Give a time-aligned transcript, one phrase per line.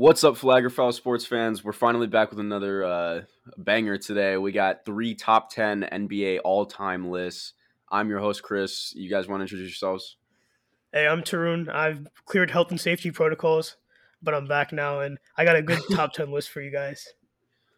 [0.00, 1.62] What's up, Flaggerfowl sports fans?
[1.62, 3.20] We're finally back with another uh,
[3.58, 4.38] banger today.
[4.38, 7.52] We got three top 10 NBA all time lists.
[7.90, 8.94] I'm your host, Chris.
[8.94, 10.16] You guys want to introduce yourselves?
[10.90, 11.68] Hey, I'm Tarun.
[11.68, 13.76] I've cleared health and safety protocols,
[14.22, 17.06] but I'm back now, and I got a good top 10 list for you guys.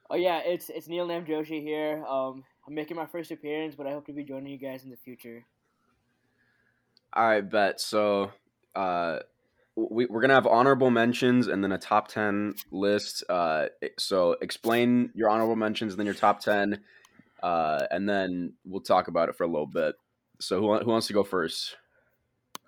[0.09, 2.05] Oh, yeah, it's it's Neil Nam Joshi here.
[2.07, 4.91] Um, I'm making my first appearance, but I hope to be joining you guys in
[4.91, 5.45] the future.
[7.15, 7.81] All right, bet.
[7.81, 8.31] So,
[8.77, 9.19] uh,
[9.77, 13.67] we, we're gonna have honorable mentions and then a top 10 list uh,
[13.99, 16.81] so explain your honorable mentions and then your top 10
[17.43, 19.95] uh, and then we'll talk about it for a little bit
[20.41, 21.77] so who, who wants to go first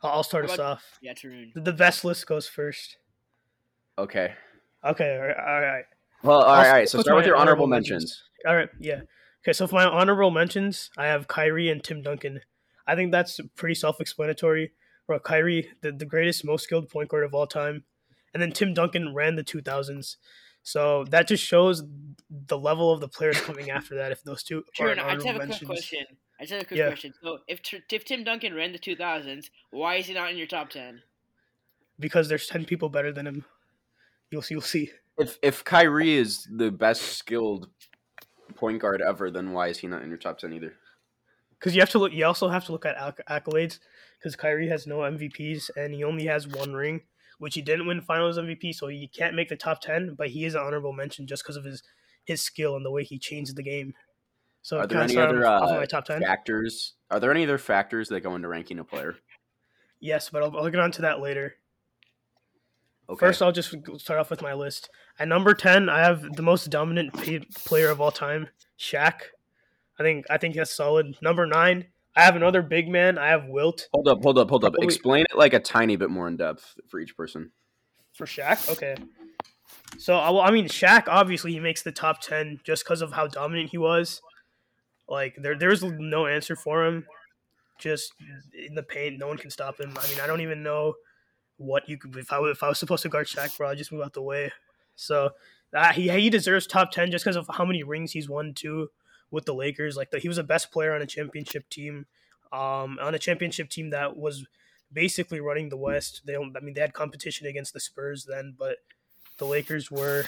[0.02, 0.98] I'll start us off.
[1.00, 1.52] Yeah, Tarun.
[1.54, 2.98] The best list goes first.
[3.98, 4.34] okay
[4.84, 5.36] Okay, all right.
[5.36, 5.84] All right.
[6.22, 8.54] well all I'll right, all right so start start with your honorable honorable mentions, All
[8.54, 9.00] right, yeah.
[9.42, 12.40] Okay, so for my honorable mentions, I have Kyrie and Tim Duncan.
[12.86, 14.72] I think that's pretty self-explanatory.
[15.06, 17.84] Bro, Kyrie, the, the greatest, most skilled point guard of all time,
[18.32, 20.16] and then Tim Duncan ran the 2000s.
[20.62, 21.82] So that just shows
[22.30, 24.12] the level of the players coming after that.
[24.12, 26.06] If those two are Tarun, I just have a quick question.
[26.40, 26.86] I just have a quick Yeah.
[26.88, 27.12] question.
[27.22, 30.70] So, if if Tim Duncan ran the 2000s, why is he not in your top
[30.70, 31.02] 10?
[32.00, 33.44] because there's 10 people better than him.
[34.32, 34.54] You'll see.
[34.54, 34.90] You'll see.
[35.16, 37.68] if if Kyrie is the best skilled
[38.56, 40.74] point guard ever then why is he not in your top 10 either
[41.64, 42.12] Because you have to look.
[42.12, 43.78] You also have to look at accolades.
[44.18, 47.00] Because Kyrie has no MVPs and he only has one ring,
[47.38, 50.14] which he didn't win Finals MVP, so he can't make the top ten.
[50.14, 51.82] But he is an honorable mention just because of his
[52.24, 53.94] his skill and the way he changed the game.
[54.60, 56.20] So are there any other of uh, my top ten?
[56.20, 59.16] factors are there any other factors that go into ranking a player
[60.00, 61.54] Yes, but I'll, I'll get on to that later.
[63.08, 64.90] okay First, I'll just start off with my list.
[65.18, 67.14] At number ten, I have the most dominant
[67.54, 69.20] player of all time, Shaq.
[69.98, 71.16] I think I think that's solid.
[71.22, 73.18] Number nine, I have another big man.
[73.18, 75.96] I have Wilt hold up hold up hold up Oh, explain it like a tiny
[75.96, 77.52] bit more in depth for each person
[78.12, 78.70] for Shaq.
[78.72, 78.96] Okay.
[79.98, 83.26] So I- I mean, Shaq obviously he makes the top ten just because of how
[83.26, 84.20] dominant he was.
[85.08, 87.06] Like there, there's no answer for him.
[87.78, 88.12] Just
[88.54, 89.92] in the paint, no one can stop him.
[90.00, 90.94] I mean, I don't even know
[91.56, 93.92] what you could if I if I was supposed to guard Shaq, bro, I'd just
[93.92, 94.52] move out the way.
[94.96, 95.30] So
[95.72, 98.88] uh, he he deserves top ten just because of how many rings he's won too
[99.34, 99.96] with the Lakers.
[99.96, 102.06] Like the, he was the best player on a championship team,
[102.52, 104.46] um, on a championship team that was
[104.90, 106.22] basically running the West.
[106.24, 106.56] They don't.
[106.56, 108.76] I mean, they had competition against the Spurs then, but
[109.38, 110.24] the Lakers were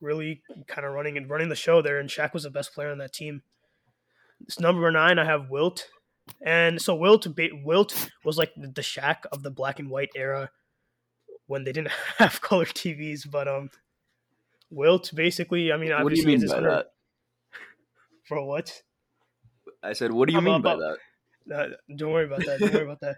[0.00, 2.90] really kind of running and running the show there, and Shaq was the best player
[2.90, 3.42] on that team.
[4.42, 5.18] It's number nine.
[5.18, 5.86] I have Wilt,
[6.40, 7.26] and so Wilt
[7.62, 10.50] Wilt was like the the Shaq of the black and white era
[11.46, 13.30] when they didn't have color TVs.
[13.30, 13.70] But um,
[14.70, 15.72] Wilt basically.
[15.72, 16.92] I mean, what do you mean by that
[18.30, 18.82] For what?
[19.82, 20.98] I said, what do you I'm mean by that?
[21.52, 22.60] Uh, don't worry about that.
[22.60, 23.16] Don't worry about that.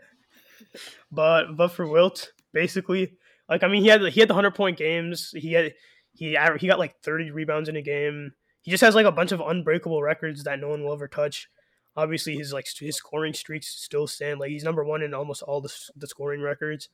[1.10, 3.14] But but for Wilt, basically,
[3.48, 5.34] like I mean, he had he had the hundred point games.
[5.36, 5.74] He had
[6.14, 8.32] he aver- he got like thirty rebounds in a game.
[8.62, 11.48] He just has like a bunch of unbreakable records that no one will ever touch.
[11.96, 14.40] Obviously, his like his scoring streaks still stand.
[14.40, 16.88] Like he's number one in almost all the the scoring records,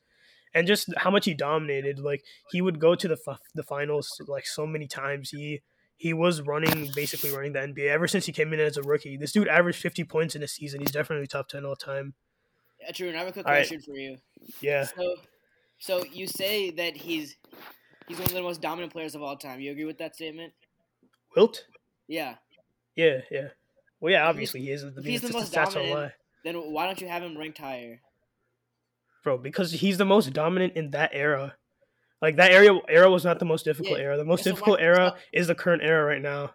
[0.53, 1.99] and just how much he dominated.
[1.99, 5.29] Like he would go to the f- the finals like so many times.
[5.29, 5.61] He
[5.99, 9.17] he was running basically running the NBA ever since he came in as a rookie.
[9.17, 10.79] This dude averaged 50 points in a season.
[10.79, 12.13] He's definitely top 10 all time.
[12.79, 13.67] Yeah, Tarun, I have a quick All right.
[13.67, 14.17] question for you.
[14.61, 14.85] Yeah.
[14.85, 15.15] So,
[15.77, 17.35] so you say that he's
[18.07, 19.59] he's one of the most dominant players of all time.
[19.59, 20.53] You agree with that statement?
[21.35, 21.65] Wilt?
[22.07, 22.35] Yeah.
[22.95, 23.49] Yeah, yeah.
[23.99, 24.83] Well, yeah, obviously he is.
[24.83, 26.13] If he's the most dominant- lie.
[26.45, 27.99] Then why don't you have him ranked higher?
[29.25, 31.55] Bro, because he's the most dominant in that era.
[32.21, 34.05] Like that era era was not the most difficult Yeah.
[34.05, 34.17] era.
[34.17, 36.53] The most Yeah, so difficult my- era so- is the current era right now.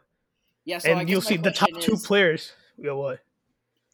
[0.64, 0.78] Yeah.
[0.78, 2.52] So and you'll see the top question two is- players.
[2.76, 3.20] Yeah, what?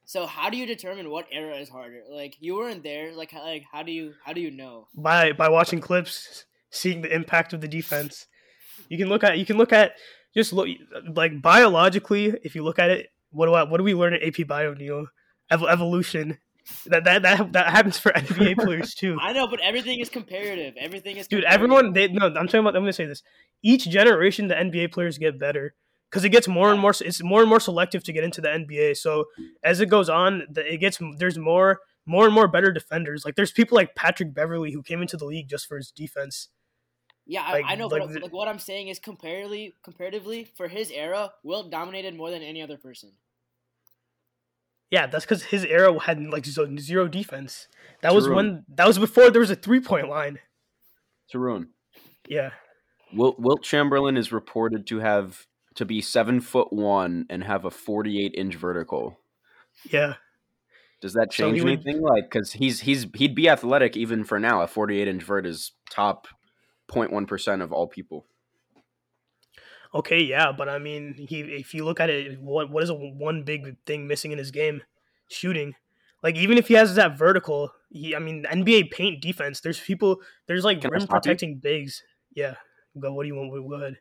[0.04, 2.02] So how do you determine what era is harder?
[2.08, 3.12] Like you weren't there.
[3.14, 4.88] Like how, like how do you how do you know?
[4.94, 8.26] By by watching clips, seeing the impact of the defense.
[8.88, 9.92] You can look at you can look at
[10.34, 10.68] just look
[11.14, 12.34] like biologically.
[12.42, 14.74] If you look at it, what do I, what do we learn at AP Bio,
[14.74, 15.06] Neil?
[15.50, 16.38] Ev- evolution.
[16.86, 19.18] That, that that that happens for NBA players too.
[19.20, 20.74] I know, but everything is comparative.
[20.78, 21.54] Everything is Dude, comparative.
[21.54, 23.22] everyone they no, I'm talking about I'm gonna say this.
[23.62, 25.74] Each generation the NBA players get better.
[26.10, 28.48] Because it gets more and more it's more and more selective to get into the
[28.48, 28.96] NBA.
[28.96, 29.26] So
[29.62, 33.24] as it goes on, the, it gets there's more more and more better defenders.
[33.24, 36.48] Like there's people like Patrick Beverly who came into the league just for his defense.
[37.26, 40.66] Yeah, I, like- I know, like but like what I'm saying is comparatively, comparatively for
[40.66, 43.12] his era, Wilt dominated more than any other person.
[44.90, 47.68] Yeah, that's because his era had like zero defense.
[48.02, 50.38] That was when that was before there was a three point line.
[51.32, 51.68] Tarun.
[52.28, 52.50] Yeah,
[53.12, 55.46] Wilt, Wilt Chamberlain is reported to have
[55.76, 59.18] to be seven foot one and have a forty-eight inch vertical.
[59.90, 60.14] yeah.
[61.00, 62.02] Does that So change would- anything?
[62.02, 64.60] Like, because he's he's he'd be athletic even for now.
[64.62, 66.26] A forty-eight inch vert is top
[66.90, 68.26] 0.1 percent of all people.
[69.94, 72.94] Okay, yeah, but I mean, he if you look at it, what what is a
[72.94, 74.82] one big thing missing in his game?
[75.28, 75.74] Shooting.
[76.22, 79.60] Like even if he has that vertical, he I mean NBA paint defense.
[79.60, 80.20] There's people.
[80.46, 81.20] There's like Can rim stop you?
[81.20, 82.02] protecting bigs.
[82.34, 82.54] Yeah.
[83.00, 83.12] Go.
[83.14, 83.50] What do you want?
[83.52, 83.96] Go ahead.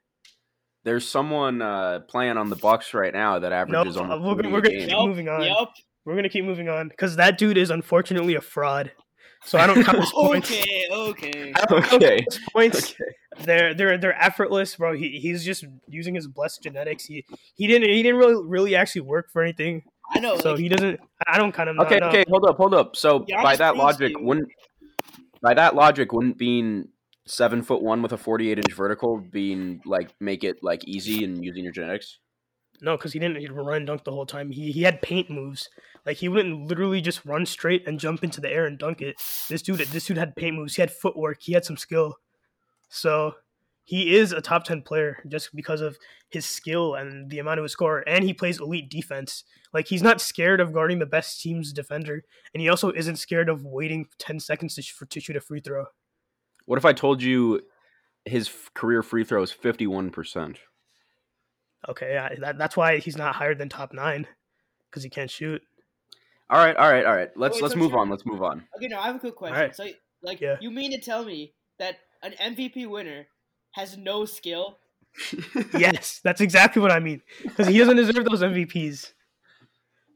[0.84, 4.22] There's someone uh, playing on the Bucks right now that averages almost.
[4.22, 5.44] uh, we're, gonna- we're gonna keep moving on.
[5.44, 5.74] Yup.
[6.06, 8.92] We're gonna keep moving on because that dude is unfortunately a fraud.
[9.46, 10.52] So I don't count his points.
[10.52, 11.54] Okay, okay.
[11.56, 12.26] I don't count Okay.
[12.30, 12.92] his points.
[12.94, 13.04] Okay.
[13.46, 14.94] They're they're they're effortless, bro.
[14.94, 17.06] He, he's just using his blessed genetics.
[17.06, 17.26] He
[17.56, 19.84] he didn't he didn't really really actually work for anything.
[20.12, 20.38] I know.
[20.38, 21.00] So like, he doesn't.
[21.28, 21.80] I don't count him.
[21.80, 22.10] Okay, no, no.
[22.10, 22.96] okay, hold up, hold up.
[22.96, 24.24] So Giannis by that logic, you.
[24.26, 24.50] wouldn't
[25.42, 26.90] by that logic wouldn't being
[27.26, 31.24] seven foot one with a forty eight inch vertical being like make it like easy
[31.24, 32.20] and using your genetics?
[32.82, 34.52] No, because he didn't run and dunk the whole time.
[34.52, 35.70] He he had paint moves.
[36.06, 39.16] Like he wouldn't literally just run straight and jump into the air and dunk it.
[39.50, 40.76] This dude this dude had paint moves.
[40.76, 41.42] He had footwork.
[41.42, 42.16] He had some skill.
[42.88, 43.34] So
[43.84, 45.98] he is a top ten player just because of
[46.30, 48.04] his skill and the amount of his score.
[48.08, 49.44] And he plays elite defense.
[49.74, 52.24] Like he's not scared of guarding the best team's defender,
[52.54, 55.60] and he also isn't scared of waiting ten seconds to, for, to shoot a free
[55.60, 55.86] throw.
[56.66, 57.62] What if I told you
[58.26, 60.60] his career free throw is fifty one percent?
[61.88, 64.28] Okay, I, that, that's why he's not higher than top nine
[64.90, 65.62] because he can't shoot.
[66.50, 67.30] All right, all right, all right.
[67.36, 68.10] Let's Wait, let's so move you're- on.
[68.10, 68.66] Let's move on.
[68.76, 69.56] Okay, now I have a quick question.
[69.56, 69.76] Alright.
[69.76, 69.88] So,
[70.24, 70.58] like, Yeah.
[70.60, 73.28] you mean to tell me that an MVP winner
[73.72, 74.78] has no skill?
[75.78, 77.22] yes, that's exactly what I mean.
[77.44, 79.14] Because he doesn't deserve those MVPs.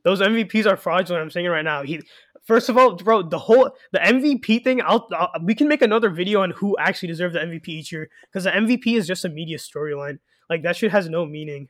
[0.04, 1.22] Those MVPs are fraudulent.
[1.24, 1.84] I'm saying it right now.
[1.84, 2.02] He,
[2.46, 4.82] first of all, bro, the whole the MVP thing.
[4.82, 8.10] I'll, I'll we can make another video on who actually deserved the MVP each year.
[8.30, 10.20] Because the MVP is just a media storyline.
[10.50, 11.70] Like that shit has no meaning.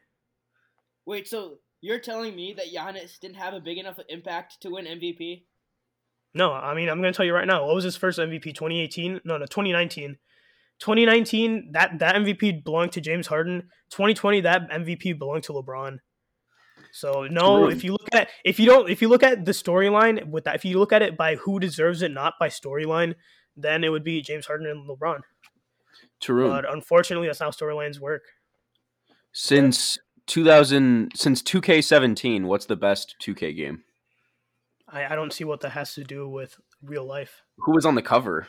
[1.06, 4.86] Wait, so you're telling me that Giannis didn't have a big enough impact to win
[4.86, 5.44] MVP?
[6.34, 7.66] No, I mean I'm gonna tell you right now.
[7.66, 8.44] What was his first MVP?
[8.44, 9.22] 2018?
[9.24, 10.18] No, no, 2019.
[10.80, 13.70] 2019, that that MVP belonged to James Harden.
[13.92, 16.00] 2020, that MVP belonged to LeBron.
[16.92, 17.70] So no, True.
[17.70, 20.56] if you look at if you don't if you look at the storyline with that,
[20.56, 23.16] if you look at it by who deserves it, not by storyline,
[23.56, 25.22] then it would be James Harden and LeBron.
[26.22, 28.24] Tarun, But unfortunately, that's how storylines work.
[29.34, 29.98] Since
[30.28, 33.84] two thousand, since two K seventeen, what's the best two K game?
[34.88, 37.96] I, I don't see what that has to do with real life Who was on
[37.96, 38.48] the cover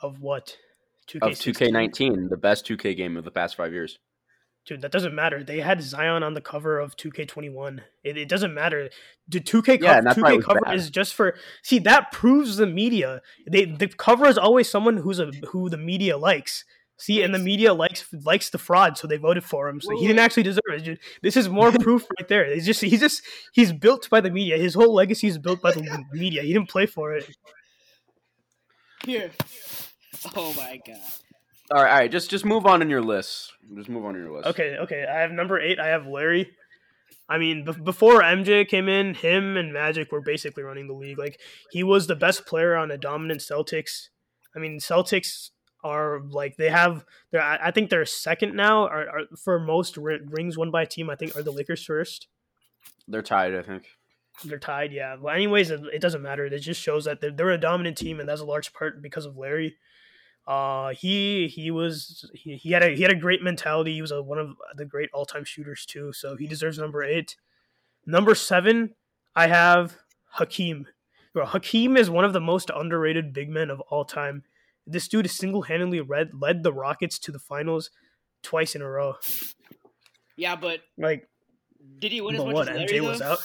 [0.00, 0.56] of what.
[1.08, 1.22] 2K16?
[1.32, 3.98] of two K nineteen, the best two K game of the past five years?
[4.66, 5.42] Dude, that doesn't matter.
[5.42, 7.80] They had Zion on the cover of 2K21.
[8.04, 8.90] It, it doesn't matter.
[9.26, 10.74] The 2K, Yeah, co- and that's why it 2K cover bad.
[10.74, 13.22] is just for see that proves the media.
[13.50, 16.66] They the cover is always someone who's a who the media likes.
[17.00, 19.80] See, and the media likes likes the fraud, so they voted for him.
[19.80, 20.84] So he didn't actually deserve it.
[20.84, 22.52] Dude, This is more proof right there.
[22.52, 23.22] He's just he's just
[23.52, 24.58] he's built by the media.
[24.58, 26.42] His whole legacy is built by the media.
[26.42, 27.28] He didn't play for it.
[29.04, 29.30] Here.
[30.34, 30.96] Oh my god.
[31.70, 32.10] All right, all right.
[32.10, 33.52] Just just move on in your list.
[33.76, 34.48] Just move on in your list.
[34.48, 35.06] Okay, okay.
[35.08, 35.78] I have number eight.
[35.78, 36.50] I have Larry.
[37.28, 41.18] I mean, be- before MJ came in, him and Magic were basically running the league.
[41.18, 41.38] Like
[41.70, 44.08] he was the best player on a dominant Celtics.
[44.56, 45.50] I mean, Celtics
[45.88, 47.04] are like they have.
[47.30, 48.84] They're, I think they're second now.
[48.84, 51.10] Are, are for most ri- rings won by a team.
[51.10, 52.28] I think are the Lakers first.
[53.06, 53.86] They're tied, I think.
[54.44, 54.92] They're tied.
[54.92, 55.16] Yeah.
[55.20, 56.46] Well, anyways, it, it doesn't matter.
[56.46, 59.26] It just shows that they're, they're a dominant team, and that's a large part because
[59.26, 59.76] of Larry.
[60.46, 63.94] Uh, he he was he, he had a he had a great mentality.
[63.94, 66.12] He was a, one of the great all time shooters too.
[66.12, 67.36] So he deserves number eight.
[68.06, 68.94] Number seven,
[69.36, 69.98] I have
[70.30, 70.86] Hakeem.
[71.34, 74.44] Bro, Hakeem is one of the most underrated big men of all time.
[74.90, 77.90] This dude is single handedly led led the Rockets to the finals
[78.42, 79.14] twice in a row.
[80.36, 81.28] Yeah, but Like,
[81.98, 82.68] did he win as much what?
[82.68, 83.08] as Larry MJ though?
[83.08, 83.38] was out.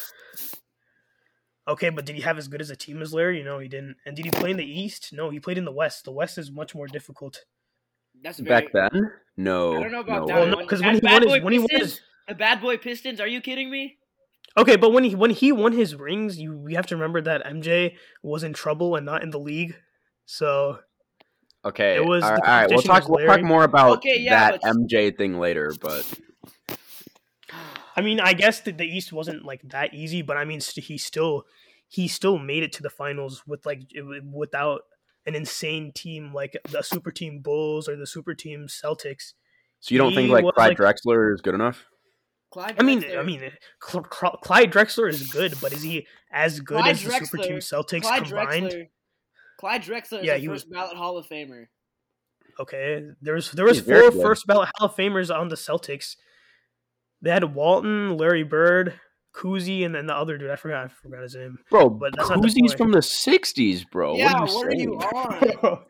[1.68, 3.42] Okay, but did he have as good as a team as Larry?
[3.42, 3.96] No, he didn't.
[4.06, 5.12] And did he play in the East?
[5.14, 6.04] No, he played in the West.
[6.04, 7.46] The West is much more difficult.
[8.22, 9.78] That's very, Back then, no.
[9.78, 10.34] I don't know about no that.
[10.36, 10.40] way.
[10.42, 10.66] Well, no, one.
[10.66, 11.92] because when he won his Boy when he won Pistons?
[11.94, 13.20] his The bad boy Pistons?
[13.22, 13.98] Are you kidding me?
[14.58, 17.46] okay, but when he when he won his rings, you we have to remember that
[17.46, 19.76] MJ was in trouble and not in the league.
[20.26, 20.80] So
[21.66, 21.96] Okay.
[21.96, 22.70] It was all, all right.
[22.70, 23.08] We'll talk.
[23.08, 25.74] We'll talk more about Okay, yeah, that but- MJ thing later.
[25.80, 26.06] But
[27.96, 30.86] I mean, I guess that the East wasn't like that easy, but I mean, st-
[30.86, 31.44] he still
[31.88, 34.82] he still made it to the finals with like it- without
[35.26, 39.34] an insane team like the super team Bulls or the super team Celtics.
[39.80, 41.86] so you don't think like was, Clyde like- Drexler is good enough?
[42.52, 43.52] Clyde I mean, Drexler- I mean,
[43.82, 47.38] Cl- Cl- Clyde Drexler is good, but is he as good Clyde as the super
[47.38, 48.66] team Celtics Clyde combined?
[48.68, 48.88] Drexler.
[49.64, 51.68] Clyde Drexler is Yeah, a he first ballot Hall of Famer.
[52.60, 54.22] Okay, there was there was He's very four good.
[54.22, 56.18] first ballot Hall of Famers on the Celtics.
[57.22, 59.00] They had Walton, Larry Bird,
[59.34, 60.50] Cousy, and then the other dude.
[60.52, 60.84] I forgot.
[60.84, 61.60] I forgot his name.
[61.72, 64.18] Bro, But that's not the from the '60s, bro.
[64.18, 65.60] yeah, what are you what are you on?
[65.62, 65.84] bro,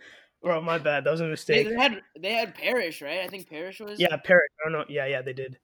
[0.44, 1.06] Bro, my bad.
[1.06, 1.70] That was a They, mistake.
[1.70, 3.22] they had they had Parrish, right?
[3.22, 4.00] I think Parrish was.
[4.00, 4.52] Yeah, Parrot.
[4.64, 4.86] I don't know.
[4.88, 5.58] Yeah, yeah, they did.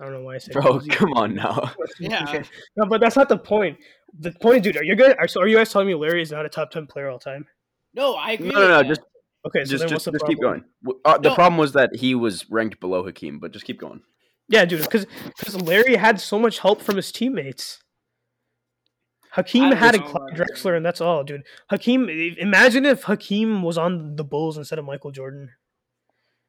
[0.00, 0.54] I don't know why I said.
[0.54, 0.90] Bro, Cousy.
[0.90, 1.72] come on now.
[1.98, 2.42] Yeah.
[2.76, 3.78] no, but that's not the point.
[4.20, 4.76] The point, dude.
[4.76, 5.14] Are you guys?
[5.18, 7.18] Are, so are you guys telling me Larry is not a top ten player all
[7.18, 7.46] time?
[7.94, 8.48] No, I agree.
[8.48, 8.76] No, no, with no.
[8.78, 8.86] that.
[8.86, 9.00] Just,
[9.46, 10.64] Okay, so just, then just, what's the just keep going.
[11.04, 11.34] Uh, the No.
[11.34, 14.02] problem was that he was ranked below Hakeem, but just keep going.
[14.48, 15.06] Yeah, dude, because
[15.38, 17.78] because Larry had so much help from his teammates.
[19.32, 21.42] Hakeem had a don't Clyde Drexler, and that's all, dude.
[21.70, 25.50] Hakeem, imagine if Hakeem was on the Bulls instead of Michael Jordan.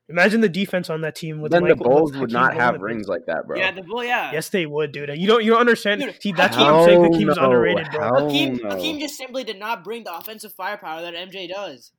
[0.10, 2.80] Imagine the defense on that team with then Michael, the Bulls would not have the
[2.80, 3.58] rings like that, bro.
[3.58, 4.06] Yeah, the Bulls.
[4.06, 4.32] Yeah.
[4.32, 5.10] Yes, they would, dude.
[5.16, 6.02] You don't, you don't understand.
[6.02, 7.04] Dude, See, that's what I'm saying.
[7.04, 7.56] Hakeem's Hell no.
[7.58, 8.02] underrated, bro.
[8.02, 8.70] Hell Hakeem, no.
[8.70, 11.92] Hakeem just simply did not bring the offensive firepower that MJ does.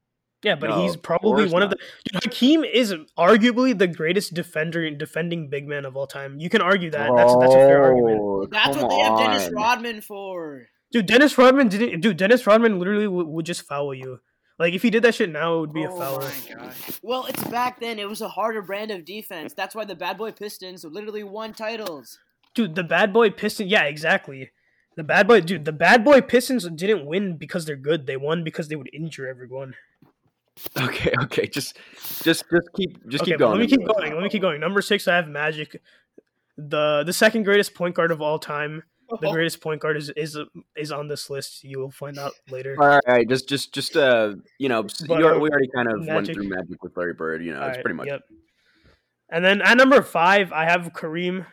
[0.42, 1.76] Yeah, but No, he's probably course one of the.
[2.10, 6.40] Dude, Hakeem is arguably the greatest defender, and defending big man of all time.
[6.40, 7.10] You can argue that.
[7.14, 8.50] That's that's a fair argument.
[8.50, 9.50] That's what they have Dennis.
[9.52, 10.66] Rodman for.
[10.92, 12.00] Dude, Dennis Rodman didn't.
[12.00, 14.20] Dude, Dennis Rodman literally would, would just foul you.
[14.60, 16.20] Like if he did that shit now, it would be a oh foul.
[16.20, 17.00] my gosh.
[17.02, 17.98] Well, it's back then.
[17.98, 19.54] It was a harder brand of defense.
[19.54, 22.18] That's why the Bad Boy Pistons literally won titles.
[22.54, 23.70] Dude, the bad boy Pistons.
[23.70, 24.50] Yeah, exactly.
[24.96, 25.64] The bad boy, dude.
[25.64, 28.06] The bad boy Pistons didn't win because they're good.
[28.06, 29.74] They won because they would injure everyone.
[30.78, 31.78] Okay, okay, just,
[32.22, 33.52] just, just keep, just okay, keep going.
[33.52, 34.12] let me keep going.
[34.12, 34.60] Let me keep going.
[34.60, 35.80] Number six, I have Magic,
[36.58, 38.82] the the second greatest point guard of all time.
[39.20, 40.38] The greatest point guard is is
[40.76, 41.64] is on this list.
[41.64, 42.76] You will find out later.
[42.78, 45.50] All right, all right, just, just, just, uh, you know, But, you, al- uh, we
[45.50, 47.44] already kind of went through Magic with Larry Bird.
[47.44, 48.06] You know, it's Alright, pretty much.
[48.06, 48.22] Yep.
[49.30, 51.46] And then at number five, I have Kareem.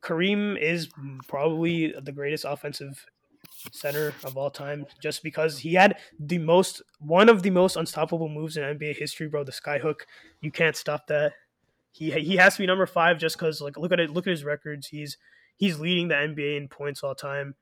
[0.00, 0.88] Kareem is
[1.28, 3.06] probably the greatest offensive
[3.72, 8.28] center of all time, just because he had the most one of the most unstoppable
[8.28, 9.44] moves in NBA history, bro.
[9.44, 10.00] The skyhook,
[10.40, 11.32] you can't stop that.
[11.92, 14.30] He he has to be number five just because like look at it, look at
[14.30, 14.88] his records.
[14.88, 15.16] He's
[15.56, 17.54] he's leading the NBA in points all time.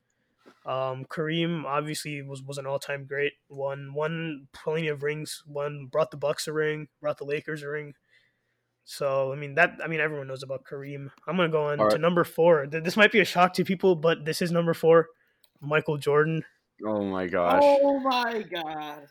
[0.67, 3.33] Um, Kareem obviously was was an all time great.
[3.49, 5.43] Won won plenty of rings.
[5.47, 6.89] Won brought the Bucks a ring.
[7.01, 7.95] Brought the Lakers a ring.
[8.85, 11.11] So I mean that I mean everyone knows about Kareem.
[11.27, 12.67] I'm gonna go on All to number four.
[12.67, 15.09] This might be a shock to people, but this is number four,
[15.61, 16.45] Michael Jordan.
[16.85, 17.63] Oh my gosh.
[17.63, 19.07] Oh my god.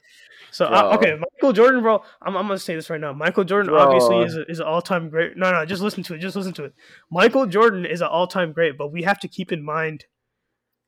[0.51, 2.01] So uh, okay, Michael Jordan, bro.
[2.21, 3.13] I'm, I'm gonna say this right now.
[3.13, 3.79] Michael Jordan Bro.
[3.79, 5.38] obviously is a, is an all time great.
[5.38, 6.19] No, no, just listen to it.
[6.19, 6.73] Just listen to it.
[7.11, 10.05] Michael Jordan is an all time great, but we have to keep in mind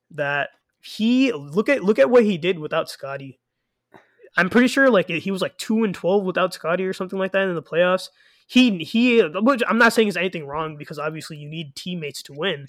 [0.09, 0.49] that
[0.81, 3.39] he look at look at what he did without Scottie.
[4.35, 7.33] I'm pretty sure like he was like two and twelve without Scottie or something like
[7.33, 8.09] that in the playoffs.
[8.47, 9.21] He he.
[9.21, 12.65] Which I'm not saying is anything wrong because obviously you need teammates to win,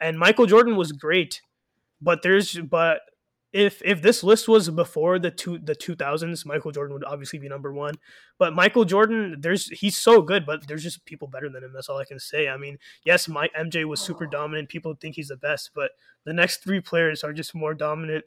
[0.00, 1.42] and Michael Jordan was great,
[2.00, 3.00] but there's but
[3.52, 7.48] if if this list was before the two the 2000s michael jordan would obviously be
[7.48, 7.94] number one.
[8.38, 11.72] But michael jordan there's he's so good but there's just people better than him.
[11.72, 12.48] That's all i can say.
[12.48, 14.68] I mean yes my mj was super dominant.
[14.68, 15.92] People think he's the best but
[16.24, 18.24] the next three players are just more dominant.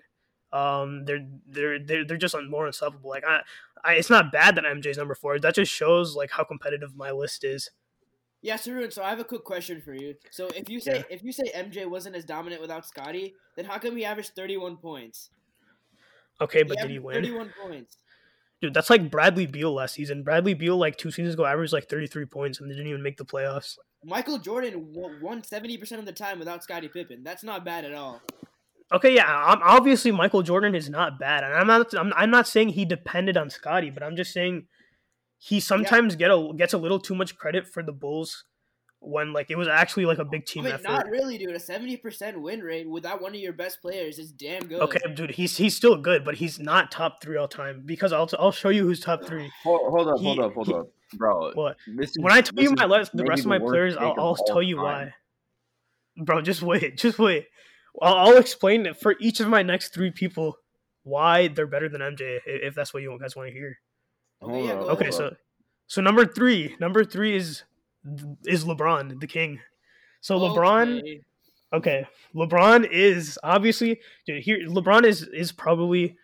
[0.51, 3.09] Um they're they're they're, they're just more unstoppable.
[3.09, 3.41] Like I,
[3.83, 5.39] I it's not bad that mj's number four.
[5.39, 7.69] That just shows like how competitive my list is
[8.41, 10.15] Yeah, Tarun, so I have a quick question for you.
[10.31, 13.77] So if you say if you say MJ wasn't as dominant without Scottie, then how
[13.77, 15.29] come he averaged 31 points?
[16.41, 17.97] okay but did he win 31 points.
[18.61, 21.87] dude that's like bradley beal last season bradley beal like two seasons ago averaged like
[21.87, 26.11] 33 points and they didn't even make the playoffs Michael Jordan won 70% of the
[26.11, 27.21] time without Scottie Pippen.
[27.23, 28.19] That's not bad at all.
[28.91, 31.93] Okay, yeah, I'm, obviously Michael Jordan is not bad, and I'm not.
[31.93, 34.65] I'm, I'm not saying he depended on Scottie, but I'm just saying
[35.43, 38.45] he sometimes get a gets a little too much credit for the Bulls
[38.99, 40.83] when like it was actually like a big I team mean, effort.
[40.87, 41.49] not really, dude.
[41.49, 44.79] A 70% win rate without one of your best players is damn good.
[44.81, 48.29] Okay, dude, he's he's still good, but he's not top three all time because I'll
[48.37, 49.51] I'll show you who's top three.
[49.63, 51.51] Hold, hold up, He- hold up, hold he- up, bro.
[51.53, 51.77] What?
[52.19, 54.61] When I tell you my list, the rest of my players, I'll, I'll all tell
[54.61, 54.83] you time.
[54.85, 55.13] why.
[56.23, 57.47] Bro, just wait, just wait.
[57.99, 60.57] I'll, I'll explain it for each of my next three people
[61.01, 63.79] why they're better than MJ, if that's what you guys want to hear.
[64.43, 65.35] Okay, yeah, Okay, so
[65.87, 67.63] so number three, number three is
[68.45, 69.59] is LeBron, the king.
[70.21, 71.01] So LeBron,
[71.73, 72.05] Okay.
[72.35, 74.43] LeBron is obviously dude.
[74.43, 76.15] Here, LeBron is is probably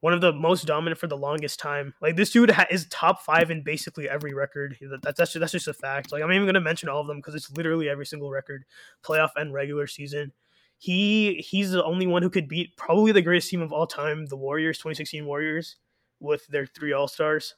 [0.00, 1.94] one of the most dominant for the longest time.
[2.02, 4.76] Like this dude ha- is top five in basically every record.
[4.80, 6.12] That- That's that's just, that's just a fact.
[6.12, 8.64] Like I'm even gonna mention all of them because it's literally every single record,
[9.04, 10.32] playoff and regular season.
[10.78, 14.26] He he's the only one who could beat probably the greatest team of all time,
[14.26, 15.76] the Warriors, 2016 Warriors,
[16.22, 17.54] with their three All Stars.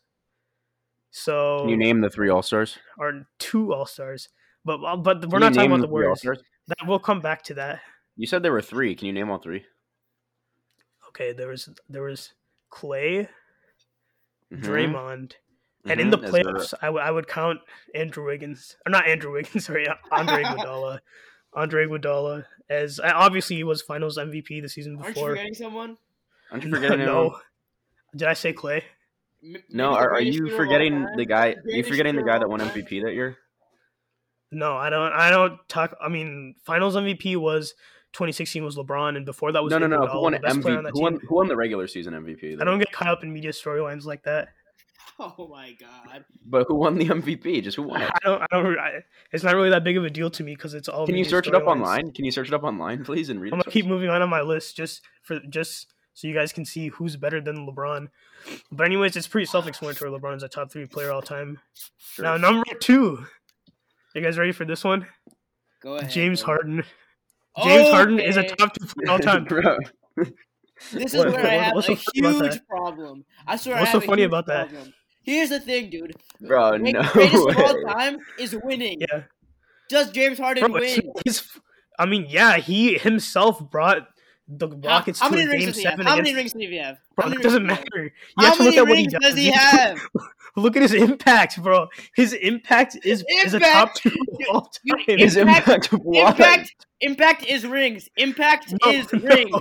[1.10, 2.78] So Can you name the three All Stars?
[2.98, 4.28] or two All Stars,
[4.64, 6.10] but but we're not talking about the Warriors.
[6.24, 6.42] All-Stars?
[6.68, 7.80] That we'll come back to that.
[8.16, 8.94] You said there were three.
[8.96, 9.64] Can you name all three?
[11.08, 12.32] Okay, there was there was
[12.70, 13.28] Clay,
[14.52, 15.32] Mhm, Draymond,
[15.84, 16.24] and in the mhm.
[16.24, 17.60] Is there- playoffs, I would I would count
[17.94, 21.00] Andrew Wiggins, or not Andrew Wiggins, sorry, Andre Iguodala,
[21.52, 25.28] Andre Iguodala as obviously he was Finals MVP the season Aren't you before.
[25.30, 25.98] forgetting someone?
[26.50, 27.14] Aren't you forgetting anyone?
[27.28, 27.38] no,
[28.14, 28.84] did I say Clay?
[29.70, 31.50] No, are, are you shooter of all forgetting the guy?
[31.52, 32.60] Are you forgetting the guy that won.
[32.60, 33.36] MVP that year?
[34.50, 35.12] No, I don't.
[35.12, 35.94] I don't talk.
[36.00, 37.74] I mean, Finals MVP was
[38.14, 40.06] 2016 was LeBron, and before that was No, no, no.
[40.06, 40.90] Who won the best player MVP?
[40.92, 42.60] Who won, who won the regular season MVP?
[42.60, 44.48] I don't get caught up in media storylines like that.
[45.16, 46.24] Oh my god.
[46.44, 47.62] But who won the MVP?
[47.62, 48.10] Just who won it?
[48.24, 48.42] I don't.
[48.42, 48.78] I don't.
[48.78, 51.06] I, it's not really that big of a deal to me because it's all.
[51.06, 51.66] Can you search it up storylines.
[51.68, 52.10] online?
[52.10, 53.52] Can you search it up online, please, and read?
[53.52, 56.64] I'm gonna keep moving on on my list just for just so you guys can
[56.64, 58.08] see who's better than LeBron.
[58.72, 60.10] But anyways, it's pretty self-explanatory.
[60.10, 61.58] LeBron's a top three player all time.
[61.98, 62.24] Sure.
[62.24, 63.26] Now number two.
[64.14, 65.06] You guys ready for this one?
[65.82, 66.10] Go ahead.
[66.10, 66.46] James bro.
[66.54, 66.84] Harden.
[67.62, 69.44] James Harden is a top two player all time.
[69.48, 69.76] Bro.
[70.92, 72.68] This is What- where I what- have what's a so funny about huge that?
[72.68, 73.24] problem.
[73.46, 74.68] I swear What's I so have a funny huge about that?
[74.70, 74.94] problem.
[75.22, 76.14] Here's the thing, dude.
[76.40, 79.00] Bro, Great- no greatest of all time is winning.
[79.00, 79.22] Yeah.
[79.88, 81.00] Does James Harden Bro, win?
[81.14, 81.48] not his,
[81.98, 84.08] I mean, yeah, he himself brought
[84.48, 85.92] the How, Rockets how to many a rings game does he have?
[85.92, 86.98] seven How many rings does he have?
[87.16, 87.94] Bro, How it many doesn't rings does he have?
[87.94, 88.04] matter.
[88.04, 89.22] You How have to many look at what he rings does.
[89.22, 90.00] does he have?
[90.56, 91.88] Look at his impact, bro.
[92.14, 95.18] His impact is is a top two of all you- time.
[95.18, 96.30] His Impact- impact what?
[96.38, 98.08] Impact, impact is rings.
[98.16, 99.18] Impact No, is no.
[99.34, 99.56] rings.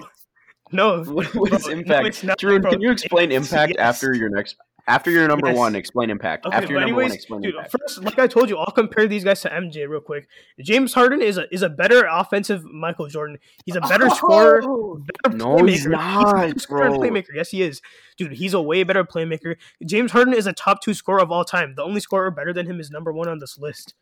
[0.72, 2.06] No, What, what is Bro, no, impact?
[2.08, 2.72] it's not, Tarun, bro.
[2.74, 3.80] can you explain It's- impact yes.
[3.80, 4.56] after your next?
[4.86, 5.56] After your number Yes.
[5.58, 6.46] one, explain impact.
[6.46, 7.72] Okay, after your but number one, anyways, explain dude, impact.
[7.80, 10.28] first, like I told you, I'll compare these guys to MJ real quick.
[10.62, 13.38] James Harden is a is a better offensive Michael Jordan.
[13.66, 14.14] He's a better oh!
[14.14, 15.70] scorer, Oh, better No, playmaker.
[15.70, 17.00] he's not, a better bro.
[17.00, 17.28] playmaker.
[17.34, 17.82] Yes, he is,
[18.18, 18.34] dude.
[18.34, 19.56] He's a way better playmaker.
[19.86, 21.76] James Harden is a top two scorer of all time.
[21.76, 23.94] The only scorer better than him is number one on this list.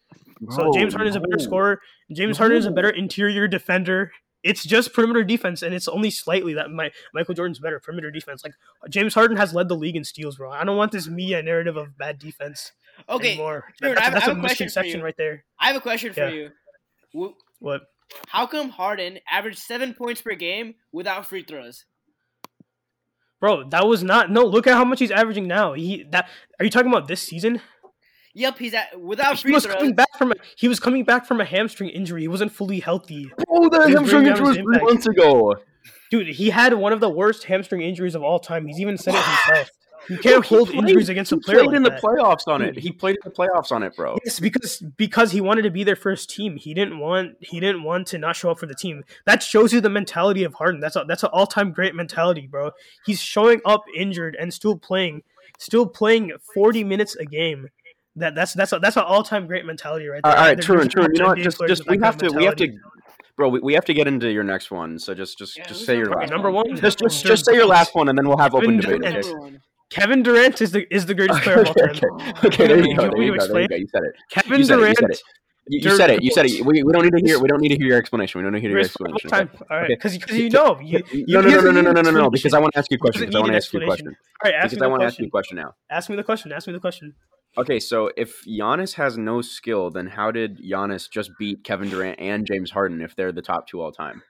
[0.50, 1.80] So James Harden is a better scorer.
[2.12, 4.12] James Harden is a better interior defender.
[4.44, 8.44] It's just perimeter defense, and it's only slightly that my Michael Jordan's better perimeter defense.
[8.44, 8.54] Like
[8.90, 10.52] James Harden has led the league in steals, bro.
[10.52, 12.72] I don't want this media narrative of bad defense
[13.08, 13.66] Okay, anymore.
[13.82, 15.04] Dude, that's I have- that's I a have a question for you.
[15.04, 15.44] right there.
[15.60, 16.50] I have a question for Yeah.
[17.14, 17.36] you.
[17.60, 17.84] What?
[18.28, 21.86] How come Harden averaged seven points per game without free throws?
[23.40, 24.44] Bro, that was not no.
[24.44, 25.74] Look at how much he's averaging now.
[25.74, 26.30] He that
[26.60, 27.60] are you talking about this season?
[28.34, 29.76] Yep, he's at without He free was throws.
[29.76, 32.22] coming uh, back from a he was coming back from a hamstring injury.
[32.22, 33.32] He wasn't fully healthy.
[33.50, 35.56] Oh, the He's hamstring bringing injury was three months ago.
[36.10, 38.68] Dude, he had one of the worst hamstring injuries of all time.
[38.68, 39.70] He's even said it himself.
[40.10, 42.02] You can't He hold played- injuries against a he played like in the that.
[42.02, 42.76] playoffs on it.
[42.78, 44.18] He played in the playoffs on it, bro.
[44.26, 46.58] Yes, because because he wanted to be their first team.
[46.58, 49.04] He didn't want he didn't want to not show up for the team.
[49.26, 50.80] That shows you the mentality of Harden.
[50.82, 52.72] That's a, that's an all time great mentality, bro.
[53.06, 55.22] He's showing up injured and still playing,
[55.60, 57.68] still playing forty minutes a game.
[58.18, 60.32] That that's that's a, that's an all time great mentality right there.
[60.32, 61.08] All right, There's true, no true.
[61.14, 61.38] You know what?
[61.38, 62.68] Just, just we have to, of we have to,
[63.38, 63.48] bro.
[63.50, 65.00] We, we have to get into your next one.
[65.00, 66.68] So just, just, Yeah, just say your last number one.
[66.72, 66.78] one?
[66.78, 67.38] Just, just, Durant.
[67.38, 69.24] just say your last one, and then we'll have open Kevin debate.
[69.24, 69.46] Durant.
[69.46, 69.58] Okay.
[69.90, 71.90] Kevin Durant is the is the greatest player of all time.
[71.90, 72.08] okay,
[72.48, 72.68] okay.
[72.68, 73.02] There you You go.
[73.04, 73.48] There me you go.
[73.48, 73.76] There you go.
[73.76, 74.16] You said it.
[74.30, 74.78] Kevin You said it.
[74.80, 74.98] You Durant.
[75.00, 75.22] said it.
[75.68, 76.24] You, you said it.
[76.24, 76.66] You said it.
[76.66, 77.40] We, we don't need to hear.
[77.40, 78.40] We don't need to hear your explanation.
[78.40, 79.48] We don't need to hear your greatest player of all explanation.
[79.48, 79.62] time.
[79.62, 79.74] okay?
[79.74, 79.96] All right, Okay.
[79.96, 82.30] because you know you, you No, no, no, no, no, no, no, no, no.
[82.30, 83.22] Because I want to ask you a question.
[83.22, 84.08] Because I want to ask you a question.
[84.08, 84.14] All
[84.52, 85.74] right, ask Because me I want to ask you a question now.
[85.90, 86.52] Ask me the question.
[86.52, 87.14] Ask me the question.
[87.58, 92.20] Okay, so if Giannis has no skill, then how did Giannis just beat Kevin Durant
[92.20, 94.24] and James Harden if they're the top two all time?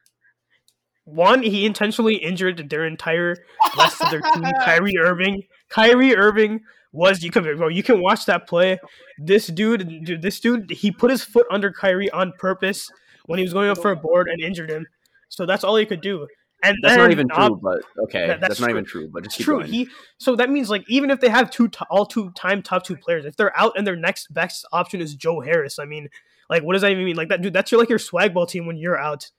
[1.06, 3.36] One, he intentionally injured their entire
[3.78, 4.44] rest of their team.
[4.64, 5.44] Kyrie Irving.
[5.72, 8.80] Kyrie Irving was you can bro, you can watch that play.
[9.18, 12.90] This dude, dude, this dude, he put his foot under Kyrie on purpose
[13.26, 14.86] when he was going up for a board and injured him.
[15.30, 16.28] So that's all he could do.
[16.64, 19.10] And That's not even true, ob- but okay, that- that's, that's not even true.
[19.12, 19.60] But just It's true.
[19.62, 19.72] going.
[19.72, 22.84] He so that means like even if they have two to, all two time top
[22.84, 26.10] two players, if they're out and their next best option is Joe Harris, I mean,
[26.52, 27.16] like what does that even mean?
[27.16, 29.32] Like that dude, that's your like your swag ball team when you're out.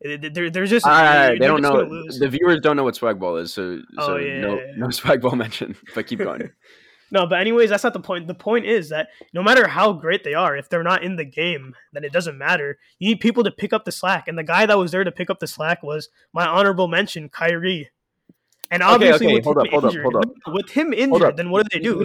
[0.00, 1.84] They're, they're just they're- they don't know.
[2.18, 4.72] The viewers don't know what swag ball is, so, Oh, so yeah, no, yeah, yeah.
[4.76, 5.76] no swag ball mention.
[5.94, 6.50] But keep going.
[7.10, 8.26] No, but anyways, that's not the point.
[8.26, 11.24] The point is that no matter how great they are, if they're not in the
[11.24, 12.76] game, then it doesn't matter.
[12.98, 15.10] You need people to pick up the slack, and the guy that was there to
[15.10, 17.88] pick up the slack was my honorable mention, Kyrie.
[18.70, 20.24] And obviously, okay, with, hold him up, hold up, injured, hold up.
[20.48, 21.36] with, him injured, up.
[21.38, 21.98] then what do they do?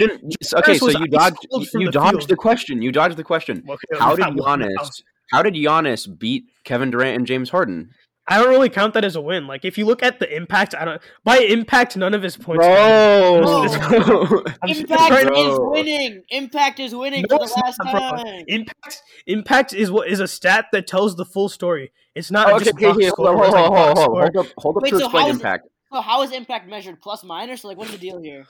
[0.56, 1.46] Okay, so you dodged.
[1.52, 2.30] You, the dodged field.
[2.30, 2.82] the question.
[2.82, 3.62] You dodged the question.
[3.68, 4.68] Okay, How did that one now.
[4.68, 5.04] Giannis?
[5.32, 7.92] How did Giannis beat Kevin Durant and James Harden?
[8.26, 9.48] I don't really count that as a win.
[9.48, 11.02] Like if you look at the impact, I don't.
[11.26, 12.64] By impact, none of his points.
[12.66, 13.42] Bro,
[14.62, 16.24] I'm Impact trying to- is winning.
[16.30, 18.24] Impact is winning No, for the last not, bro.
[18.24, 18.46] time.
[18.48, 21.92] Impact impact is what is a stat that tells the full story.
[22.16, 23.08] It's not okay, just okay, box okay.
[23.10, 23.26] score.
[23.36, 25.24] Hold, where hold, it's like hold, hold, hold up, hold up Wait, to so explain
[25.24, 25.68] how is it- impact.
[25.92, 27.02] So how is impact measured?
[27.02, 27.62] Plus minus?
[27.64, 28.46] So Like what's the deal here?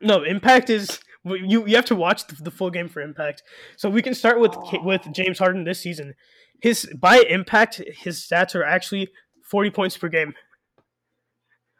[0.00, 1.66] No, impact is you.
[1.66, 3.42] You have to watch the, the full game for impact.
[3.76, 6.14] So we can start with K- with James Harden this season.
[6.60, 9.08] His by impact, his stats are actually
[9.48, 10.34] forty points per game.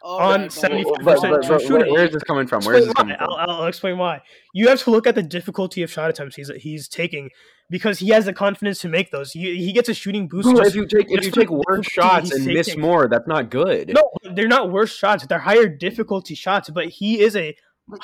[0.04, 1.72] All On 75% But, Percent but, but, shooting.
[1.76, 2.64] where- where is this coming from?
[2.64, 3.30] Where is this coming from?
[3.30, 4.20] I'll, I'll explain why.
[4.52, 7.30] You have to look at the difficulty of shot attempts he's he's taking
[7.70, 9.30] because he has the confidence to make those.
[9.30, 10.46] He, he gets a shooting boost.
[10.48, 13.06] Bro, just- if you take if just you take worse shots he's and miss more,
[13.06, 13.92] that's not good.
[13.94, 15.24] No, they're not worse shots.
[15.24, 16.68] They're higher difficulty shots.
[16.68, 17.54] But he is a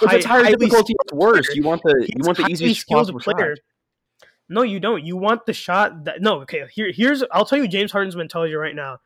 [0.03, 1.55] If it's higher difficulty, it's worse.
[1.55, 3.57] You want the you want the easiest skilled possible player.
[4.49, 5.05] No, you don't.
[5.05, 6.41] You want the shot that no.
[6.43, 8.99] Okay, here here's I'll tell you James Harden's mentality right now.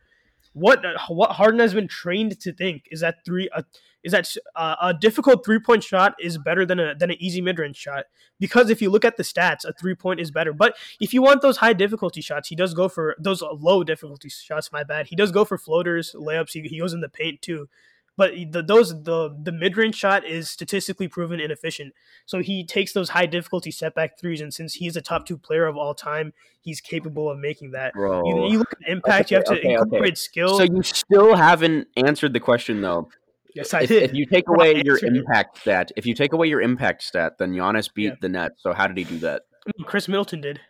[0.54, 3.62] What what Harden has been trained to think is that three uh,
[4.04, 7.40] is that uh, a difficult three point shot is better than a than an easy
[7.40, 8.04] mid range shot
[8.38, 10.52] because if you look at the stats, a three point is better.
[10.52, 14.28] But if you want those high difficulty shots, he does go for those low difficulty
[14.28, 14.70] shots.
[14.72, 15.08] My bad.
[15.08, 16.52] He does go for floaters, layups.
[16.52, 17.68] He, he goes in the paint too.
[18.16, 21.94] But the, those the the mid range shot is statistically proven inefficient.
[22.26, 25.66] So he takes those high difficulty setback threes, and since he's a top two player
[25.66, 27.94] of all time, he's capable of making that.
[27.94, 28.22] Bro.
[28.26, 29.82] You, you look at impact, you have to Okay, okay, okay.
[29.82, 30.58] incorporate skill.
[30.58, 33.08] So you still haven't answered the question though.
[33.54, 34.02] yes, I If, did.
[34.02, 35.18] if you take away your answered it.
[35.20, 38.14] impact stat, if you take away your impact stat, then Giannis beat Yeah.
[38.20, 38.52] the net.
[38.58, 39.42] So how did he do that?
[39.86, 40.60] Chris Middleton did.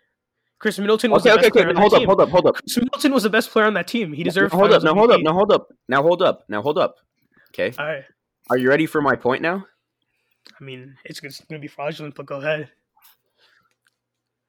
[0.60, 1.62] Chris Middleton was Okay, the okay, best okay.
[1.64, 2.06] player on hold that up, team.
[2.06, 2.54] hold up, hold up.
[2.54, 4.12] Chris Middleton was the best player on that team.
[4.12, 4.52] He deserved.
[4.54, 6.94] Now, hold up, now hold up, now hold up, now hold up, now hold up.
[7.54, 8.04] Okay, All right.
[8.50, 9.66] are you ready for my point now?
[10.60, 12.70] I mean, it's, going to be fraudulent, but go ahead.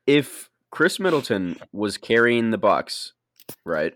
[0.07, 3.13] If Chris Middleton was carrying the Bucks,
[3.65, 3.93] right,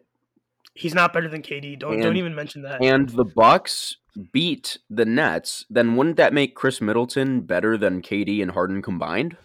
[0.74, 1.80] He's not better than KD.
[1.80, 2.84] Don't don't even mention that.
[2.84, 3.98] and the Bucks
[4.32, 9.38] beat the Nets, then wouldn't that make Chris Middleton better than KD and Harden combined?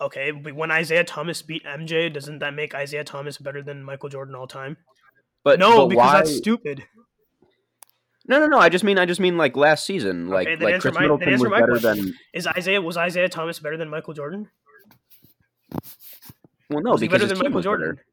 [0.00, 4.08] okay, but when Isaiah Thomas beat MJ, doesn't that make Isaiah Thomas better than Michael
[4.08, 4.76] Jordan all time?
[5.44, 6.12] But No, but because why?
[6.18, 6.84] that's stupid.
[8.28, 8.58] No, no, no.
[8.58, 11.32] I just mean, I just mean like last season, like then like Chris my- Middleton
[11.32, 12.04] was better question.
[12.06, 12.14] than.
[12.34, 14.48] Is Isaiah was Isaiah Thomas better than Michael Jordan?
[16.70, 17.90] Well, no, was because better his than team Michael was Jordan?
[17.94, 18.04] better.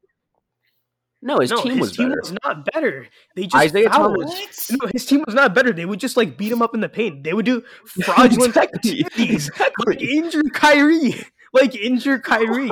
[1.22, 2.20] No, his no, team his was team better.
[2.20, 3.06] was not better.
[3.34, 4.16] They just Isaiah fouled.
[4.20, 5.72] Thomas- No, his team was not better.
[5.72, 7.24] They would just like beat him up in the paint.
[7.24, 7.62] They would do
[8.04, 9.50] fraudulent Exactly, activities,
[9.86, 11.14] like injure Kyrie,
[11.52, 12.70] like injure Kyrie.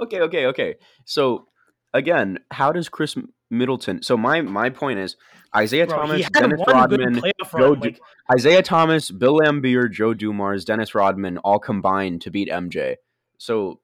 [0.00, 0.74] okay, okay, okay.
[1.04, 1.46] So
[1.94, 3.16] again, how does Chris
[3.50, 4.02] Middleton?
[4.02, 5.16] So my my point is
[5.54, 7.20] Isaiah Bro, Thomas, Dennis Rodman,
[7.56, 8.00] Joe Like,
[8.32, 12.96] Isaiah Thomas, Bill Laimbeer, Joe Dumars, Dennis Rodman, all combined to beat MJ.
[13.38, 13.80] So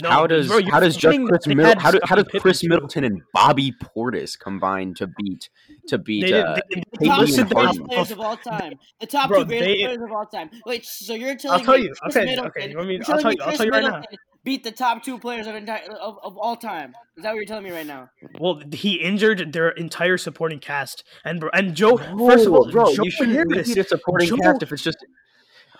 [0.00, 2.60] no, how does bro, how does just Chris that Mid- how, do, how does Chris
[2.60, 2.68] too.
[2.68, 5.50] Middleton and Bobby Portis combine to beat
[5.88, 6.22] to beat?
[6.30, 8.74] They uh, they- The they top two greatest players of all time.
[9.00, 10.50] The top Bro, two greatest they- players of all time.
[10.66, 11.94] Wait, so you're telling I'll tell me you.
[12.00, 12.70] Chris Okay, Middleton, okay.
[12.70, 12.94] You want me?
[12.94, 13.42] you're I'll telling tell me you.
[13.44, 14.02] I'll tell you right now.
[14.44, 16.94] Beat the top two players of, entire, of of all time.
[17.16, 18.08] Is that what you're telling me right now?
[18.40, 21.96] Well, he injured their entire supporting cast, and bro- and Joe.
[21.96, 24.82] first of all, bro, Joe you shouldn't Harris- need a supporting Joe- cast if it's
[24.82, 24.98] just.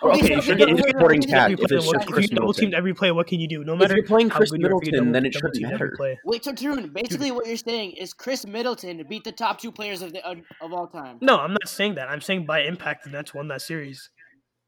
[0.05, 1.61] Okay, Okay, so if you're okay, getting no, no, no, supporting no, no, cast if
[1.61, 2.61] it's just no, if Chris you double Middleton.
[2.63, 3.63] teamed every play, what can you do?
[3.65, 5.55] No If matter you're playing Chris good you are, if you Middleton, then it shouldn't
[5.55, 5.95] teamed matter.
[5.97, 6.19] play.
[6.25, 10.03] Wait, so Tarun, basically what you're saying is Chris Middleton beat the top two players
[10.03, 11.19] of the of, of all time.
[11.21, 12.09] No, I'm not saying that.
[12.09, 14.11] I'm saying by impact, the Nets won that series.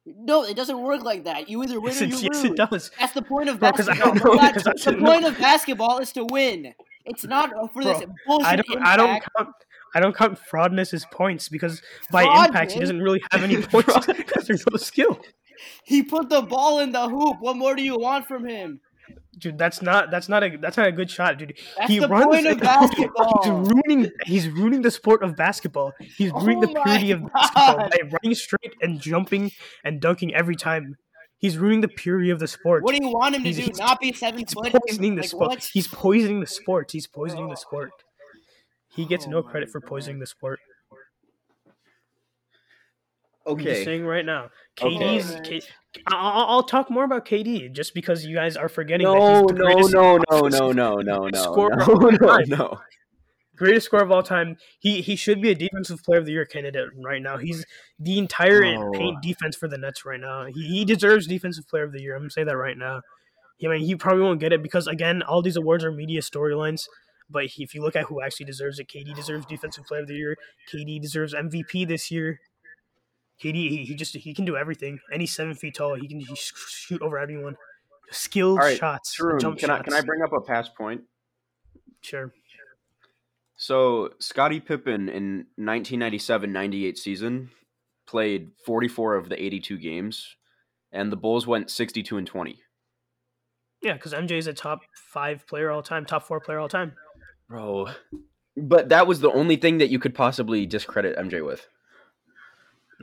[0.06, 1.48] No, it doesn't work like that.
[1.48, 2.44] You either win Yes, or you yes, lose.
[2.44, 2.90] it does.
[3.00, 4.14] That's the point of Bro, 'cause I basketball.
[4.14, 5.10] don't know, That's- 'cause I the don't know.
[5.12, 6.74] point of basketball is to win.
[7.06, 8.82] It's not for this bullshit I don't.
[8.82, 9.48] I don't count.
[9.94, 11.80] I don't count Fraudness as points because
[12.10, 15.20] by Fraud, impact he doesn't really have any points because there's no skill.
[15.84, 17.36] He put the ball in the hoop.
[17.40, 18.80] What more do you want from him?
[19.38, 21.56] Dude, that's not that's not a that's not a good shot, dude.
[21.76, 23.40] That's he the runs point of basketball.
[23.42, 25.92] He's ruining he's ruining the sport of basketball.
[26.00, 27.90] He's oh ruining Oh the purity of basketball God.
[27.90, 29.50] by running straight and jumping
[29.84, 30.96] and dunking every time.
[31.38, 32.84] He's ruining the purity of the sport.
[32.84, 33.82] What do you want him to He's- do?
[33.84, 34.72] Not be seven He's foot?
[34.86, 35.48] poisoning the Like, sport.
[35.50, 35.68] what?
[35.72, 36.90] He's poisoning the sport.
[36.92, 37.90] He's poisoning the sport.
[38.94, 39.88] He gets Oh no credit for God.
[39.88, 40.60] poisoning the sport.
[43.46, 43.84] I'm just Okay.
[43.84, 44.50] saying right now.
[44.80, 44.96] Okay.
[44.96, 45.32] KD's.
[45.34, 45.42] man.
[45.44, 45.60] K,
[46.06, 49.46] I'll, I'll talk more about KD just because you guys are forgetting that No, he's
[49.48, 52.18] the no, greatest, no, no, no, no, no, greatest no, scorer no, of all no,
[52.38, 52.44] time.
[52.48, 52.80] no.
[53.56, 54.56] greatest scorer of all time.
[54.78, 57.36] He he should be a defensive player of the year candidate right now.
[57.36, 57.66] He's
[57.98, 58.90] the entire Oh.
[58.92, 60.46] paint defense for the Nets right now.
[60.46, 62.14] He, he deserves defensive player of the year.
[62.14, 63.02] I'm gonna say that right now.
[63.62, 66.82] I mean, he probably won't get it because again, all these awards are media storylines.
[67.30, 70.14] But if you look at who actually deserves it, KD deserves defensive player of the
[70.14, 70.36] year.
[70.72, 72.40] KD deserves MVP this year.
[73.42, 74.98] KD, he, he just he can do everything.
[75.12, 75.94] And he's seven feet tall.
[75.94, 77.56] He can he shoot over everyone.
[78.10, 81.02] Skilled right, shots, Tarun, jump can I can I bring up a past point?
[82.02, 82.32] Sure.
[83.56, 87.50] So Scottie Pippen in 1997-98 season
[88.06, 90.36] played 44 of the 82 games,
[90.92, 92.58] and the Bulls went 62 and 20.
[93.80, 96.94] Yeah, because MJ is a top five player all time, top four player all time.
[97.48, 97.88] Bro,
[98.56, 101.66] but that was the only thing that you could possibly discredit MJ with.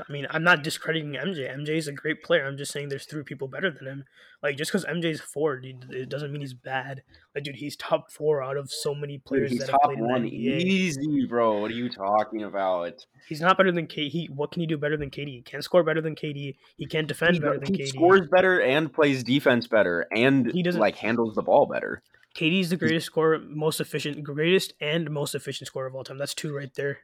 [0.08, 1.54] I mean, I'm not discrediting MJ.
[1.54, 2.48] MJ is a great player.
[2.48, 4.04] I'm just saying there's three people better than him.
[4.42, 7.04] Like just because MJ's four, dude, it doesn't mean he's bad.
[7.36, 9.82] Like, dude, he's top four out of so many Dude, players he's that have top
[9.84, 10.62] played in one the NBA.
[10.62, 11.60] easy, bro.
[11.60, 13.06] What are you talking about?
[13.28, 14.10] He's not better than KD.
[14.10, 15.28] He, what can he do better than KD?
[15.28, 16.56] He can't score better than KD.
[16.78, 17.88] He can't defend He, better than he KD.
[17.90, 22.02] scores better and plays defense better, and He doesn't- like handles the ball better.
[22.36, 22.80] KD's the mm.
[22.80, 26.18] greatest scorer, most efficient, greatest and most efficient scorer of all time.
[26.18, 27.00] That's two right there.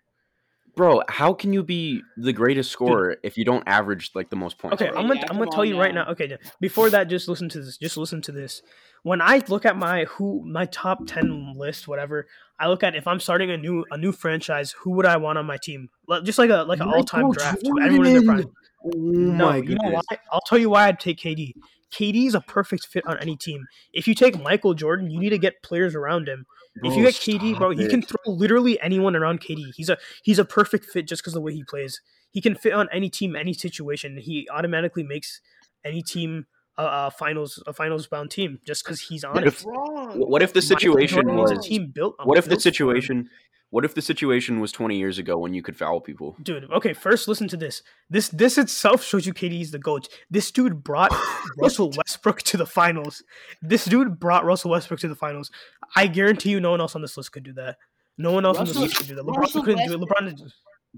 [0.75, 4.57] bro, how can you be the greatest scorer if you don't average like the most
[4.57, 4.81] points?
[4.81, 4.99] Okay, bro?
[4.99, 6.05] I'm gonna Yeah, I'm gonna tell you right now.
[6.05, 6.11] now.
[6.11, 7.77] Okay, before that, just listen to this.
[7.77, 8.61] Just listen to this.
[9.03, 12.27] When I look at my who my top ten list, whatever,
[12.59, 15.37] I look at if I'm starting a new a new franchise, who would I want
[15.37, 15.89] on my team?
[16.23, 17.63] Just like a like an all time draft.
[17.81, 18.51] Everyone in their prime.
[18.85, 20.01] Oh No, my you know why?
[20.31, 21.53] I'll tell you why I'd take KD.
[21.91, 23.65] KD is a perfect fit on any team.
[23.93, 26.45] If you take Michael Jordan, you need to get players around him.
[26.83, 29.73] if you get KD, bro, stop you can throw literally anyone around KD.
[29.75, 32.01] He's a he's a perfect fit just because the way he plays.
[32.31, 34.17] He can fit on any team, any situation.
[34.17, 35.41] He automatically makes
[35.83, 36.45] any team
[36.77, 39.47] a, a finals a finals bound team just because he's on What it.
[39.47, 41.65] if- What if the situation was a was?
[41.67, 42.15] team built.
[42.23, 43.29] What if the built for situation?
[43.69, 46.37] What if the situation was 20 years ago when you could foul people?
[46.41, 47.81] Dude, okay, first listen to this.
[48.09, 50.07] This this itself shows you KD is the GOAT.
[50.29, 51.11] This dude brought
[51.57, 53.21] Russell Westbrook to the finals.
[53.61, 55.51] This dude brought Russell Westbrook to the finals.
[55.97, 57.75] I guarantee you no one else on this list could do that.
[58.17, 59.25] No one else on this list could do that.
[59.25, 59.99] LeBron Russell couldn't do it.
[60.01, 60.41] LeBron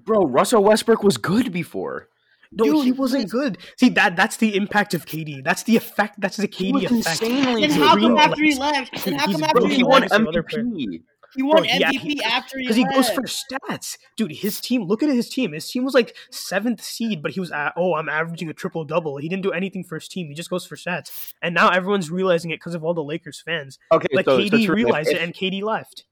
[0.05, 2.07] Bro, Russell Westbrook was good before.
[2.51, 3.57] No, Dude, he wasn't this- good.
[3.77, 5.43] See that that's the impact of KD.
[5.43, 7.21] That's the effect that's the KD was effect.
[7.21, 7.87] insanely Then good.
[7.87, 9.05] how Green come after he left?
[9.05, 10.13] Then how He's come bro, after he, he won won left?
[10.27, 10.63] other player.
[10.63, 11.01] MVP.
[11.35, 14.31] He won Bro, yeah, MVP he- after he Because he goes for stats, dude.
[14.31, 14.85] His team.
[14.85, 15.51] Look at his team.
[15.51, 18.83] His team was like seventh seed, but he was at, oh, I'm averaging a triple
[18.83, 19.17] double.
[19.17, 20.27] He didn't do anything for his team.
[20.27, 23.43] He just goes for stats, and now everyone's realizing it because of all the Lakers
[23.45, 23.77] fans.
[23.91, 26.05] Okay, Like so, so KD Tarun, if- realized if- it, and KD left.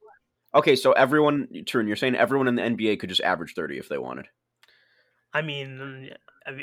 [0.53, 3.89] okay, so everyone, Turn, you're saying everyone in the NBA could just average 30 if
[3.89, 4.27] they wanted.
[5.33, 6.09] I mean,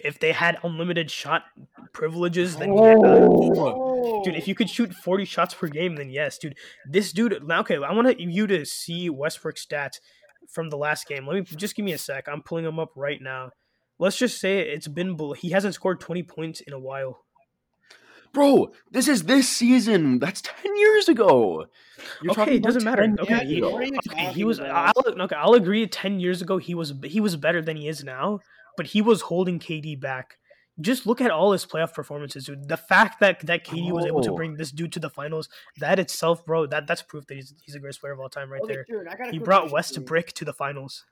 [0.02, 1.44] if they had unlimited shot
[1.92, 2.94] privileges, then yeah.
[2.98, 4.22] Oh.
[4.24, 6.56] Dude, if you could shoot 40 shots per game, then yes, dude.
[6.88, 10.00] This dude, now, okay, I want you to see Westbrook's stats
[10.50, 11.26] from the last game.
[11.26, 12.28] Let me just give me a sec.
[12.28, 13.50] I'm pulling them up right now.
[13.98, 17.23] Let's just say it's been, he hasn't scored 20 points in a while.
[18.34, 20.18] Bro, this is this season.
[20.18, 21.66] That's 10 years ago.
[22.20, 23.06] You're Okay, talking it doesn't matter.
[23.20, 23.70] Okay, he- ago.
[23.70, 24.60] What are you Okay, he was.
[24.60, 25.86] I'll, okay, I'll agree.
[25.86, 28.40] Ten years ago, he was he was better than he is now,
[28.76, 30.36] but he was holding KD back.
[30.80, 32.68] Just look at all his playoff performances, dude.
[32.68, 34.36] The fact that that KD was able to Oh.
[34.36, 37.74] bring this dude to the finals, that itself, bro, that that's proof that he's he's
[37.74, 38.84] the greatest player of all time, right Okay, there.
[38.90, 40.18] Jordan, I got a He brought question for you.
[40.18, 41.04] Westbrook to the finals.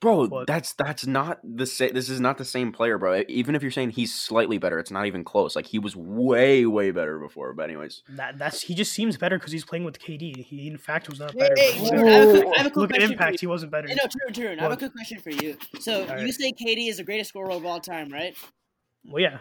[0.00, 0.46] Bro, What?
[0.46, 1.92] that's that's not the same.
[1.92, 3.24] This is not the same player, bro.
[3.28, 5.56] Even if you're saying he's slightly better, it's not even close.
[5.56, 7.52] Like he was way, way better before.
[7.52, 10.44] But anyways, That that's he just seems better because he's playing with KD.
[10.44, 11.54] He in fact was not better.
[11.56, 13.40] hey, but he's I have a quick, have a quick Look at question impact, for
[13.40, 13.88] he wasn't better.
[13.88, 13.94] you.
[13.94, 15.56] Hey, no, Turn, Turn, I have a quick question for you.
[15.80, 18.36] So you say KD is the greatest scorer of all time, right?
[19.04, 19.38] Well, yeah,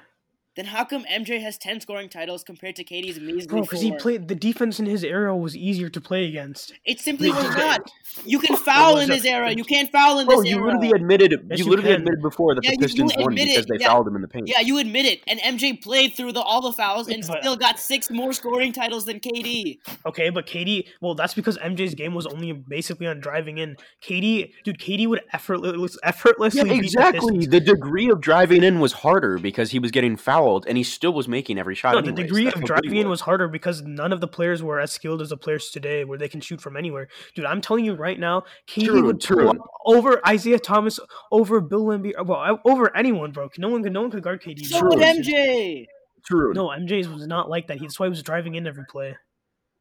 [0.57, 3.91] Then how come MJ has ten scoring titles compared to KD's measly bro, because he
[3.95, 6.73] played the defense in his era was easier to play against.
[6.83, 7.89] It simply was not.
[8.25, 9.51] You can foul in a- this era.
[9.51, 10.65] You can't foul in bro, this you era.
[10.73, 11.31] literally admitted.
[11.47, 12.01] Yes, you you literally can.
[12.01, 13.87] admitted before that Yeah, the you- you Pistons won because they yeah.
[13.87, 14.47] fouled him in the paint.
[14.47, 15.21] Yeah, you admit it.
[15.27, 18.73] And MJ played through the all the fouls and But- still got six more scoring
[18.73, 19.77] titles than KD.
[20.07, 23.75] Okay, but KD, well, that's because MJ's game was only basically on driving in.
[24.01, 27.45] KD, dude, KD would effortless, effortlessly Yeah, beat the exactly.
[27.45, 31.13] The degree of driving in was harder because he was getting fouled, and he still
[31.13, 31.93] was making every shot.
[31.95, 34.63] No, the degree That's of how driving in was harder because none of the players
[34.63, 37.07] were as skilled as the players today, where they can shoot from anywhere.
[37.35, 39.37] Dude, I'm telling you right now, KD True, would true.
[39.37, 40.99] pull up over Isaiah Thomas,
[41.31, 43.49] over Bill Laimbeer, well, over anyone, bro.
[43.57, 44.65] No one could, no one could guard KD.
[44.65, 44.89] So True.
[44.89, 45.85] would MJ.
[46.25, 46.53] True.
[46.53, 47.77] No, MJ's was not like that.
[47.77, 49.15] He- That's why he was driving in every play.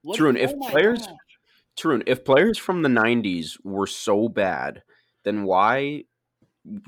[0.03, 1.17] What- True, and if oh players- God.
[1.79, 4.83] Tarun, if players from the '90s were so bad,
[5.25, 6.05] then why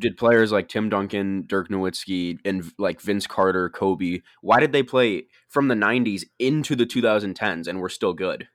[0.00, 4.82] did players like Tim Duncan, Dirk Nowitzki, and like Vince Carter, Kobe, why did they
[4.82, 8.48] play from the '90s into the 2010s and were still good?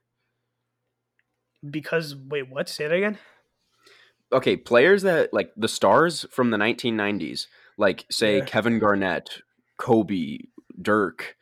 [1.68, 2.68] Because wait, what?
[2.68, 3.18] Say that again.
[4.32, 7.46] Okay, players that like the stars from the 1990s,
[7.78, 8.44] like say Yeah.
[8.44, 9.42] Kevin Garnett,
[9.78, 10.38] Kobe,
[10.80, 11.36] Dirk,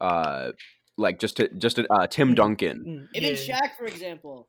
[0.00, 0.52] uh,
[0.98, 2.36] like just to, just to, uh, Tim Mm.
[2.36, 4.48] Duncan, Mm, Even yeah, Shaq, for example.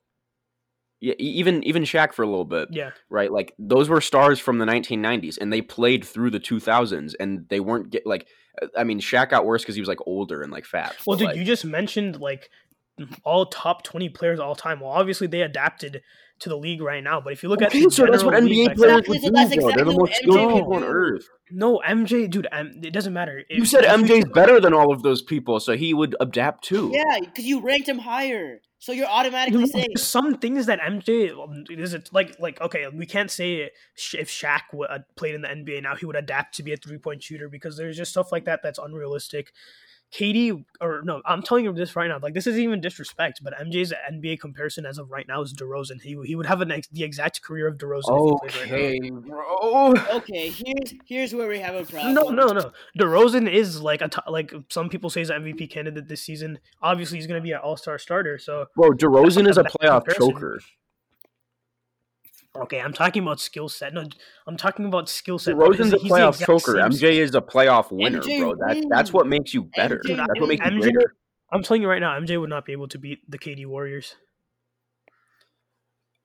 [1.04, 2.68] Yeah, even even Shaq for a little bit.
[2.70, 2.90] Yeah.
[3.10, 3.30] right?
[3.30, 7.60] Like those were stars from the 1990s, and they played through the 2000s, and they
[7.60, 8.26] weren't get like.
[8.78, 10.94] I mean, Shaq got worse because he was like older and like fat.
[11.04, 12.50] Well, but, dude, like, you just mentioned like
[13.24, 14.78] all top twenty players all time.
[14.78, 16.02] Well, obviously they adapted
[16.38, 18.32] to the league right now, but if you look okay, at the so that's what
[18.32, 19.72] general league NBA back players then- would Exactly, do, so that's bro.
[19.74, 21.28] They're the most skilled MJ people on earth.
[21.50, 23.42] No, MJ, dude, M- it doesn't matter.
[23.50, 26.90] You said if MJ's better than all of those people, so he would adapt too.
[26.92, 28.60] Yeah, because you ranked him higher.
[28.84, 31.32] So you're automatically no, saying some things that MJ
[31.70, 33.70] is it like like okay, we can't say
[34.12, 36.76] if Shaq w- uh, played in the NBA now he would adapt to be a
[36.76, 39.54] three point shooter because there's just stuff like that that's unrealistic.
[40.14, 42.18] KD or no, I'm telling you this right now.
[42.22, 46.00] Like this is even disrespect, but MJ's NBA comparison as of right now is DeRozan.
[46.00, 48.38] He he would have an ex- the exact career of DeRozan.
[48.44, 48.72] if he right.
[48.72, 49.94] Okay, bro.
[50.12, 52.14] Okay, here's here's where we have a problem.
[52.14, 52.70] No, no, no.
[52.98, 56.60] DeRozan is like a t- like some people say he's an MVP candidate this season.
[56.80, 58.38] Obviously, he's going to be an All Star starter.
[58.38, 60.30] So Bro, DeRozan is a playoff comparison.
[60.30, 60.60] choker.
[62.56, 63.92] Okay, I'm talking about skill set.
[63.92, 64.04] No,
[64.46, 65.56] I'm talking about skill set.
[65.56, 66.74] bro, DeRozan's a he's playoff choker.
[66.74, 68.54] MJ is a playoff winner, MJ bro.
[68.54, 70.00] That, that's what makes you better.
[70.04, 71.14] MJ that's what makes you greater.
[71.52, 74.14] I'm telling you right now, MJ would not be able to beat the KD Warriors.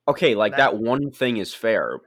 [0.06, 1.98] Okay, like That- that one thing is fair.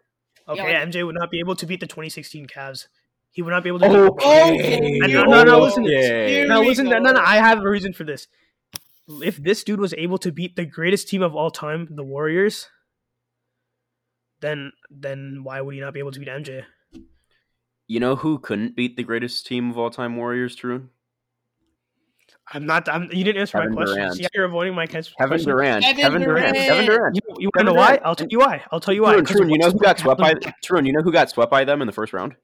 [0.47, 2.87] Okay, like- MJ would not be able to beat the 2016 Cavs.
[3.31, 3.85] He would not be able to.
[3.87, 4.97] Oh, beat Okay.
[4.99, 5.89] No, no, no, listen to.
[5.89, 6.29] Okay.
[6.33, 7.21] Here Now we listen, no, no, no.
[7.21, 8.27] I have a reason for this.
[9.07, 12.69] If this dude was able to beat the greatest team of all time, the Warriors,
[14.43, 16.63] then then why would he not be able to beat MJ?
[17.87, 20.89] You know who couldn't beat the greatest team of all time Warriors, True?
[22.51, 22.89] I'm not.
[22.89, 23.95] I'm, you didn't answer Kevin my question.
[23.97, 24.15] Durant.
[24.17, 25.13] See you're avoiding my question.
[25.17, 25.83] Kevin Durant.
[25.83, 26.53] Kevin Kevin Durant.
[26.55, 26.67] Durant.
[26.69, 27.15] Kevin Durant.
[27.15, 27.99] You, you want to Kevin know why?
[28.03, 28.61] I'll tell you why.
[28.71, 29.13] I'll tell you why.
[29.13, 31.29] True, 'cause True, you know who got swept by happened- True, you know who got
[31.29, 32.35] swept by them in the first round?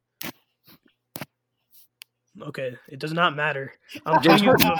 [2.42, 3.74] Okay, it does not matter.
[4.06, 4.68] I'm James telling you, Harden.
[4.70, 4.76] no,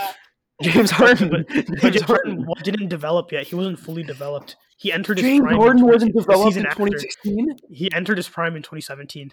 [0.62, 1.28] James Harden.
[1.30, 2.44] but, but James James Harden.
[2.44, 3.46] Harden didn't develop yet.
[3.46, 4.56] He wasn't fully developed.
[4.78, 5.54] He entered his James prime.
[5.54, 6.84] in Harden 20 wasn't developed season in after.
[6.84, 7.56] 2016?
[7.70, 9.30] He entered his prime in 2017.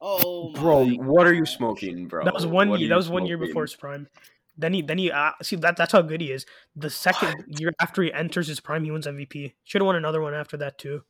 [0.00, 0.60] Oh my.
[0.60, 2.24] Bro, what are you smoking, bro?
[2.24, 2.88] That was one What year.
[2.88, 4.08] That was one year before his prime.
[4.58, 6.44] Then he, then he, uh, see that that's how good he is.
[6.76, 9.52] The second year after he enters his prime, he wins MVP.
[9.64, 11.02] Should have won another one after that too.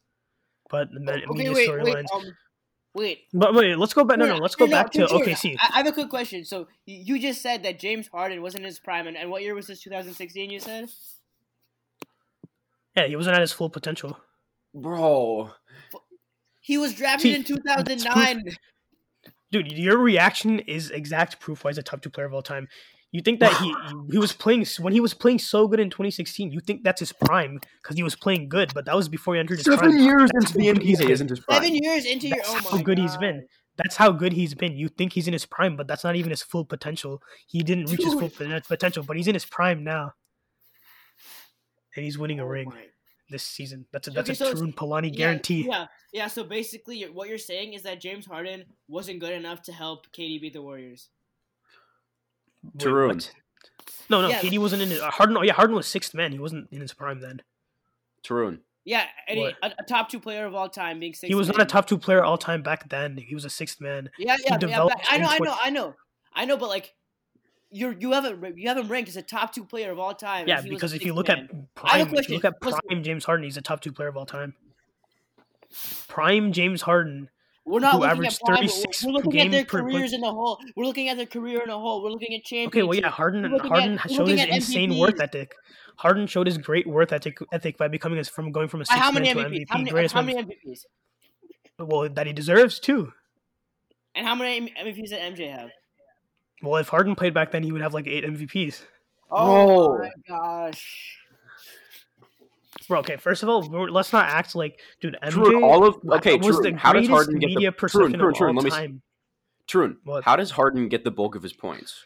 [0.70, 2.04] But the me- Okay, media wait, storylines.
[2.14, 2.24] um,
[2.94, 3.24] wait.
[3.32, 4.18] But wait, let's go back.
[4.18, 5.56] No, no, let's go no, back to no, OKC.
[5.60, 6.44] I, I have a quick question.
[6.44, 9.66] So you just said that James Harden wasn't his prime, and, and what year was
[9.66, 9.80] this?
[9.80, 10.50] 2016.
[10.50, 10.88] You said.
[12.96, 14.18] Yeah, he wasn't at his full potential.
[14.74, 15.50] Bro.
[16.60, 18.44] He was drafted See, in 2009.
[19.50, 22.68] Dude, your reaction is exact proof why he's a top two player of all time.
[23.12, 23.74] You think that he
[24.10, 26.50] he was playing when he was playing so good in 2016.
[26.50, 29.40] You think that's his prime because he was playing good, but that was before he
[29.40, 29.98] entered his Seven prime.
[29.98, 31.62] years That's into the how good he's NBA isn't his prime.
[31.62, 32.36] Seven years into your.
[32.38, 33.46] That's Oh how my good he's been.
[33.76, 34.76] That's how good he's been.
[34.78, 37.22] You think he's in his prime, but that's not even his full potential.
[37.46, 38.64] He didn't reach his full Dude.
[38.64, 40.12] potential, but he's in his prime now,
[41.96, 42.86] and he's winning a Oh ring my-
[43.30, 43.86] this season.
[43.92, 45.66] That's a that's Okay, so a it's- Tarun Palani Yeah, guarantee.
[45.68, 46.26] Yeah, yeah.
[46.28, 50.40] So basically, what you're saying is that James Harden wasn't good enough to help KD
[50.40, 51.10] beat the Warriors.
[52.62, 53.14] Wait, Tarun.
[53.14, 53.32] what?
[54.10, 54.40] No, no, Yeah.
[54.40, 55.00] KD wasn't in it.
[55.00, 55.36] Uh, Harden.
[55.36, 56.32] Oh yeah, Harden was sixth man.
[56.32, 57.42] He wasn't in his prime then.
[58.24, 58.60] Tarun.
[58.84, 61.28] Yeah, and he, a, a top two player of all time, being six.
[61.28, 63.16] He was not a top two player all time back then.
[63.16, 64.10] He was a sixth man.
[64.18, 64.78] Yeah, yeah, yeah.
[64.82, 65.94] But I know, I know, I know,
[66.34, 66.56] I know.
[66.56, 66.92] But like,
[67.70, 70.48] you're you haven't you haven't ranked as a top two player of all time.
[70.48, 71.68] Yeah, and he was a because if you look man.
[71.76, 72.34] at I have a prime, if you question.
[72.34, 74.54] look at prime James Harden, he's a top two player of all time.
[76.08, 77.30] Prime James Harden.
[77.64, 79.82] We're not who looking averaged at prime, we're- 36 We're looking game at their per
[79.82, 80.58] play- careers in a whole.
[80.76, 82.02] We're looking at their career in a whole.
[82.02, 82.74] We're looking at championships.
[82.76, 83.44] Okay, well, yeah, Harden.
[83.60, 85.22] Harden at- showed his insane worth MVPs.
[85.22, 85.54] ethic.
[85.96, 88.94] Harden showed his great worth ethic, ethic by becoming a, from going from a By
[88.94, 89.46] sixth how man many to MVPs?
[89.60, 90.84] MVP, How many, greatest how many MVPs?
[91.78, 93.12] well that he deserves too.
[94.14, 95.70] And how many MVPs did MJ have?
[96.62, 98.82] Well, if Harden played back then, he would have like eight MVPs.
[99.30, 99.98] Oh Bro.
[99.98, 101.18] my gosh.
[102.88, 106.36] Bro, okay, first of all, let's not act like, dude, MJ True, all of okay,
[106.36, 106.70] was true.
[106.70, 109.02] the How does Harden get media the true, true, all let me time
[109.66, 109.96] True.
[110.24, 112.04] How does Harden get the bulk of his points?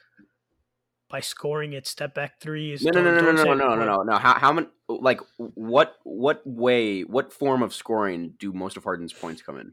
[1.08, 2.82] by scoring it, step back threes.
[2.82, 4.16] No, no, no, no, no, no, no, no, no, no.
[4.16, 4.66] How, how many?
[4.88, 9.72] Like, what, what way, what form of scoring do most of Harden's points come in?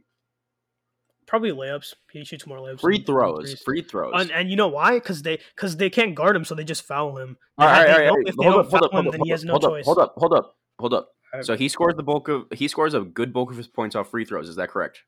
[1.26, 1.94] Probably layups.
[2.12, 2.82] He shoots more layups.
[2.82, 4.14] Free throws, free throws.
[4.16, 4.96] And, and you know why?
[4.96, 7.38] Because they because they can't guard him, so they just foul him.
[7.58, 8.34] All right, all right, all right.
[8.38, 11.04] Hold up, hold up, hold up, hold up, hold up, hold up, hold up, hold
[11.04, 11.10] up.
[11.34, 11.46] Alright.
[11.46, 14.10] So he scores the bulk of he scores a good bulk of his points off
[14.12, 14.48] free throws.
[14.50, 15.04] Is that correct?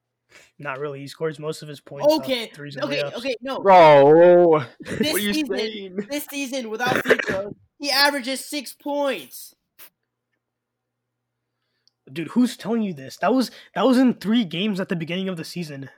[0.58, 1.00] Not really.
[1.00, 2.08] He scores most of his points.
[2.08, 3.14] off Okay, threes and okay, layups.
[3.16, 3.36] okay.
[3.42, 5.96] No, Bro, this what are you season, saying?
[6.10, 9.54] this season without free throws, he averages six points.
[12.12, 13.18] Dude, who's telling you this?
[13.18, 15.90] That was that was in three games at the beginning of the season.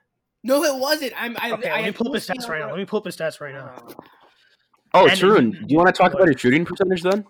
[0.43, 1.13] No, it wasn't.
[1.17, 1.35] I'm.
[1.39, 2.67] I, Okay, I let me pull up his stats right now.
[2.69, 3.73] Let me pull up his stats right now.
[3.87, 3.95] Oh,
[4.93, 7.25] oh And Tarun, do you want to talk about his shooting percentage then?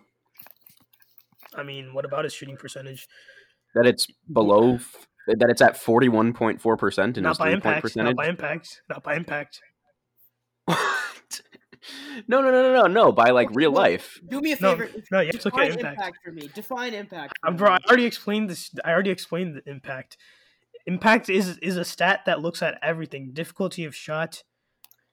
[1.57, 3.07] I mean, what about his shooting percentage?
[3.75, 7.37] That it's below, f- that it's at forty one point four percent in Not his
[7.39, 7.95] by three impact.
[7.95, 8.81] Not by impact.
[8.89, 9.59] Not by impact.
[10.65, 11.41] What?
[12.27, 13.11] no, no, no, no, no, no.
[13.11, 13.77] By like real No.
[13.79, 14.19] life.
[14.29, 14.89] Do me a favor.
[15.11, 16.17] no, you have to look at define impact.
[16.23, 16.49] for me.
[16.53, 17.33] Define impact.
[17.41, 18.71] for Uh, bro, I already explained this.
[18.83, 20.17] I already explained the impact.
[20.85, 24.43] Impact is is a stat that looks at everything: difficulty of shot,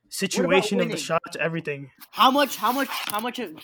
[0.09, 1.91] situation of the shot, everything.
[2.13, 2.57] How much?
[2.57, 2.89] How much?
[2.89, 3.57] How much of,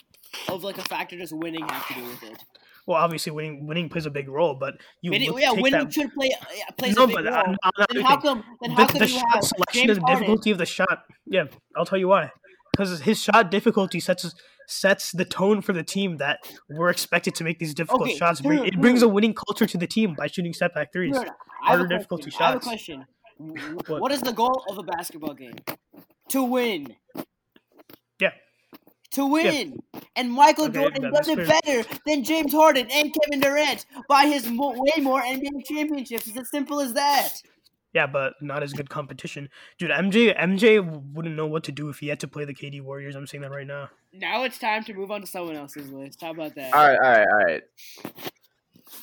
[0.48, 2.42] of like a factor does winning have to do with it?
[2.86, 6.12] Well, obviously, winning winning plays a big role, but you Winning, yeah, winning that, should
[6.14, 6.32] play
[6.78, 7.56] plays no, a big but role.
[7.62, 8.44] uh, then how come?
[8.60, 10.20] Then the, how come the you shot have selection James of Harden?
[10.20, 10.98] difficulty of the shot.
[11.26, 11.44] Yeah,
[11.76, 12.30] I'll tell you why.
[12.72, 14.34] Because his shot difficulty sets
[14.68, 18.42] sets the tone for the team that we're expected to make these difficult Okay, shots.
[18.42, 19.08] no, it brings no.
[19.08, 21.14] a winning culture to the team by shooting step back threes.
[21.14, 21.30] No, no,
[21.64, 22.42] I have a Harder difficulty question.
[22.42, 22.66] I have a shots.
[22.66, 23.06] question.
[23.86, 24.00] What?
[24.00, 25.54] what is the goal of a basketball game?
[26.30, 26.94] To win.
[29.12, 29.16] Yeah.
[29.16, 29.78] To win.
[30.16, 34.48] and Michael Okay, Jordan does it better than James Harden and Kevin Durant by his
[34.48, 36.28] mo- way more NBA championships.
[36.28, 37.32] It's as simple as that.
[37.92, 39.48] Yeah, but not as good competition,
[39.78, 39.90] dude.
[39.90, 40.78] MJ MJ
[41.12, 43.16] wouldn't know what to do if he had to play the KD Warriors.
[43.16, 43.88] I'm saying that right now.
[44.12, 46.20] Now it's time to move on to someone else's list.
[46.20, 46.72] How about that?
[46.72, 47.62] All right, all right, all right.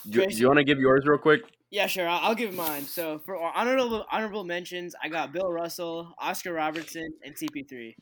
[0.10, 1.42] Do, do you want to give yours real quick?
[1.70, 2.08] Yeah, sure.
[2.08, 2.84] I'll, I'll give mine.
[2.84, 7.94] So for honorable honorable mentions, I got Bill Russell, Oscar Robertson, and CP3.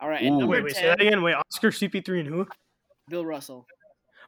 [0.00, 0.38] All right, and Ooh.
[0.40, 1.22] number Wait, wait, say that again.
[1.22, 2.46] Wait, Oscar CP3 and who?
[3.08, 3.66] Bill Russell.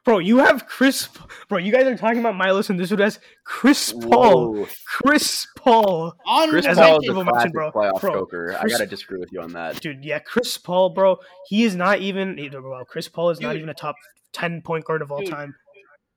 [0.05, 1.09] Bro, you have Chris.
[1.49, 4.53] Bro, you guys are talking about my list, and this dude has Chris Paul.
[4.53, 4.67] Whoa.
[4.85, 6.15] Chris Paul.
[6.25, 7.71] Honorable Chris Paul is a mention, bro.
[7.71, 8.57] playoff Bro, choker.
[8.59, 9.81] I gotta disagree with you on that.
[9.81, 11.17] Dude, yeah, Chris Paul, bro.
[11.47, 12.37] He is not even.
[12.51, 13.95] Well, Chris Paul is not even a top
[14.31, 15.29] ten point guard of all Dude.
[15.29, 15.55] time.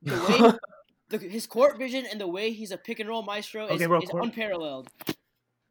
[0.02, 0.58] The
[1.10, 3.84] way the, his court vision and the way he's a pick and roll maestro is,
[3.86, 4.88] bro, is court- unparalleled.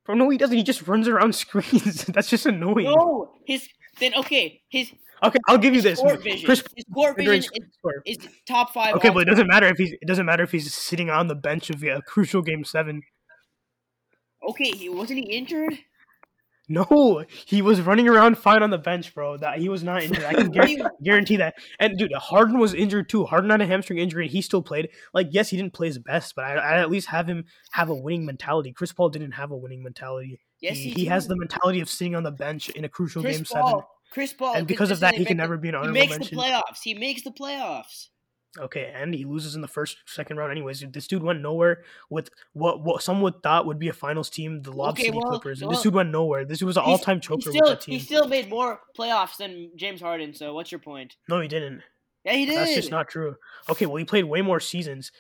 [0.06, 0.56] Bro, no, he doesn't.
[0.56, 2.06] He just runs around screens.
[2.06, 2.86] That's just annoying.
[2.86, 3.68] No, his
[4.00, 4.92] then okay, his
[5.24, 6.00] Okay, I'll give you this.
[6.00, 6.46] court vision.
[6.46, 7.52] Chris his court vision
[8.06, 8.96] is, is top five.
[8.96, 9.92] Okay, but it doesn't matter if he's.
[9.94, 13.04] It doesn't matter if he's sitting on the bench of a crucial game seven.
[14.48, 15.78] Okay, he wasn't he injured?
[16.70, 19.36] No, he was running around fine on the bench, bro.
[19.38, 20.24] That he was not injured.
[20.24, 21.56] I can What do guar- you- guarantee that.
[21.80, 23.26] And dude, Harden was injured too.
[23.26, 24.90] Harden had a hamstring injury, and he still played.
[25.14, 27.44] Like, yes, he didn't play his best, but I, I at least have him
[27.74, 28.72] have a winning mentality.
[28.72, 30.40] Chris Paul didn't have a winning mentality.
[30.62, 33.22] Yes, he, he, he has the mentality of sitting on the bench in a crucial
[33.22, 33.68] Chris game Paul.
[33.70, 33.84] seven.
[34.12, 36.12] Chris Paul, And because of that, he can make never be an He honorable makes
[36.12, 36.38] mention.
[36.38, 36.80] the playoffs.
[36.84, 38.08] He makes the playoffs.
[38.60, 40.84] Okay, and he loses in the first, second round, anyways.
[40.92, 44.62] This dude went nowhere with what what some would thought would be a finals team,
[44.62, 46.44] the Lob Okay, City well, Clippers, and well, this dude went nowhere.
[46.44, 49.38] This dude was an all-time He choker with still, that he still made more playoffs
[49.38, 50.34] than James Harden.
[50.34, 51.16] So what's your point?
[51.30, 51.82] No, he didn't.
[52.26, 52.58] Yeah, he did.
[52.58, 53.38] That's just not true.
[53.70, 55.14] Okay, well, he played way more seasons.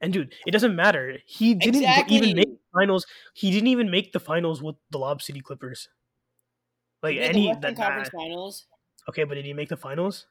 [0.00, 1.18] And dude, it doesn't matter.
[1.26, 2.16] He didn't Exactly.
[2.16, 3.06] even make finals.
[3.34, 5.88] He didn't even make the finals with the Lob City Clippers.
[7.02, 8.66] Like any that, Conference Finals.
[9.08, 10.26] okay, but did he make the finals?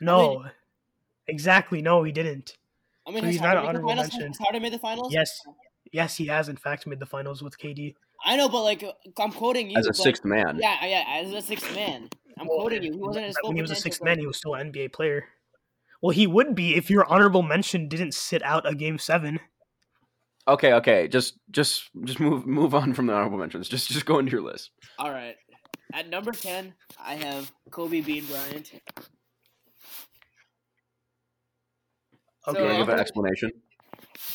[0.00, 0.44] No.
[1.28, 2.54] Exactly, no, he didn't.
[3.06, 4.12] I mean, So he's not Harden an the honorable finals?
[4.12, 4.26] mention.
[4.28, 5.12] Has Harden made the finals?
[5.12, 5.40] Yes.
[5.92, 7.94] Yes, he has in fact made the finals with KD.
[8.24, 9.78] I know, but like, uh, I'm quoting you.
[9.78, 10.58] As a but- sixth man.
[10.60, 12.08] Yeah, yeah, as a sixth man.
[12.38, 12.92] I'm quoting you.
[12.92, 15.24] He wasn't as when he was a sixth man, he was still an NBA player.
[16.02, 19.40] Well, he would be if your honorable mention didn't sit out a game seven.
[20.46, 21.08] Okay, okay.
[21.08, 23.68] Just just just move move on from the honorable mentions.
[23.68, 24.70] Just just go into your list.
[24.98, 25.36] All right.
[25.94, 28.72] At number ten, I have Kobe Bean Bryant.
[32.48, 32.58] Okay.
[32.58, 33.50] You want to give an explanation?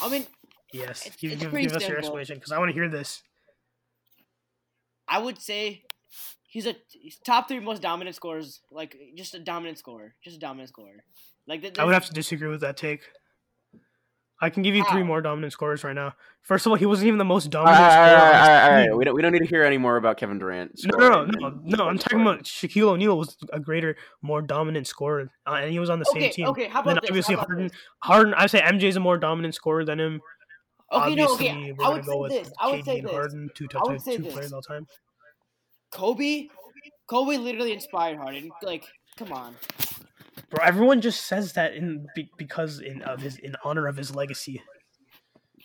[0.01, 0.25] I mean,
[0.73, 3.21] Yes, It's- give, it's give, give us your explanation because I want to hear this.
[5.07, 5.83] I would say
[6.47, 8.61] he's a he's top three most dominant scorers.
[8.71, 11.03] Like just a dominant scorer, just a dominant scorer.
[11.47, 13.01] Like th- I would have to disagree with that take.
[14.43, 16.15] I can give you three more dominant scorers right now.
[16.41, 18.09] First of all, he wasn't even the most dominant all right, scorer.
[18.09, 18.97] all right, all right, all right.
[18.97, 20.81] We don't we don't need to hear any more about Kevin Durant.
[20.83, 21.87] No, no, no, no, no.
[21.87, 25.89] I'm talking about Shaquille O'Neal was a greater, more dominant scorer, uh, and he was
[25.89, 26.47] on the okay, same team.
[26.47, 26.67] okay.
[26.67, 27.11] How then about this?
[27.11, 27.77] obviously How about Harden, this?
[27.99, 28.33] Harden.
[28.33, 30.19] I say MJ's a more dominant scorer than him.
[30.91, 31.73] Okay, no, okay.
[31.77, 32.53] we're I would go say with this.
[32.59, 33.13] I would say and this.
[33.13, 34.33] Harden, two I top would say two this.
[34.33, 34.85] players all time.
[35.91, 36.49] Kobe,
[37.07, 38.51] Kobe literally inspired Harden.
[38.61, 38.85] Like,
[39.15, 39.55] come on.
[40.53, 42.05] Bro, everyone just says that in
[42.37, 44.61] because in of his in honor of his legacy.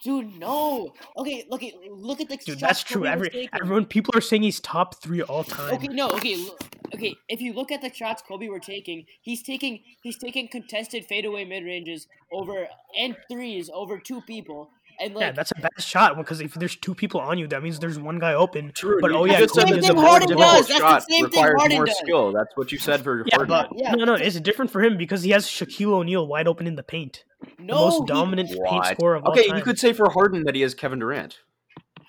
[0.03, 0.95] Dude, no.
[1.15, 3.05] Okay, look at look at the Dude, that's true.
[3.05, 5.75] Every everyone, people are saying he's top three all time.
[5.75, 6.63] Okay, no, okay, look,
[6.95, 7.15] okay.
[7.29, 11.45] If you look at the shots Kobe were taking, he's taking he's taking contested fadeaway
[11.45, 12.67] mid ranges over
[12.99, 14.71] and threes over two people,
[15.01, 17.63] and like yeah, that's a bad shot because if there's two people on you, that
[17.63, 18.73] means there's one guy open.
[18.75, 20.53] True, But oh you yeah, just said Kobe that is a thing more Harden difficult
[20.57, 20.69] does.
[20.69, 21.99] That's the shot same thing requires Harden more does.
[21.99, 22.33] skill.
[22.33, 23.49] That's what you said for Yeah, Harden.
[23.49, 23.93] but Yeah.
[23.95, 26.83] no, no, it's different for him because he has Shaquille O'Neal wide open in the
[26.83, 27.25] paint,
[27.59, 29.45] the no, most he- dominant paint scorer of all time.
[29.45, 31.39] Okay, you could say for Harden that he has Kevin Durant.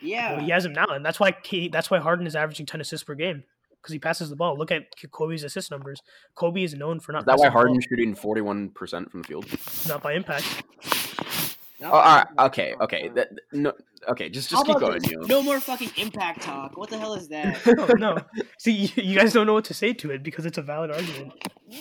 [0.01, 2.65] yeah, Well, he has him now, and that's why K, that's why Harden is averaging
[2.65, 3.43] ten assists per game
[3.81, 4.57] because he passes the ball.
[4.57, 6.01] Look at Kobe's assist numbers.
[6.35, 7.19] Kobe is known for not.
[7.21, 9.45] Is that why the ball, Harden's shooting forty one percent from the field?
[9.87, 10.63] not by impact?
[11.81, 11.87] No.
[11.87, 13.71] Oh, all right, okay, okay, that, no,
[14.09, 14.27] okay.
[14.29, 15.21] Just just keep going, you.
[15.27, 16.75] No more fucking impact talk.
[16.77, 17.65] What the hell is that?
[17.65, 18.17] no, oh, no.
[18.57, 20.91] See, you, you guys don't know what to say to it because it's a valid
[20.91, 21.33] argument.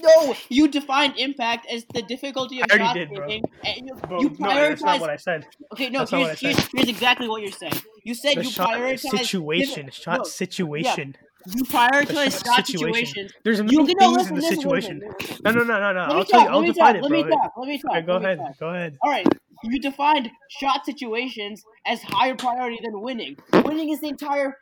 [0.02, 3.28] no, you defined impact as the difficulty of I already shot did, bro.
[3.28, 3.42] and
[3.88, 5.46] you, Bro, you no, that's not what I said.
[5.72, 7.72] okay, no, that's not here's, here's, here's exactly what you're saying.
[8.04, 11.16] You said The you shot prioritize situation, different- shot no, situation.
[11.54, 13.06] You prioritize shot situation.
[13.06, 13.32] situations.
[13.44, 15.02] There's You many no, things listen, in the situation.
[15.18, 15.36] listen.
[15.44, 16.00] No, no, no, no, no.
[16.00, 16.48] Let I'll tell talk, you.
[16.48, 17.22] I'll let me define talk, it, let bro.
[17.22, 18.06] me talk, let me talk.
[18.06, 18.38] Go let ahead.
[18.38, 18.58] talk.
[18.58, 18.98] Go ahead.
[19.02, 19.26] All right,
[19.64, 23.36] you defined shot situations as higher priority than winning.
[23.64, 24.56] Winning is the entire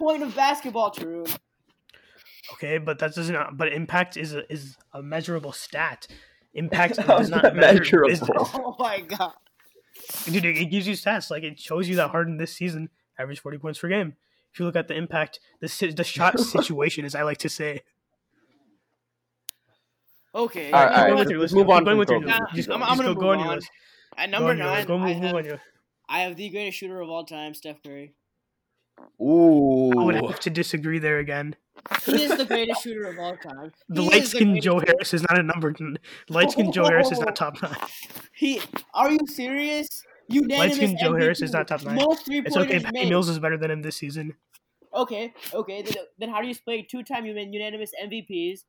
[0.00, 1.24] point of basketball, True.
[2.54, 3.34] Okay, but that doesn't.
[3.36, 6.06] Uh, but impact is a, is a measurable stat.
[6.54, 8.02] Impact does is not measure.
[8.06, 8.50] measurable?
[8.54, 9.32] Oh my god.
[10.24, 11.30] dude, it, it gives you stats.
[11.30, 12.88] Like it shows you that Harden this season
[13.18, 14.16] averaged forty points per game.
[14.52, 17.48] If you look at the impact, the si- the shot situation, as I like to
[17.48, 17.82] say.
[20.34, 20.70] Okay.
[20.72, 22.30] All right, Keep all with let's move on going with your Kobe.
[22.30, 22.40] list.
[22.40, 23.54] Nah, Just, I'm- I'm gonna go, go on your on.
[23.56, 23.70] list.
[24.16, 25.60] At Go number on nine, Go I move, move have, on your.
[26.08, 28.14] I have the greatest shooter of all time, Steph Curry.
[29.20, 29.90] Ooh.
[29.98, 31.56] I would have to disagree there again.
[32.04, 33.72] He is the greatest shooter of all time.
[33.88, 35.74] The He light is skinned Joe greatest- Harris is not a number.
[36.28, 37.76] Light skinned Joe Harris is not top nine.
[38.34, 38.60] He
[38.94, 39.88] are you serious?
[40.28, 41.96] Unanimous Light-skinned Joe Harris is not top nine.
[41.96, 42.66] Most three It's okay.
[42.66, 43.08] pointers Patty made.
[43.10, 44.34] Mills is better than him this season.
[44.94, 45.82] Okay, okay.
[45.82, 48.60] Then, then how do you explain two-time unanimous MVPs?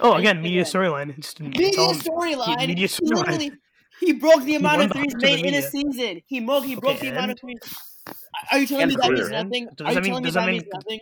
[0.00, 1.16] Oh, again, media storyline.
[1.16, 2.58] It's, Media storyline.
[2.66, 3.16] media He storyline.
[3.16, 3.52] literally
[4.00, 6.22] he broke the amount of threes hearts of the made in a season.
[6.26, 8.14] He broke he broke the Okay, amount of and- threes.
[8.52, 9.68] Are you telling And me that means nothing?
[9.76, 11.00] Does Are you that mean- telling me does that that means mean- nothing?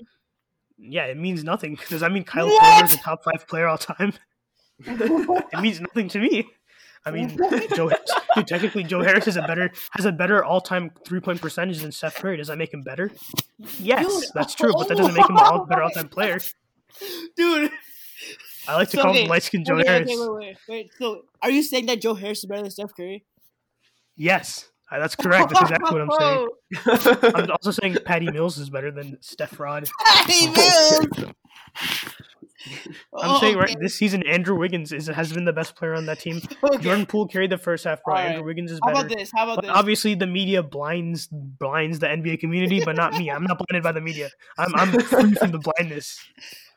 [0.78, 1.78] yeah, it means nothing.
[1.88, 2.62] Does that mean Kyle What?
[2.62, 4.12] Korver is a top five player all time?
[4.86, 6.46] It means nothing to me.
[7.06, 7.38] I mean,
[7.76, 7.90] Joe,
[8.34, 11.78] dude, technically Joe Harris is a better has a better all time three point percentage
[11.78, 12.36] than Steph Curry.
[12.36, 13.12] Does that make him better?
[13.78, 16.38] Yes, Dude, that's true, but that doesn't make him a better all time player.
[17.36, 17.70] Dude.
[18.68, 20.10] I like to So, call okay, him light skinned Joe okay, Harris.
[20.10, 20.90] okay, wait, wait, wait.
[20.98, 23.24] So, are you saying that Joe Harris is better than Steph Curry?
[24.16, 25.50] Yes, that's correct.
[25.50, 26.48] That's exactly what I'm saying.
[27.22, 29.88] Oh, I'm also saying Patty Mills is better than Steph Rod.
[30.04, 31.32] Patty Mills.
[33.16, 36.06] I'm saying right Okay, this season Andrew Wiggins is has been the best player on
[36.06, 36.40] that team.
[36.64, 36.82] okay.
[36.82, 38.14] Jordan Poole carried the first half, bro.
[38.14, 38.28] All right.
[38.30, 39.06] Andrew Wiggins is How better.
[39.06, 39.30] about this?
[39.34, 39.70] How about But this?
[39.74, 43.30] obviously, the media blinds blinds the NBA community, but not me.
[43.30, 44.30] I'm not blinded by the media.
[44.58, 46.18] I'm I'm free from the blindness.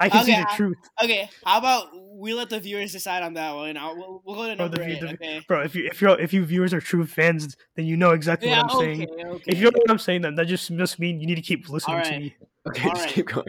[0.01, 3.33] I can see the I- truth, Okay, how about we let the viewers decide on
[3.33, 3.75] that one?
[3.75, 5.01] I'll, we'll, we'll go to Bro, number the eight.
[5.01, 5.41] the- okay.
[5.47, 5.61] bro.
[5.61, 8.61] If you if you if you viewers are true fans, then you know exactly Yeah.
[8.63, 8.95] what I'm Okay.
[8.95, 9.09] saying.
[9.25, 9.43] Okay.
[9.47, 11.41] If you don't know what I'm saying, then that just must mean you need to
[11.41, 12.35] keep listening to me.
[12.67, 13.13] Okay, All just right.
[13.13, 13.47] keep going.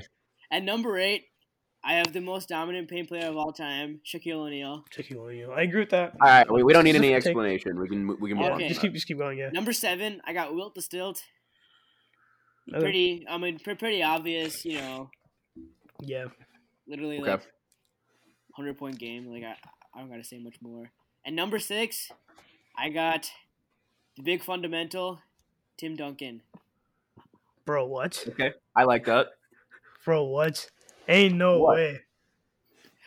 [0.51, 1.26] At number eight,
[1.83, 4.85] I have the most dominant paint player of all time, Shaquille O'Neal.
[4.95, 5.51] Shaquille O'Neal.
[5.53, 6.12] I agree with that.
[6.20, 7.81] All right, we, we don't need any Just take- explanation.
[7.81, 8.61] We can we can move on.
[8.61, 9.39] Just keep just keep going.
[9.39, 9.49] Yeah.
[9.51, 11.22] Number seven, I got Wilt the Stilt.
[12.68, 12.81] Okay.
[12.81, 14.64] Pretty, I mean, pre- pretty obvious.
[14.64, 15.11] You know,
[16.01, 16.26] Yeah.
[16.87, 17.31] literally Okay.
[17.33, 17.43] like
[18.55, 19.26] hundred point game.
[19.26, 19.57] Like I,
[19.95, 20.91] I don't gotta say much more.
[21.24, 22.11] And number six,
[22.76, 23.31] I got
[24.16, 25.20] the big fundamental,
[25.78, 26.43] Tim Duncan.
[27.64, 28.22] Bro, what?
[28.28, 29.28] Okay, I like that.
[30.05, 30.68] Bro, what?
[31.11, 31.76] Ain't no What?
[31.76, 32.00] way.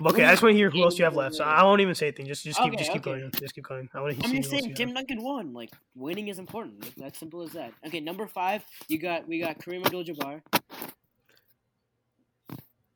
[0.06, 1.36] Okay, I just want to hear who else you have left.
[1.36, 2.26] So I won't even say anything.
[2.26, 3.20] Just just keep Okay, just keep okay.
[3.20, 3.32] going.
[3.40, 3.90] Just keep going.
[3.94, 4.30] I want to hear.
[4.30, 4.96] I'm just saying, Tim have.
[4.98, 5.54] Duncan won.
[5.54, 6.84] Like winning is important.
[6.86, 7.72] It's that simple as that.
[7.88, 10.42] Okay, number five, you got we got Kareem Abdul-Jabbar.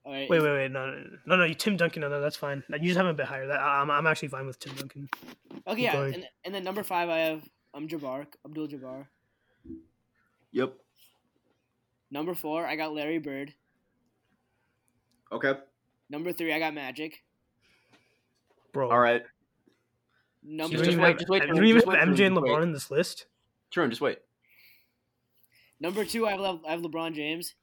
[0.03, 0.29] All right.
[0.29, 0.71] Wait, wait, wait.
[0.71, 1.43] No, no, no, no.
[1.45, 2.01] You Tim Duncan.
[2.01, 2.63] No, no, that's fine.
[2.69, 3.47] You just have him a bit higher.
[3.47, 5.09] That I'm, I'm actually fine with Tim Duncan.
[5.67, 6.13] Okay, yeah, going.
[6.15, 9.05] and, and then number five, I have um Jabbar, Abdul Jabbar.
[10.51, 10.73] Yep.
[12.09, 13.53] Number four, I got Larry Bird.
[15.31, 15.53] Okay.
[16.09, 17.23] Number three, I got Magic.
[18.73, 19.23] Bro, All right.
[20.43, 22.35] Number You Just two, even wait, just wait, you don't even wait, have MJ and
[22.35, 22.51] just wait.
[22.51, 23.25] LeBron in this list.
[23.71, 23.87] True.
[23.89, 24.19] Just wait.
[25.79, 27.55] number two, I have Le- I have LeBron James,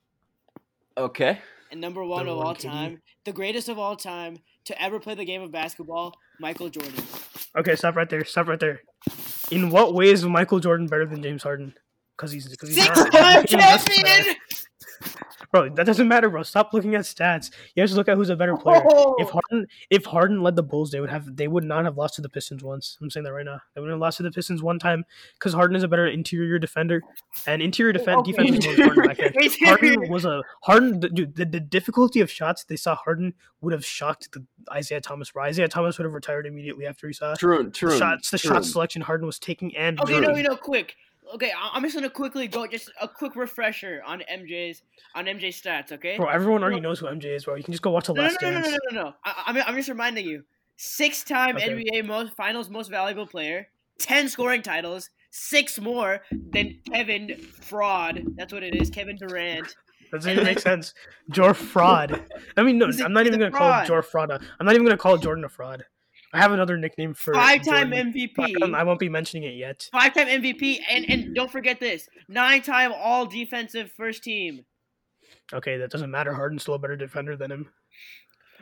[0.98, 1.38] Okay.
[1.70, 2.62] and number one Number of one, all KD.
[2.62, 7.02] time, the greatest of all time to ever play the game of basketball, Michael Jordan.
[7.56, 8.24] Okay, stop right there.
[8.24, 8.82] Stop right there.
[9.50, 11.74] In what way is Michael Jordan better than James Harden?
[12.16, 12.82] Because he's because he's.
[12.84, 13.92] Six-time He doesn't matter.
[14.24, 14.36] champion.
[15.54, 16.42] Bro, that doesn't matter, bro.
[16.42, 17.52] Stop looking at stats.
[17.76, 18.82] You have to look at who's a better player.
[18.90, 19.14] Oh.
[19.20, 22.16] If Harden, if Harden led the Bulls, they would have, they would not have lost
[22.16, 22.98] to the Pistons once.
[23.00, 23.60] I'm saying that right now.
[23.72, 25.04] They would not have lost to the Pistons one time
[25.38, 27.02] because Harden is a better interior defender,
[27.46, 28.32] and interior defense Okay.
[28.32, 29.50] defense was more important back then.
[29.68, 30.98] Harden was a Harden.
[30.98, 34.44] The, dude, the, the difficulty of shots they saw Harden would have shocked the
[34.76, 35.30] Isiah Thomas.
[35.30, 35.46] Bro.
[35.46, 37.62] Isiah Thomas would have retired immediately after he saw True.
[37.62, 37.96] the True.
[37.96, 38.28] shots.
[38.28, 38.50] The true.
[38.54, 40.30] shot selection Harden was taking and Okay, making.
[40.30, 40.96] no, you know, quick.
[41.34, 44.82] Okay, I'm just gonna quickly go, just a quick refresher on MJ's
[45.14, 45.90] on MJ stats.
[45.92, 46.16] Okay.
[46.16, 47.54] Bro, everyone already knows who MJ is, bro.
[47.54, 48.78] You can just go watch the No, no, last no, no, no, dance.
[48.92, 49.14] no, no, no.
[49.24, 50.44] I, I'm, I'm just reminding you.
[50.76, 51.70] Six-time Okay.
[51.72, 53.68] NBA most Finals most valuable player,
[53.98, 58.22] ten scoring titles, six more than Kevin Fraud.
[58.36, 59.76] That's what it is, Kevin Durant.
[60.12, 60.92] Doesn't even make sense.
[61.30, 62.22] Jor fraud.
[62.56, 63.86] I mean, no, a- I'm not even gonna call fraud.
[63.86, 64.30] Jor fraud.
[64.30, 65.84] I'm not even gonna call Jordan a fraud.
[66.34, 68.74] I have another nickname for Five-time Jordan, MVP.
[68.74, 69.88] I won't be mentioning it yet.
[69.92, 74.64] Five-time MVP, and and don't forget this: nine-time All Defensive First Team.
[75.52, 76.34] Okay, that doesn't matter.
[76.34, 77.68] Harden's still a better defender than him.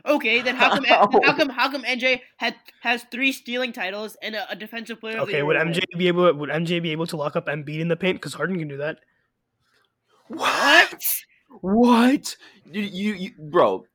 [0.05, 0.85] Okay, then how come
[1.23, 5.17] how come how come MJ had has three stealing titles and a, a defensive player?
[5.19, 5.75] of the Okay, would award?
[5.75, 6.31] MJ be able?
[6.31, 8.19] Would MJ be able to lock up Embiid in the paint?
[8.19, 8.99] Because Harden can do that.
[10.29, 11.03] What?
[11.63, 12.37] What?
[12.71, 13.87] You, you, you bro.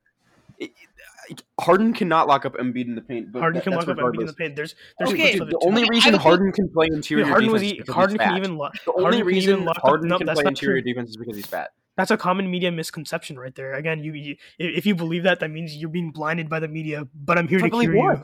[1.30, 3.88] It- it- Harden cannot lock up Embiid in the paint, but Harden that- can that's
[3.88, 4.56] lock up Embiid in the paint.
[4.56, 7.32] There's there's Okay, Dude, the only Okay, reason I would- Harden can play interior Dude,
[7.32, 8.38] Harden was defense e- is because Harden he's can fat.
[8.38, 10.20] even lo- The only Harden reason even lock Harden up.
[10.20, 10.94] can No, that's play not interior true.
[10.94, 11.72] defense is because he's fat.
[11.98, 13.74] That's a common media misconception right there.
[13.74, 17.08] Again, you, you if you believe that, that means you're being blinded by the media.
[17.16, 18.18] But I'm here to But believe cure what?
[18.20, 18.24] you.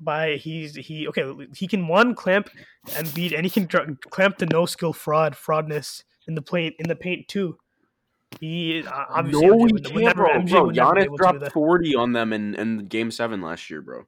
[0.00, 1.24] By he's he okay
[1.56, 2.50] he can one clamp
[2.96, 6.74] and beat and he can dr- clamp the no skill fraud fraudness in the paint
[6.78, 7.56] in the paint too.
[8.40, 10.28] He obviously no, he can't, bro.
[10.28, 12.86] MJ bro would never be Giannis able to do dropped 40 on them in, in
[12.86, 14.04] Game 7 last year, bro.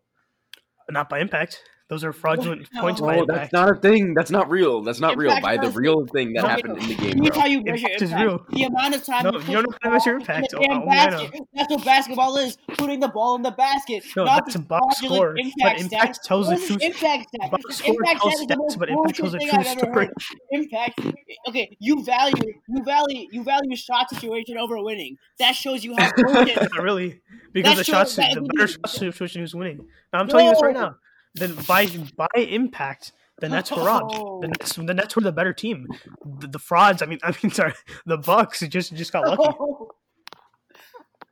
[0.91, 1.63] Not by impact.
[1.89, 2.81] Those are fraudulent No.
[2.81, 3.53] points by Oh, impact.
[3.53, 4.13] that's not a thing.
[4.15, 4.83] That's not real.
[4.83, 5.41] That's not real.
[5.41, 7.41] By the real thing that No, happened in the game, Here's bro.
[7.41, 8.45] how you measure Impact is real.
[8.51, 10.53] The amount of time No, you, you don't know how to measure impact.
[10.53, 11.31] in the Oh, damn oh, I know.
[11.55, 12.59] That's what basketball is.
[12.77, 14.03] Putting the ball in the basket.
[14.17, 16.25] No, not that's a box fraudulent score, but Impact impact stat.
[16.25, 16.83] tells the truth.
[16.83, 17.51] Impact stat.
[17.53, 19.49] Box score Impact tells stat is the stats, most but impact tells bullshit a thing
[19.49, 20.07] true I've ever story.
[20.07, 20.15] heard.
[20.51, 21.01] Impact.
[21.49, 22.35] Okay, you value
[22.69, 25.17] you value you value shot situation over winning.
[25.39, 26.11] That shows you how.
[26.19, 27.21] Not really,
[27.53, 29.87] because the shots, the better shot situation is winning.
[30.13, 30.97] I'm telling you this right now.
[31.37, 34.13] Then by by impact, the Nets were robbed.
[34.15, 34.41] Oh.
[34.41, 35.87] The Nets, the Nets were the better team.
[36.25, 37.03] The, the frauds.
[37.03, 37.75] I mean, I mean, sorry,
[38.07, 39.57] the Bucks just just got lucky.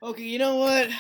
[0.03, 0.91] Okay, you know what?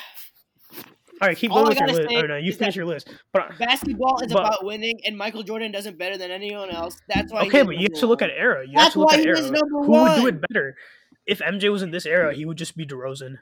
[1.20, 2.26] All right, keep All going with your list.
[2.28, 3.12] no, you finish your list.
[3.34, 6.98] But Basketball is But- about winning, and Michael Jordan does it better than anyone else.
[7.08, 7.42] That's why.
[7.42, 8.64] okay, but you have to look at era.
[8.66, 9.42] You have That's to look why at era.
[9.42, 10.76] Who would do it better?
[11.26, 13.36] If MJ was in this era, he would just be DeRozan.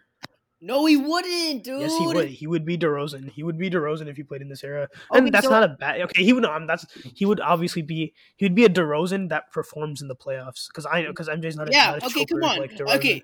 [0.64, 1.80] No, he wouldn't, dude.
[1.80, 2.28] Yes, he would.
[2.28, 3.32] He would be DeRozan.
[3.32, 4.88] He would be DeRozan if he played in this era.
[5.10, 6.00] Okay, And that's so- not a bad.
[6.02, 6.44] Okay, he would.
[6.44, 6.86] Um, that's
[7.16, 8.14] he would obviously be.
[8.36, 10.68] He would be a DeRozan that performs in the playoffs.
[10.68, 11.90] Because I because MJ's not a Yeah.
[11.90, 12.58] not a Okay, come on.
[12.60, 12.94] Like DeRozan.
[12.96, 13.22] okay,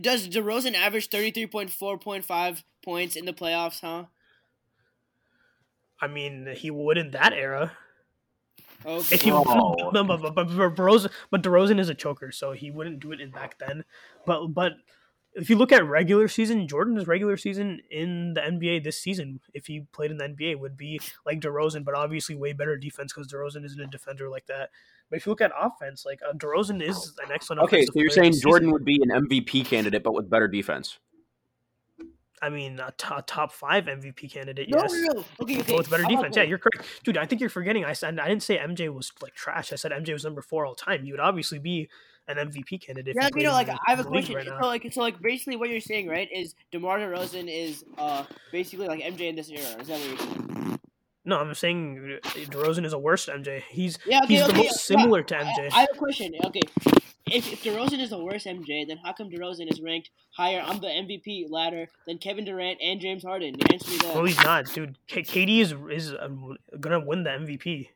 [0.00, 3.80] does DeRozan average thirty three point four point five points in the playoffs?
[3.80, 4.06] Huh?
[6.00, 7.72] I mean, he would in that era.
[8.84, 9.14] Okay.
[9.14, 9.44] If he, Bro.
[9.92, 13.20] but, but, but, but, DeRozan, but DeRozan is a choker, so he wouldn't do it
[13.20, 13.84] in back then.
[14.26, 14.72] But but
[15.34, 19.66] if you look at regular season, Jordan's regular season in the NBA this season, if
[19.66, 23.32] he played in the NBA, would be like DeRozan, but obviously way better defense because
[23.32, 24.70] DeRozan isn't a defender like that.
[25.08, 27.62] But if you look at offense, like uh, DeRozan is an excellent.
[27.62, 28.72] Okay, so you're saying Jordan season.
[28.72, 30.98] would be an MVP candidate, but with better defense.
[32.42, 34.68] I mean, a top, top five MVP candidate.
[34.68, 34.92] no, yes.
[34.92, 35.24] no, no.
[35.40, 35.72] Okay, okay.
[35.72, 37.16] But with better I'm defense, yeah, you're correct, dude.
[37.16, 37.84] I think you're forgetting.
[37.84, 39.72] I said I didn't say MJ was like trash.
[39.72, 41.04] I said MJ was number four all time.
[41.04, 41.88] You would obviously be
[42.28, 43.14] an MVP candidate.
[43.16, 44.34] Yeah, you you know, like I have a question.
[44.36, 44.60] right now.
[44.60, 48.86] so, like, so, like, basically, what you're saying, right, is DeMar DeRozan is uh basically
[48.86, 49.80] like MJ in this era.
[49.80, 50.78] Is that what you're saying?
[51.24, 53.62] No, I'm saying uh, DeRozan is a worse MJ.
[53.70, 55.68] He's Yeah, okay, he's the okay, most yeah, similar to I- MJ.
[55.72, 56.32] I, have a question.
[56.46, 56.60] Okay,
[57.30, 60.80] if, if DeRozan is the worst MJ, then how come DeRozan is ranked higher on
[60.80, 63.54] the MVP ladder than Kevin Durant and James Harden?
[63.72, 64.14] Answer me that.
[64.14, 64.98] well, he's not, dude.
[65.06, 67.88] K- KD is is um, gonna win the MVP.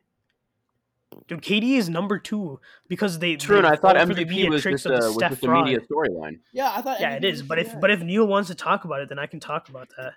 [1.27, 3.35] Dude, KD is number two because they.
[3.35, 5.43] True, they and I thought fall the MVP was just of the a, was just
[5.43, 6.39] a media storyline.
[6.53, 6.99] yeah, I thought.
[6.99, 7.41] Yeah, it MVP is.
[7.41, 7.81] was But if that.
[7.81, 10.13] but if Neil wants to talk about it, then I can talk about that.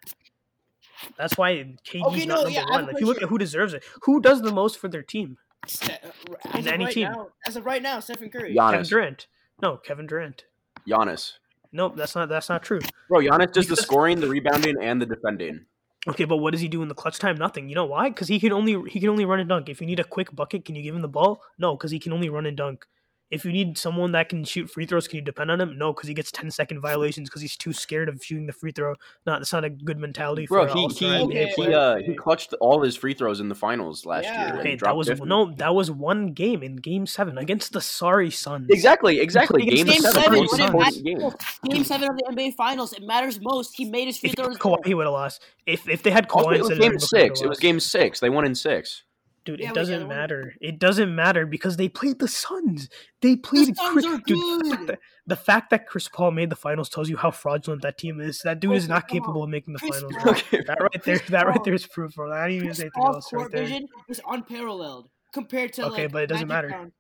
[1.17, 2.85] That's why KD's Okay, not no, number yeah, one.
[2.89, 3.25] a If you look question.
[3.25, 5.39] at who deserves it, who does the most for their team?
[5.67, 7.11] Ste- in as of any right team.
[7.13, 8.55] now, as of right now, Stephen Curry.
[8.55, 9.27] Kevin Durant.
[9.63, 10.45] No, Kevin Durant.
[10.89, 11.35] Giannis.
[11.73, 12.81] Nope, that's not that's not true.
[13.09, 15.67] Bro, Giannis does the scoring, the rebounding, and the defending.
[16.09, 17.37] Okay, but what does he do in the clutch time?
[17.37, 17.69] Nothing.
[17.69, 18.09] You know why?
[18.09, 19.69] Because he can only he can only run and dunk.
[19.69, 21.43] If you need a quick bucket, can you give him the ball?
[21.59, 22.87] No, because he can only run and dunk.
[23.31, 25.79] If you need someone that can shoot free throws, can you depend on him?
[25.79, 28.73] No, because he gets 10 second violations because he's too scared of shooting the free
[28.73, 28.95] throw.
[29.25, 32.15] Not that's not a good mentality for Bro, an he he, Okay, he, uh, he
[32.15, 34.53] clutched all his free throws in the finals last Yeah.
[34.53, 34.61] year.
[34.61, 35.25] Okay, that was 50.
[35.27, 38.67] no, that was one game in Game Seven against the sorry Suns.
[38.69, 39.65] Exactly, exactly.
[39.65, 41.03] Game Game, seven, seven, Game seven.
[41.05, 41.31] game.
[41.71, 42.93] Game seven of the NBA Finals.
[42.93, 43.77] It matters most.
[43.77, 44.57] He made his free If throws.
[44.59, 45.43] Kawhi, he would have lost.
[45.67, 47.43] If if they had Kawhi Also, it was game Devin Booker, they six.
[47.43, 48.19] It was game six.
[48.19, 49.05] They won in six.
[49.53, 50.17] Dude, Yeah, it doesn't other one?
[50.17, 50.55] matter.
[50.61, 52.89] It doesn't matter because they played the Suns.
[53.21, 56.51] They played Suns Chris- are dude, the fact that- the fact that Chris Paul made
[56.51, 58.41] the finals tells you how fraudulent that team is.
[58.41, 59.49] That dude oh is not capable on.
[59.49, 60.15] of making the Chris finals.
[60.19, 60.63] Paul- Okay.
[60.67, 62.33] That right there, that right there is proof, bro.
[62.33, 66.03] I didn't even say anything Off else right there, vision is unparalleled compared to Okay,
[66.05, 66.71] like, but it doesn't Magic matter.
[66.71, 66.93] Johnson.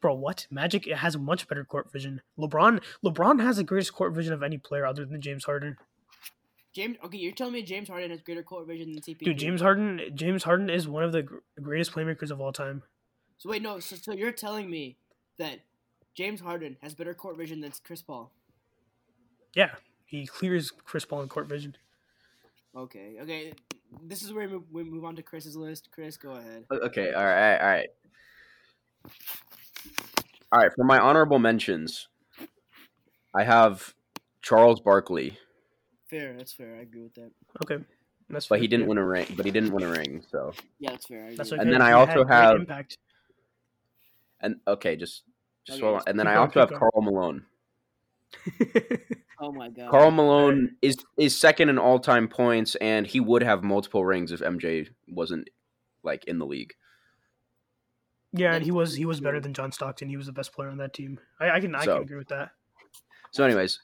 [0.00, 0.14] bro.
[0.14, 2.22] What Magic it has much better court vision.
[2.38, 5.76] LeBron, LeBron has the greatest court vision of any player other than James Harden.
[6.78, 9.18] James, okay, you're telling me James Harden has greater court vision than CP.
[9.24, 11.26] Dude, James Harden, James Harden is one of the
[11.60, 12.84] greatest playmakers of all time.
[13.38, 13.80] So wait, no.
[13.80, 14.96] So, so you're telling me
[15.38, 15.58] that
[16.14, 18.30] James Harden has better court vision than Chris Paul?
[19.56, 19.70] Yeah,
[20.06, 21.76] he clears Chris Paul in court vision.
[22.76, 23.52] Okay, okay.
[24.04, 25.88] This is where we move, we move on to Chris's list.
[25.90, 26.64] Chris, go ahead.
[26.70, 27.88] Okay, all right, all right.
[30.52, 32.06] All right, for my honorable mentions,
[33.34, 33.94] I have
[34.42, 35.36] Charles Barkley,
[36.10, 36.76] Fair, that's fair.
[36.76, 37.30] I agree with that.
[37.64, 37.84] Okay,
[38.30, 38.46] that's.
[38.46, 38.58] but fair.
[38.62, 39.26] he didn't win a ring.
[39.36, 40.22] But he didn't win a ring.
[40.30, 41.20] So, Yeah, that's fair.
[41.20, 41.60] I agree That's okay.
[41.62, 42.98] And then I also had great have- impact.
[44.40, 45.22] and okay, just
[45.66, 46.02] just Okay, hold on.
[46.06, 46.80] And then I also have going.
[46.80, 47.44] Karl Malone.
[49.40, 49.90] Oh my god.
[49.92, 54.32] Karl Malone is is second in all time points, and he would have multiple rings
[54.32, 55.48] if MJ wasn't
[56.02, 56.74] like in the league.
[58.32, 60.08] yeah, and he was he was better than John Stockton.
[60.08, 61.20] He was the best player on that team.
[61.38, 62.50] I, I can I So- can agree with that.
[63.30, 63.78] So, anyways,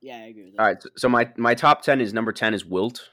[0.00, 0.60] Yeah, I agree with that.
[0.60, 0.82] all right.
[0.96, 3.10] So my my top ten is number ten is Wilt.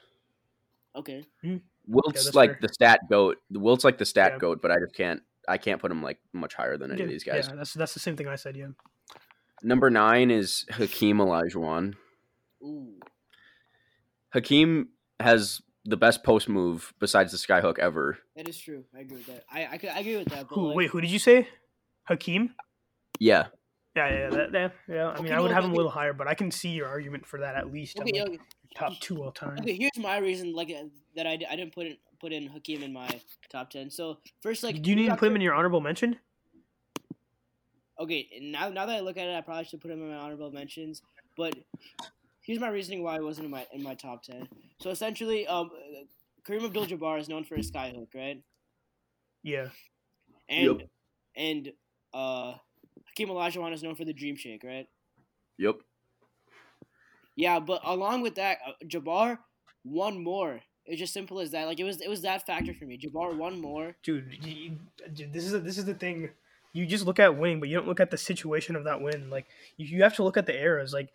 [0.96, 1.24] Okay.
[1.42, 1.56] Hmm.
[1.86, 2.58] Wilt's that's like fair.
[2.62, 3.38] the stat goat.
[3.50, 4.38] Wilt's like the stat Yeah.
[4.38, 5.22] goat, but I just can't.
[5.48, 7.46] I can't put him like much higher than any yeah, of these guys.
[7.48, 8.56] yeah, that's that's the same thing I said.
[8.56, 8.68] Yeah,
[9.62, 11.94] Number nine is Hakeem Olajuwon.
[12.62, 12.94] Ooh.
[14.34, 14.88] Hakeem
[15.20, 18.18] has the best post move besides the skyhook ever.
[18.36, 18.84] That is true.
[18.94, 19.44] I agree with that.
[19.50, 20.46] I I, I agree with that.
[20.50, 20.68] Who?
[20.68, 21.48] like, Wait, who did you say?
[22.04, 22.54] Hakeem?
[23.18, 23.46] Yeah,
[23.98, 25.08] Yeah, yeah, that, that, yeah.
[25.08, 26.68] I mean, Okay, I would no, have him a little higher, but I can see
[26.68, 27.98] your argument for that at least.
[27.98, 28.38] Okay, like, okay,
[28.76, 29.58] top two all time.
[29.58, 29.74] okay.
[29.74, 30.84] Here's my reason, like uh,
[31.16, 33.08] that I, I didn't put in put in Hakeem in my
[33.50, 33.90] top ten.
[33.90, 36.16] So first, like, Do you need to put him in your honorable mention?
[37.98, 40.16] Okay, now now that I look at it, I probably should put him in my
[40.16, 41.02] honorable mentions.
[41.36, 41.56] But
[42.40, 44.46] here's my reasoning why it wasn't in my in my top ten.
[44.80, 45.70] So essentially, um,
[46.46, 48.40] Kareem Abdul-Jabbar is known for his skyhook, right?
[49.42, 49.70] Yeah.
[50.48, 50.84] And
[51.34, 51.72] and
[52.14, 52.54] uh,
[53.18, 54.86] Hakeem Olajuwon is known for the dream shake, right?
[55.58, 55.76] yep.
[57.36, 59.38] Yeah, but along with that, uh, Jabbar
[59.84, 60.60] won more.
[60.86, 61.66] It's just simple as that.
[61.66, 62.98] Like it was it was that factor for me.
[62.98, 63.96] Jabbar won more.
[64.02, 64.78] Dude, you, you-
[65.12, 66.30] dude, this is a, this is the thing.
[66.72, 69.30] You just look at winning, but you don't look at the situation of that win.
[69.30, 69.46] Like
[69.76, 70.92] you, you have to look at the eras.
[70.92, 71.10] Like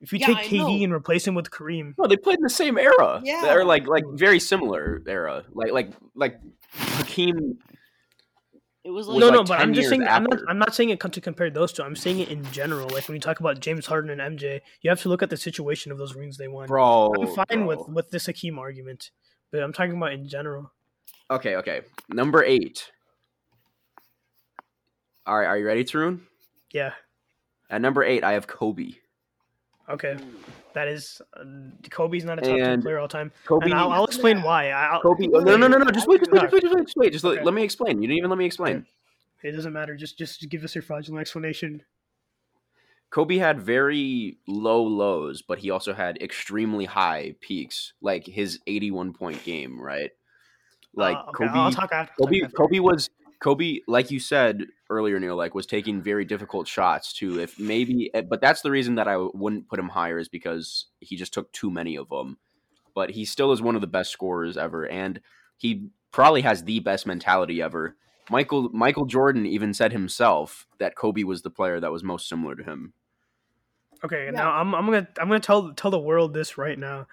[0.00, 0.84] if you Yeah, take I KD know.
[0.84, 3.20] and replace him with Kareem, No, they played in the same era.
[3.24, 3.52] Yeah.
[3.54, 5.44] or like like very similar era.
[5.52, 6.40] Like like like
[6.72, 7.58] Hakeem.
[8.82, 10.04] It was Was like no, no, but I'm just saying.
[10.04, 10.40] I'm not.
[10.48, 11.82] I'm not saying it to compare those two.
[11.82, 12.88] I'm saying it in general.
[12.88, 15.36] Like when you talk about James Harden and MJ, you have to look at the
[15.36, 16.66] situation of those rings they won.
[16.66, 17.66] Bro, I'm fine bro.
[17.66, 19.10] with with this Hakeem argument,
[19.52, 20.72] but I'm talking about in general.
[21.30, 21.82] Okay, okay.
[22.08, 22.90] Number eight.
[25.26, 26.20] All right, are you ready, Tarun?
[26.72, 26.92] Yeah.
[27.68, 28.92] At number eight, I have Kobe.
[29.90, 30.16] Okay.
[30.72, 31.42] That is uh,
[31.90, 33.64] Kobe's not a top ten And player all time, Kobe.
[33.66, 34.70] and I'll, I'll explain why.
[34.70, 35.26] I- I'll, Kobe.
[35.26, 35.90] Wait, no, no, no, no.
[35.90, 36.20] Just wait.
[36.20, 36.42] Just wait.
[36.42, 36.62] Just wait.
[36.62, 36.82] Just wait.
[36.84, 37.12] Just wait.
[37.12, 37.30] Just, wait.
[37.30, 37.44] let, Okay.
[37.44, 38.00] let me explain.
[38.00, 38.86] You didn't even let me explain.
[39.42, 39.96] It doesn't matter.
[39.96, 41.82] Just just give us your fraudulent explanation.
[43.10, 49.12] Kobe had very low lows, but he also had extremely high peaks, like his 81
[49.14, 50.10] point game, right?
[50.94, 51.58] Like Uh, okay, Kobe.
[51.58, 52.12] I'll talk after.
[52.20, 52.56] Kobe, talk after.
[52.56, 53.10] Kobe was
[53.40, 57.40] Kobe, like you said earlier, Neil, like was taking very difficult shots too.
[57.40, 60.86] If maybe, eh, but that's the reason that I wouldn't put him higher is because
[61.00, 62.38] he just took too many of them.
[62.94, 65.20] But he still is one of the best scorers ever, and
[65.56, 67.96] he probably has the best mentality ever.
[68.30, 72.54] Michael Michael Jordan even said himself that Kobe was the player that was most similar
[72.54, 72.92] to him.
[74.04, 74.30] Okay, Yeah.
[74.32, 77.06] now I'm I'm gonna I'm gonna tell tell the world this right now.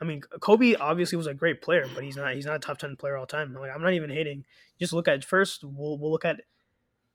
[0.00, 2.78] I mean, Kobe obviously was a great player, but he's not he's not a top
[2.78, 3.54] ten player all time.
[3.54, 4.44] Like I'm not even hating.
[4.78, 5.64] Just look at first.
[5.64, 6.42] We'll we'll look at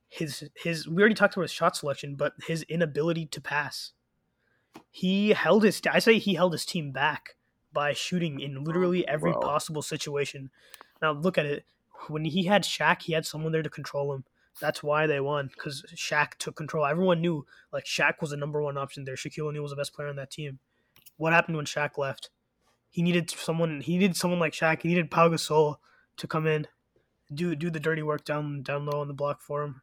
[0.10, 0.88] his his.
[0.88, 3.94] We already talked about his shot selection, but his inability to pass.
[4.92, 5.82] He held his.
[5.90, 7.36] I say he held his team back
[7.72, 9.42] by shooting in literally oh, every Bro.
[9.42, 10.52] possible situation.
[11.02, 11.66] Now look at it.
[12.10, 14.26] When he had Shaq, he had someone there to control him.
[14.60, 16.86] That's why they won because Shaq took control.
[16.86, 19.16] Everyone knew like Shaq was the number one option there.
[19.16, 20.60] Shaquille O'Neal was the best player on that team.
[21.18, 22.30] What happened when Shaq left?
[22.94, 23.82] He needed someone.
[23.82, 24.84] He needed someone like Shaq.
[24.84, 25.78] He needed Pau Gasol
[26.18, 26.68] to come in,
[27.34, 29.82] do do the dirty work down down low on the block for him.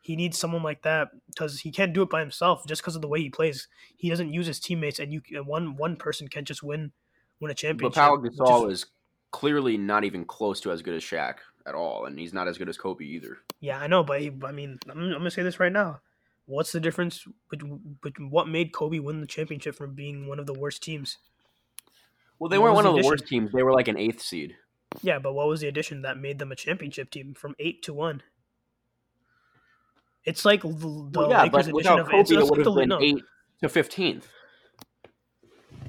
[0.00, 3.02] He needs someone like that because he can't do it by himself just because of
[3.02, 3.68] the way he plays.
[3.98, 6.92] He doesn't use his teammates, and you one one person can't just win
[7.38, 7.94] win a But championship.
[7.94, 8.86] Pau which Gasol is
[9.30, 11.34] clearly not even close to as good as Shaq
[11.66, 13.36] at all, and he's not as good as Kobe either.
[13.60, 16.00] Yeah, I know, but he, I mean, I'm, I'm gonna say this right now.
[16.46, 20.54] What's the difference between what made Kobe win the championship from being one of the
[20.54, 21.18] worst teams?
[22.38, 23.50] Well, they weren't one of the the worst teams.
[23.52, 24.56] They were like an eighth seed.
[25.02, 27.92] Yeah, but what was the addition that made them a championship team from eight to
[27.94, 28.22] one?
[30.24, 32.74] It's like the, the Well, yeah, Lakers but without of Kobe, it's, it would have
[32.74, 33.22] been no, eight
[33.62, 34.28] to fifteenth.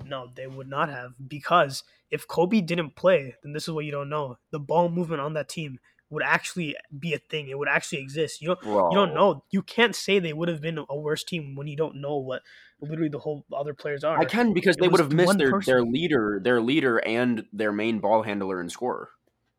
[0.06, 3.91] no, they would not have because if Kobe didn't play, then this is what you
[3.91, 5.80] don't know: the ball movement on that team
[6.10, 7.50] would actually be a thing.
[7.50, 8.41] It would actually exist.
[8.41, 8.62] You don't.
[8.62, 9.43] Bro, You don't know.
[9.52, 12.41] You can't say they would have been a worse team when you don't know what
[12.82, 14.18] literally the whole other players are.
[14.20, 15.72] I can because It they would have missed their, person.
[15.72, 19.10] their leader, their leader, and their main ball handler and scorer.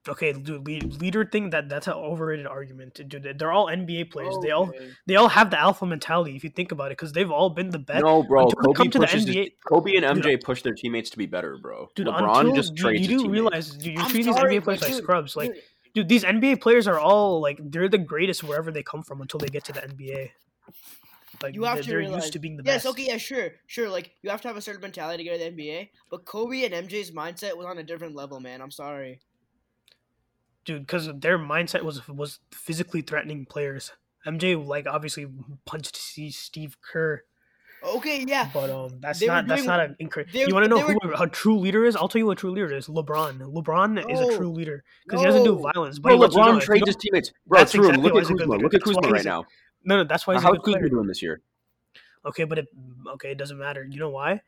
[0.09, 0.67] Okay, dude,
[0.99, 2.99] leader thing that that's an overrated argument.
[3.07, 4.35] Dude, they're all NBA players.
[4.43, 4.89] They all Okay.
[5.07, 7.69] they all have the alpha mentality if you think about it, because they've all been
[7.69, 8.03] the best.
[8.03, 8.45] No, bro.
[8.45, 10.63] until they Kobe come to the pushes his- NBA Kobe and Dude, MJ uh, push
[10.63, 11.89] their teammates to be better, bro.
[11.95, 13.33] Dude, LeBron until just you, trades you do teammates.
[13.33, 15.37] realize, dude, you're I'm treating sorry, these NBA players but like dude, scrubs.
[15.37, 15.63] Like, dude,
[15.95, 19.39] dude, these NBA players are all like they're the greatest wherever they come from until
[19.39, 20.31] they get to the NBA.
[21.43, 22.23] Like, you have they- to realize.
[22.25, 22.75] used to being the best.
[22.75, 22.93] yes, best.
[22.93, 23.89] okay, yeah, sure, sure.
[23.89, 25.89] Like you have to have a certain mentality to get to the NBA.
[26.11, 28.61] But Kobe and MJ's mindset was on a different level, man.
[28.61, 29.21] I'm sorry.
[30.65, 33.93] dude, because their mindset was was physically threatening players.
[34.27, 35.27] MJ like obviously
[35.65, 37.23] punched Steve- Steve Kerr,
[37.83, 38.51] Okay, yeah.
[38.53, 40.93] but um, that's They were not that's not an incre- You want to know they
[41.03, 41.97] who a, a true leader is?
[41.97, 42.89] I'll tell you what a true leader is.
[42.89, 43.39] LeBron.
[43.41, 45.99] LeBron is a true leader because he doesn't do violence.
[45.99, 47.33] But Bro, he you know LeBron trades his teammates.
[47.47, 47.89] Bro, That's true.
[47.89, 48.57] exactly look at he's a good Kuzma.
[48.63, 49.47] Look at Kuzma right now.
[49.85, 50.89] No, no, that's why he's How's a good player.
[50.89, 51.41] doing this year?
[52.25, 52.69] Okay, but it
[53.15, 53.87] okay, it doesn't matter.
[53.89, 54.41] You know why?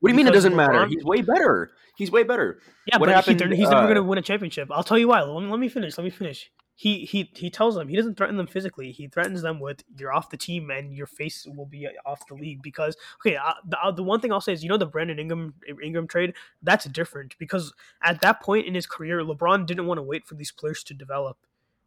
[0.00, 0.86] What do you mean it doesn't matter?
[0.86, 1.70] He's way better.
[1.96, 2.60] He's way better.
[2.86, 4.68] Yeah, What but happened, he, he's never uh, going to win a championship.
[4.72, 5.20] I'll tell you why.
[5.20, 5.98] Let me, let me finish.
[5.98, 6.50] Let me finish.
[6.80, 8.90] he he he tells them he doesn't threaten them physically.
[8.90, 12.34] He threatens them with you're off the team and your face will be off the
[12.34, 13.36] league because okay.
[13.36, 16.06] Uh, the uh, the one thing I'll say is you know the Brandon Ingram Ingram
[16.06, 16.32] trade
[16.62, 20.36] that's different because at that point in his career, LeBron didn't want to wait for
[20.36, 21.36] these players to develop.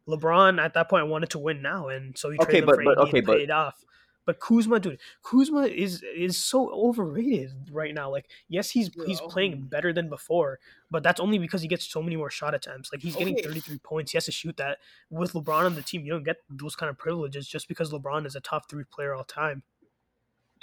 [0.08, 2.84] LeBron at that point wanted to win now, and so he Okay, traded but- for
[2.84, 3.84] but- AD okay, and but- paid off.
[4.26, 8.10] But Kuzma, dude, Kuzma is is so overrated right now.
[8.10, 12.00] Like, yes, he's he's playing better than before, but that's only because he gets so
[12.00, 12.90] many more shot attempts.
[12.90, 14.12] Like he's getting 33 points.
[14.12, 14.78] He has to shoot that.
[15.10, 18.24] With LeBron on the team, you don't get those kind of privileges just because LeBron
[18.24, 19.62] is a top three player all time.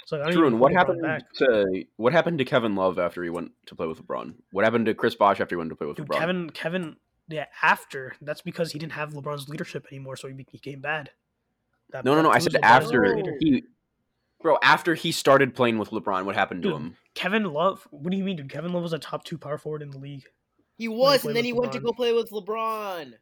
[0.06, 0.46] So I don't True.
[0.48, 1.32] And what happened back.
[1.34, 4.34] to what happened to Kevin Love after he went to play with LeBron?
[4.50, 6.18] What happened to Chris Bosh after he went to play with Dude, LeBron?
[6.18, 6.96] Kevin, Kevin,
[7.28, 11.10] yeah, after that's because he didn't have LeBron's leadership anymore, so he became bad.
[11.90, 12.30] That- no, no, no.
[12.30, 13.64] I said after he,
[14.40, 14.58] bro.
[14.62, 16.96] After he started playing with LeBron, what happened to him?
[17.14, 17.86] Kevin Love.
[17.90, 18.48] What do you mean, dude?
[18.50, 20.24] Kevin Love was a top two power forward in the league.
[20.78, 23.12] He was, played and then with he went to go play with LeBron.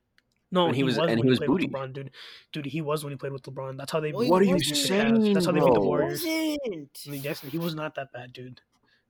[0.53, 1.67] No, And he he was- was, and when he was played booty.
[1.67, 2.11] with LeBron, dude.
[2.53, 3.77] Dude, he was when he played with LeBron.
[3.77, 4.13] That's how they.
[4.13, 4.77] No, he What are you wasn't.
[4.77, 5.83] saying, That's how they beat the bro?
[5.85, 6.23] Warriors.
[6.25, 7.01] Wasn't.
[7.07, 8.61] I mean, yes, he was not that bad, dude.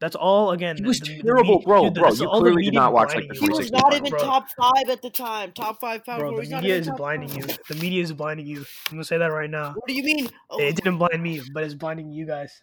[0.00, 0.76] That's all again.
[0.78, 3.14] He was the- the terrible, me- bro, dude, bro, you all clearly did not watch,
[3.14, 3.40] like, the you.
[3.40, 3.82] He was 365.
[3.82, 4.18] not even Bro.
[4.20, 5.52] top five at the time.
[5.52, 6.46] Top five power Bro, forward.
[6.46, 7.50] the He's media is blinding five.
[7.50, 7.56] you.
[7.68, 8.58] The media is blinding you.
[8.88, 9.74] I'm gonna say that right now.
[9.74, 10.28] What do you mean?
[10.48, 12.62] Oh, It didn't blind me, but it's blinding you guys.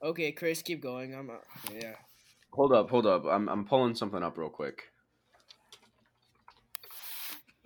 [0.00, 1.12] okay, Chris, keep going.
[1.14, 1.28] I'm.
[1.28, 1.34] Uh,
[1.74, 1.96] yeah.
[2.52, 3.24] Hold up, hold up.
[3.26, 4.84] I'm I'm pulling something up real quick.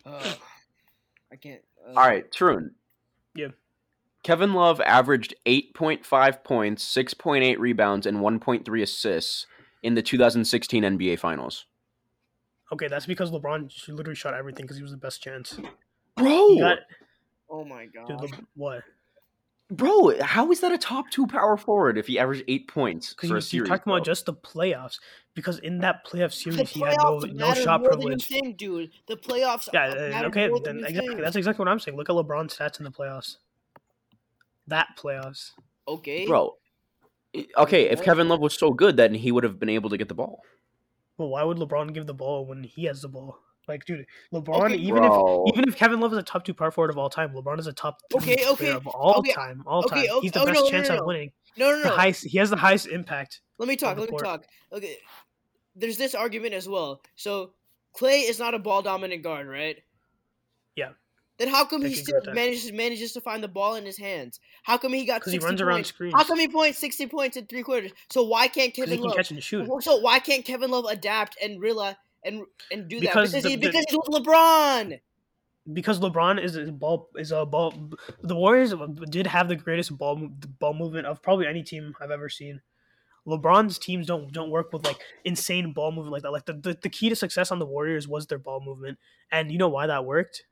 [0.06, 0.32] Uh,
[1.30, 1.60] I can't.
[1.86, 2.70] Uh, All right, Tarun.
[4.22, 4.26] Yeah.
[4.28, 9.46] Kevin Love averaged 8.5 points, 6.8 rebounds, and 1.3 assists
[9.82, 11.66] in the 2016 NBA Finals.
[12.72, 15.58] Okay, that's because LeBron sh- literally shot everything because he was the best chance.
[16.16, 16.78] Bro, got,
[17.48, 18.06] Oh my god.
[18.06, 18.82] dude, Le- what?
[19.72, 23.30] bro, how is that a top two power forward if he averaged eight points Because
[23.30, 23.94] for a you're talking bro?
[23.96, 24.98] about just the playoffs.
[25.34, 28.26] Because in that playoff the series, he had no no shot more than you privilege.
[28.28, 28.90] think, dude.
[29.06, 29.68] The playoffs.
[29.72, 31.08] Yeah, uh, okay, more than then you exactly.
[31.08, 31.20] think.
[31.22, 31.96] That's exactly what I'm saying.
[31.96, 33.36] Look at LeBron's stats in the playoffs.
[34.70, 35.50] That playoffs.
[35.86, 36.26] okay.
[36.26, 36.56] bro.
[37.56, 40.08] Okay, if Kevin Love was so good, then he would have been able to get
[40.08, 40.40] the ball.
[41.16, 43.38] Well, why would LeBron give the ball when he has the ball?
[43.68, 44.64] Like, dude, LeBron.
[44.64, 45.44] Okay, even Bro.
[45.46, 47.60] if even if Kevin Love is a top two power forward of all time, LeBron
[47.60, 49.62] is a top three Okay, okay, of all okay, time.
[49.64, 50.16] All okay, time.
[50.16, 51.30] okay, He's the oh, best no, no, chance no, at winning.
[51.56, 51.94] no, no, The no.
[51.94, 52.24] highest.
[52.24, 53.42] He has the highest impact.
[53.58, 53.94] Let me talk.
[53.94, 54.44] the Let me talk.
[54.72, 54.96] Okay.
[55.76, 57.00] There's this argument as well.
[57.14, 57.52] So
[57.92, 59.76] Clay is not a ball dominant guard, right?
[61.40, 64.38] Then how come he still manages manages to find the ball in his hands?
[64.62, 65.88] How come he got 'Cause he 60 runs around points?
[65.88, 66.14] screens.
[66.14, 67.92] How come he points 60 points in three quarters?
[68.10, 69.16] So why can't Because he Kevin can Love?
[69.16, 69.66] catch and shoot.
[69.82, 73.38] So why can't Kevin Love adapt and realize and and do Because that?
[73.38, 75.00] Because the- he the- because he's with LeBron.
[75.72, 77.72] because LeBron is a ball is a ball.
[78.20, 78.74] The Warriors
[79.08, 80.16] did have the greatest ball
[80.58, 82.60] ball movement of probably any team I've ever seen.
[83.26, 86.32] LeBron's teams don't don't work with like insane ball movement like that.
[86.32, 88.98] Like the, the, the key to success on the Warriors was their ball movement,
[89.32, 90.44] and you know why that worked?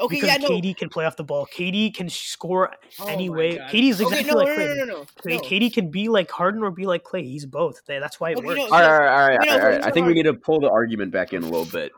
[0.00, 0.48] Okay, because yeah, no.
[0.50, 1.46] KD can play off the ball.
[1.46, 2.70] KD can score
[3.00, 3.56] Oh my anyway.
[3.58, 3.70] God.
[3.70, 4.66] KD's okay, exactly no, like no, Clay.
[4.68, 5.40] no, no, no, K- no.
[5.40, 7.24] KD can be like Harden or be like Clay.
[7.24, 7.82] He's both.
[7.86, 8.58] That's why it Okay, works.
[8.58, 9.72] no, All right, all right, all right, You know, all right, all right.
[9.74, 11.90] here's I think we need to pull the argument back in a little bit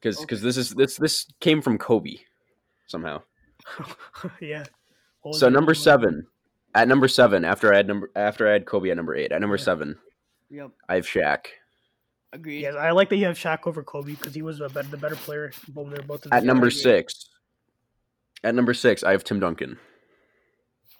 [0.00, 0.36] because Okay.
[0.36, 2.16] this is this this came from Kobe
[2.86, 3.22] somehow.
[4.40, 4.64] yeah.
[5.22, 5.50] What So it?
[5.52, 6.26] number seven,
[6.74, 9.40] at number seven, after I had number after I had Kobe at number eight, at
[9.40, 9.62] number Yeah.
[9.64, 9.98] seven,
[10.50, 11.46] Yep, I have Shaq.
[12.32, 12.60] Agreed.
[12.62, 14.96] Yes, I like that you have Shaq over Kobe because he was a better, the
[14.96, 15.52] better player.
[15.68, 16.78] Both they're both At number agree.
[16.78, 17.28] six,
[18.44, 19.78] at number six, I have Tim Duncan.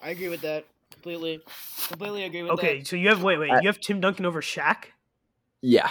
[0.01, 1.41] I agree with that completely.
[1.87, 2.57] Completely agree with that.
[2.59, 4.85] Okay, so you have wait, wait, I- you have Tim Duncan over Shaq.
[5.61, 5.89] Yeah,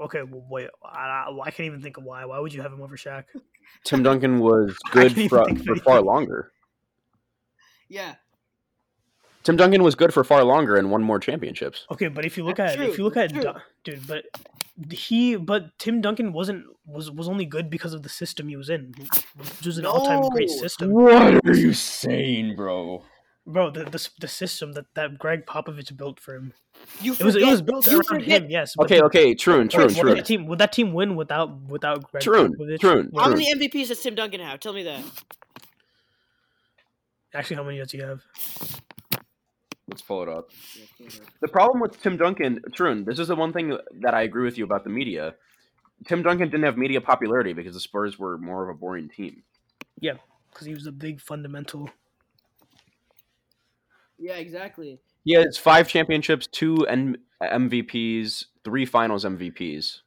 [0.00, 2.24] Okay, well, wait, I, I, I can't even think of why.
[2.24, 3.24] Why would you have him over Shaq?
[3.84, 6.50] Tim Duncan was good for, for far longer.
[7.88, 8.14] Yeah,
[9.42, 11.86] Tim Duncan was good for far longer and won more championships.
[11.90, 13.32] Okay, but if you look That's at if you look at.
[13.34, 14.24] Dun- dude, but
[14.90, 18.70] he but Tim Duncan wasn't was was only good because of the system he was
[18.70, 18.94] in.
[19.36, 23.04] Which was an all time great system, What are you saying, bro?
[23.46, 23.70] bro.
[23.70, 26.52] The, the the system that that Gregg Popovich built for him.
[27.00, 28.50] you It was it was built you around forget- him.
[28.50, 28.74] Yes.
[28.80, 30.14] Okay, the- okay, true and true Would true.
[30.14, 32.78] that team would that team win without without Gregg True, Popovich?
[32.80, 34.60] true, How many MVPs does Tim Duncan have?
[34.60, 35.02] Tell me that.
[37.34, 38.22] Actually, how many does he have?
[39.92, 40.48] Let's pull it up.
[41.42, 44.56] The problem with Tim Duncan, Tarun, this is the one thing that I agree with
[44.56, 45.34] you about the media.
[46.06, 49.42] Tim Duncan didn't have media popularity because the Spurs were more of a boring team.
[50.00, 50.14] Yeah,
[50.50, 51.90] because he was a big fundamental.
[54.18, 54.98] Yeah, exactly.
[55.26, 60.00] He has five championships, two N- MVPs, three Finals MVPs,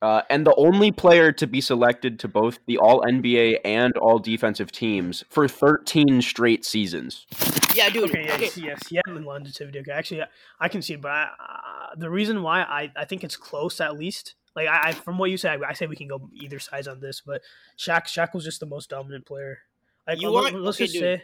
[0.00, 4.20] uh, and the only player to be selected to both the All NBA and All
[4.20, 7.26] Defensive teams for 13 straight seasons.
[7.78, 8.10] Yeah, dude.
[8.10, 9.78] Okay, Okay, yes, yes, yeah, the longevity.
[9.80, 10.26] Okay, actually, I,
[10.60, 13.80] I can see it, but I, uh, the reason why I, I think it's close
[13.80, 16.28] at least Like I, I from what you said, I, I say we can go
[16.34, 17.40] either sides on this, but
[17.78, 19.60] Shaq Shaq was just the most dominant player.
[20.06, 21.02] Like You let, want- us okay, just dude.
[21.02, 21.22] say,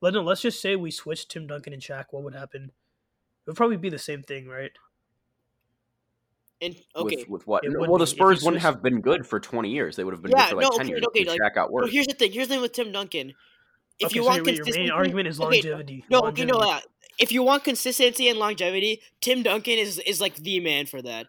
[0.00, 2.06] let no, let's just say we switched Tim Duncan and Shaq.
[2.10, 2.64] What would happen?
[3.46, 4.72] It would probably be the same thing, right?
[6.62, 7.62] And okay, With, with what?
[7.66, 9.94] No, well, the Spurs you wouldn't have been good for 20 years.
[9.96, 11.02] They would have been Yeah, good for like no, 10 okay, years.
[11.08, 11.92] okay, like- Shaq got well, worse.
[11.92, 12.32] here's the thing.
[12.32, 13.34] Here's the thing with Tim Duncan.
[13.98, 16.04] If Okay, you so want your, your main consistency, argument is okay, longevity.
[16.10, 16.86] no, okay, no, Longevity.
[16.86, 21.00] uh, if you want consistency and longevity, Tim Duncan is is like the man for
[21.02, 21.26] that.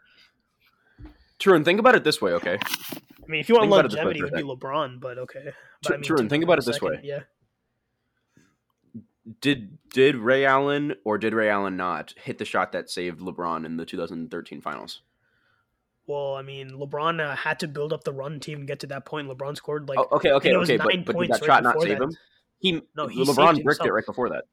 [1.39, 2.57] True, and think about it this way, okay?
[2.59, 4.99] I mean, if you want Think about it this way longevity, it would be LeBron,
[4.99, 5.51] but okay.
[5.83, 6.99] But, True- I mean, true, and think about it this second, way.
[7.03, 7.19] Yeah.
[9.41, 13.65] Did did Ray Allen or did Ray Allen not hit the shot that saved LeBron
[13.65, 15.01] in the 2013 finals?
[16.05, 18.87] Well, I mean, LeBron uh, had to build up the run team and get to
[18.87, 19.27] that point.
[19.27, 21.47] LeBron scored like oh, okay, okay, it was okay, nine but, but did points that
[21.47, 22.03] right shot not before save that.
[22.05, 22.17] him?
[22.59, 24.45] He No, he LeBron bricked it right before that.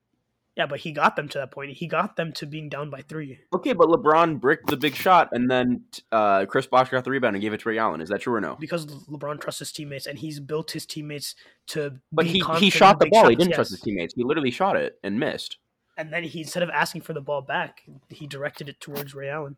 [0.57, 1.73] yeah, but he got them to that point.
[1.73, 3.39] He got them to being down by three.
[3.55, 7.35] Okay, but LeBron bricked the big shot, and then uh, Chris Bosh got the rebound
[7.35, 8.01] and gave it to Ray Allen.
[8.01, 8.57] Is that true or no?
[8.61, 11.35] because LeBron trusts his teammates and he's built his teammates
[11.69, 11.99] to.
[12.13, 13.29] But he, he shot the ball.
[13.29, 14.15] He didn't trust his teammates.
[14.15, 15.59] He literally shot it and missed.
[15.97, 19.29] And then he instead of asking for the ball back, he directed it towards Ray
[19.29, 19.57] Allen.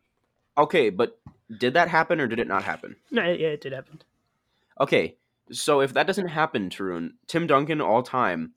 [0.57, 1.19] Okay, but
[1.59, 2.95] did that happen or did it not happen?
[3.11, 4.01] No, yeah, it did happen.
[4.79, 5.15] Okay,
[5.51, 8.53] so if that doesn't happen, Tarun, Tim Duncan all time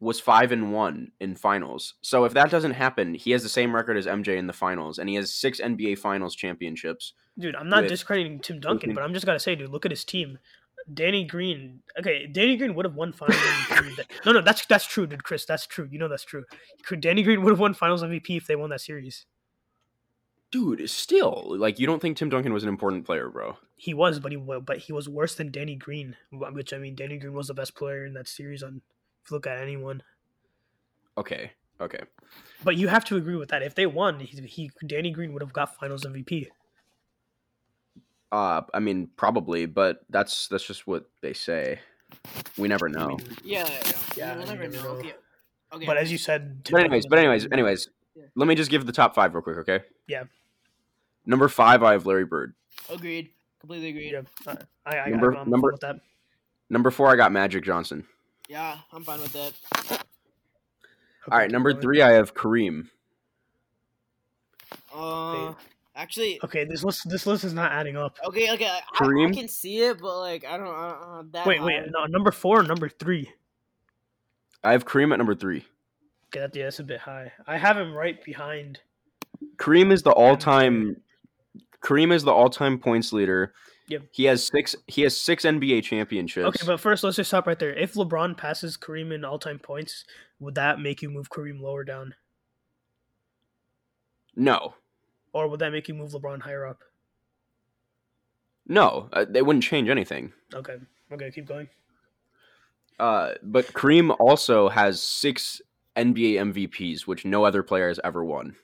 [0.00, 1.94] was five and one in finals.
[2.02, 4.98] So if that doesn't happen, he has the same record as MJ in the finals,
[4.98, 7.14] and he has six NBA Finals championships.
[7.38, 9.90] Dude, I'm not With- discrediting Tim Duncan, but I'm just gotta say, dude, look at
[9.92, 10.38] his team.
[10.94, 11.82] Danny Green.
[11.98, 14.04] Okay, Danny Green would have won Finals MVP.
[14.26, 15.24] no, no, that's that's true, dude.
[15.24, 15.88] Chris, that's true.
[15.90, 16.44] You know that's true.
[16.86, 19.26] Could Danny Green would have won Finals MVP if they won that series.
[20.50, 23.58] Dude, still, like you don't think Tim Duncan was an important player, bro?
[23.76, 26.16] He was, but he wa- but he was worse than Danny Green.
[26.32, 28.62] Which I mean, Danny Green was the best player in that series.
[28.62, 28.80] On
[29.24, 30.02] if you look at anyone,
[31.18, 32.00] Okay, okay.
[32.64, 33.62] but you have to agree with that.
[33.62, 36.48] If they won, he, he Danny Green would have got Finals MVP.
[38.30, 41.80] Uh, I mean, probably, but that's that's just what they say.
[42.56, 43.08] We never I know.
[43.08, 44.82] mean, Yeah, yeah, Yeah, we'll never never know.
[44.94, 44.98] know.
[45.00, 45.14] Okay,
[45.74, 45.86] okay.
[45.86, 48.24] but as you said, But anyways, but anyways, anyways, Yeah.
[48.34, 49.80] let me just give the top five real quick, okay?
[50.06, 50.24] Yeah.
[51.26, 52.54] Number five, I have Larry Bird.
[52.90, 53.30] agreed,
[53.60, 54.12] completely agreed.
[54.12, 54.54] Yeah,
[54.86, 55.96] I, I, I, Number- I'm number- fine with that.
[56.70, 58.04] Number four, I got Magic Johnson.
[58.48, 59.52] Yeah, I'm fine with that.
[59.86, 60.02] Okay,
[61.30, 62.88] All right, number three, I have Kareem.
[64.94, 65.54] Uh,
[65.94, 68.16] actually, Okay, this list this list is not adding up.
[68.24, 69.34] okay, okay, I, I Kareem?
[69.34, 71.46] can see it, but like I don't, uh, uh, that.
[71.46, 71.86] Wait, wait, high.
[71.90, 73.30] no, number four, or number three.
[74.64, 75.64] I have Kareem at number three.
[76.28, 77.32] Okay, that, yeah, that's a bit high.
[77.46, 78.80] I have him right behind.
[79.56, 80.96] Kareem is the all-time.
[81.82, 83.54] Kareem is the all-time points leader.
[83.88, 84.02] Yep.
[84.12, 84.76] He has six.
[84.86, 86.46] He has six NBA championships.
[86.46, 87.72] Okay, but first let's just stop right there.
[87.72, 90.04] If LeBron passes Kareem in all time points,
[90.40, 92.14] would that make you move Kareem lower down,
[94.36, 94.74] no,
[95.32, 96.82] or would that make you move LeBron higher up?
[98.68, 100.32] no, uh, they wouldn't change anything.
[100.54, 100.76] Okay,
[101.10, 101.68] okay, keep going.
[102.98, 105.62] Uh, but Kareem also has six
[105.98, 108.56] NBA MVPs, which no other player has ever won.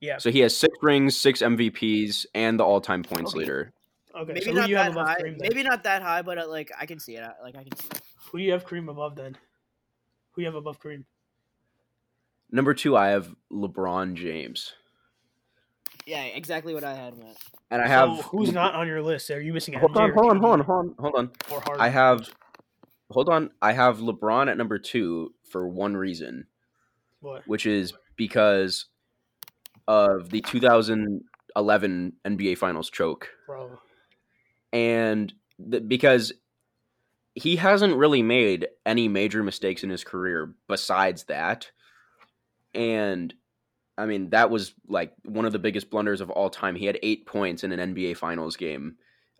[0.00, 0.18] Yeah.
[0.18, 3.40] So he has six rings, six MVPs, and the all-time points Okay.
[3.40, 3.72] leader.
[4.14, 5.16] Okay, Maybe so not you that above high.
[5.22, 5.38] Kareem?
[5.40, 7.28] Maybe not that high, but uh, like I can see it.
[7.42, 8.00] Like I can see it.
[8.30, 9.36] Who do you have Kareem above then?
[10.32, 11.04] Who do you have above Kareem?
[12.50, 14.72] Number two, I have LeBron James,
[16.06, 17.36] Yeah, exactly what I had, Matt.
[17.70, 19.30] and I have so who's not on your list?
[19.30, 19.74] Are you missing?
[19.74, 20.60] Hold on, hold on, hold on,
[20.98, 21.80] hold on, hold on.
[21.80, 22.26] I have,
[23.10, 26.46] hold on, I have LeBron at number two for one reason,
[27.20, 27.46] what?
[27.46, 28.86] which is because
[29.86, 33.30] of the 2011 NBA Finals choke.
[33.46, 33.78] Bro,
[34.72, 35.32] and
[35.70, 36.32] th- because
[37.34, 41.70] he hasn't really made any major mistakes in his career besides that
[42.74, 43.32] and
[43.96, 46.98] i mean that was like one of the biggest blunders of all time he had
[47.02, 48.96] eight points in an nba finals game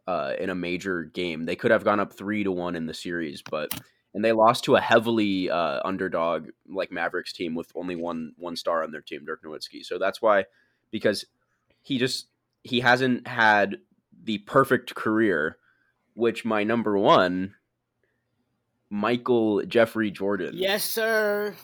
[0.08, 2.94] uh, in a major game they could have gone up three to one in the
[2.94, 3.70] series but
[4.14, 8.56] and they lost to a heavily uh, underdog like mavericks team with only one one
[8.56, 10.44] star on their team dirk nowitzki so that's why
[10.90, 11.24] because
[11.82, 12.26] he just
[12.62, 13.78] he hasn't had
[14.24, 15.56] the perfect career,
[16.14, 17.54] which my number one,
[18.90, 21.54] Michael Jeffrey Jordan, Yes, sir.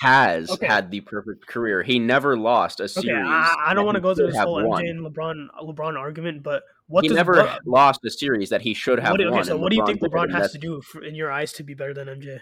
[0.00, 0.66] has Okay.
[0.66, 1.82] had the perfect career.
[1.82, 3.26] He never lost a okay, series.
[3.26, 4.82] I, I don't want to go through should this have whole won.
[4.84, 8.60] MJ and LeBron LeBron argument, but what he does never what, lost a series that
[8.62, 9.40] he should have what do- won.
[9.40, 11.62] okay, so what do you think LeBron has to do for, in your eyes to
[11.62, 12.40] be better than MJ?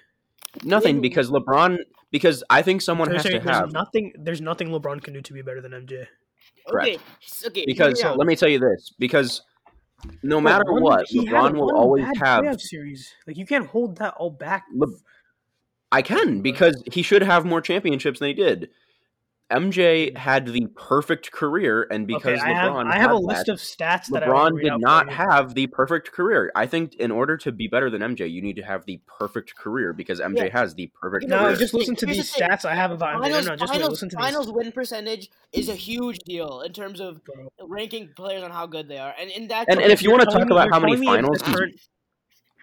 [0.64, 1.78] Nothing because LeBron.
[2.10, 3.72] Because I think someone So you're has to saying there's have.
[3.72, 4.12] nothing.
[4.18, 6.06] There's nothing LeBron can do to be better than MJ.
[6.68, 6.88] Correct.
[6.88, 7.64] Okay, s- okay.
[7.64, 8.92] Because hear me let me tell you this.
[8.98, 9.42] Because
[10.24, 13.12] no matter one- what, he had LeBron will always have series.
[13.28, 14.64] Like you can't hold that all back.
[14.74, 14.88] Le-
[15.92, 18.70] I can because he should have more championships than he did.
[19.50, 23.22] MJ had the perfect career, and because okay, I have LeBron I have a had
[23.24, 26.50] list that, of stats that LeBron read did not have the perfect career.
[26.54, 29.56] I think in order to be better than MJ, you need to have the perfect
[29.56, 30.52] career because MJ Yeah.
[30.58, 31.56] has the perfect No, No, career.
[31.56, 32.48] just listen to Here's the these thing.
[32.48, 33.16] stats I have about MJ.
[33.16, 34.48] No, Finals, no, just finals, listen to these.
[34.54, 37.20] win percentage is a huge deal in terms of
[37.62, 40.24] ranking players on how good they are, and in that And- and if you wanna
[40.26, 41.74] talk about how many telling me if finals the he's- current-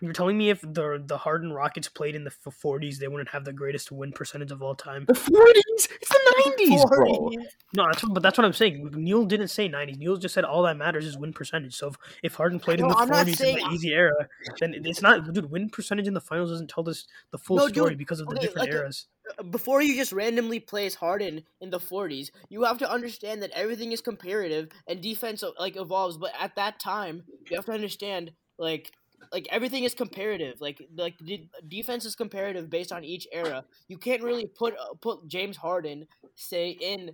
[0.01, 3.45] You're telling me if the the Harden Rockets played in the 40s, they wouldn't have
[3.45, 5.05] the greatest win percentage of all time.
[5.05, 7.31] the forties, it's the nineties, bro.
[7.73, 8.91] No, that's what, but that's what I'm saying.
[8.95, 9.97] Neil didn't say 90s.
[9.97, 11.75] Neil just said all that matters is win percentage.
[11.75, 14.27] So if, if Harden played in the I'm not 40s in saying- the easy era,
[14.59, 15.33] then it's not.
[15.33, 18.19] Dude, win percentage in the finals doesn't tell us the full No, story dude, because
[18.19, 19.07] of the okay, different like, uh, eras.
[19.51, 23.91] before you just randomly place Harden in the 40s, you have to understand that everything
[23.91, 26.17] is comparative and defense uh, like evolves.
[26.17, 28.91] But at that time, you have to understand like
[29.31, 30.59] like everything is comparative.
[30.61, 33.65] Like like the defense is comparative based on each era.
[33.87, 37.11] You can't really put uh, put James Harden say in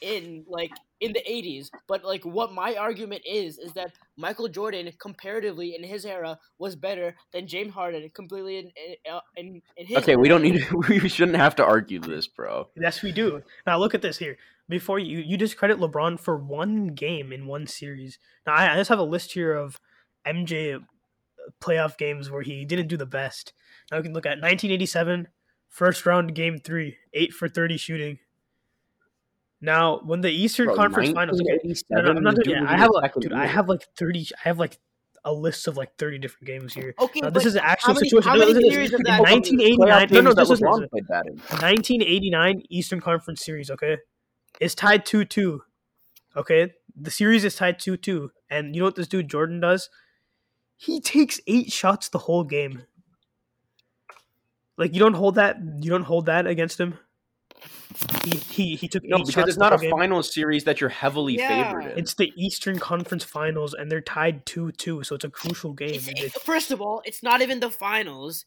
[0.00, 0.70] in like
[1.00, 5.82] in the 80s but like what my argument is is that michael jordan comparatively in
[5.82, 10.16] his era was better than james harden completely in in, uh, in, in his Okay,
[10.16, 10.60] we don't need.
[10.60, 12.68] to, We shouldn't have to argue this, bro.
[12.80, 13.42] Yes, we do.
[13.66, 14.36] Now look at this here.
[14.68, 18.18] Before you you discredit LeBron for one game in one series.
[18.46, 19.80] Now I, I just have a list here of
[20.26, 20.82] MJ
[21.60, 23.52] playoff games where he didn't do the best.
[23.90, 25.28] Now we can look at 1987
[25.68, 28.18] first round game three, eight for 30 shooting.
[29.60, 31.58] Now when the Eastern Bro, Conference Finals, okay,
[31.90, 32.62] no, no, I'm not the doing dude it.
[32.62, 34.26] was I have his like, dude, I have like 30.
[34.44, 34.78] I have like
[35.24, 36.94] a list of like 30 different games here.
[37.00, 38.28] okay Now this is an actual how many, situation.
[38.30, 40.88] how No, many listen series of In that 1989, no, no, that this is- LeBron
[40.90, 41.34] played bad in.
[41.38, 43.98] 1989 Eastern Conference Series, okay,
[44.60, 45.62] is tied 2 2.
[46.36, 48.30] Okay, the series is tied 2 2.
[48.48, 49.90] And you know what this dude Jordan does?
[50.80, 52.82] He takes eight shots the whole game.
[54.76, 55.56] Like you don't hold that.
[55.80, 56.96] You don't hold that against him.
[58.24, 59.90] He he, he took No, eight because shots it's not a game.
[59.90, 61.64] final series that you're heavily Yeah.
[61.64, 61.98] favored in.
[61.98, 65.02] It's the Eastern Conference Finals, and they're tied 2 2.
[65.02, 65.94] So it's a crucial game.
[65.94, 66.06] It's,
[66.36, 68.44] It- first of all, it's not even the finals.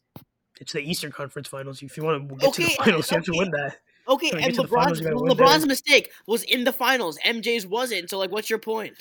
[0.61, 1.81] It's the Eastern Conference Finals.
[1.81, 3.77] If you want to get to the finals, you have to win that.
[4.07, 6.73] Okay, and get to the finals, LeBron's you gotta win LeBron's mistake was in the
[6.73, 7.17] finals.
[7.25, 8.09] MJ's wasn't.
[8.09, 8.93] So like, what's your point?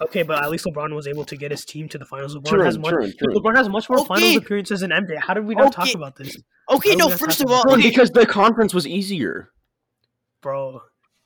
[0.00, 2.34] Okay, but at least LeBron was able to get his team to the finals.
[2.36, 2.90] LeBron True, has much.
[2.90, 3.34] true, true.
[3.34, 5.16] LeBron has much more finals appearances than MJ.
[5.18, 6.36] How did we not talk about this,
[6.70, 7.08] Okay, no.
[7.08, 9.50] First of all, okay, because the conference was easier.
[10.42, 10.80] bro?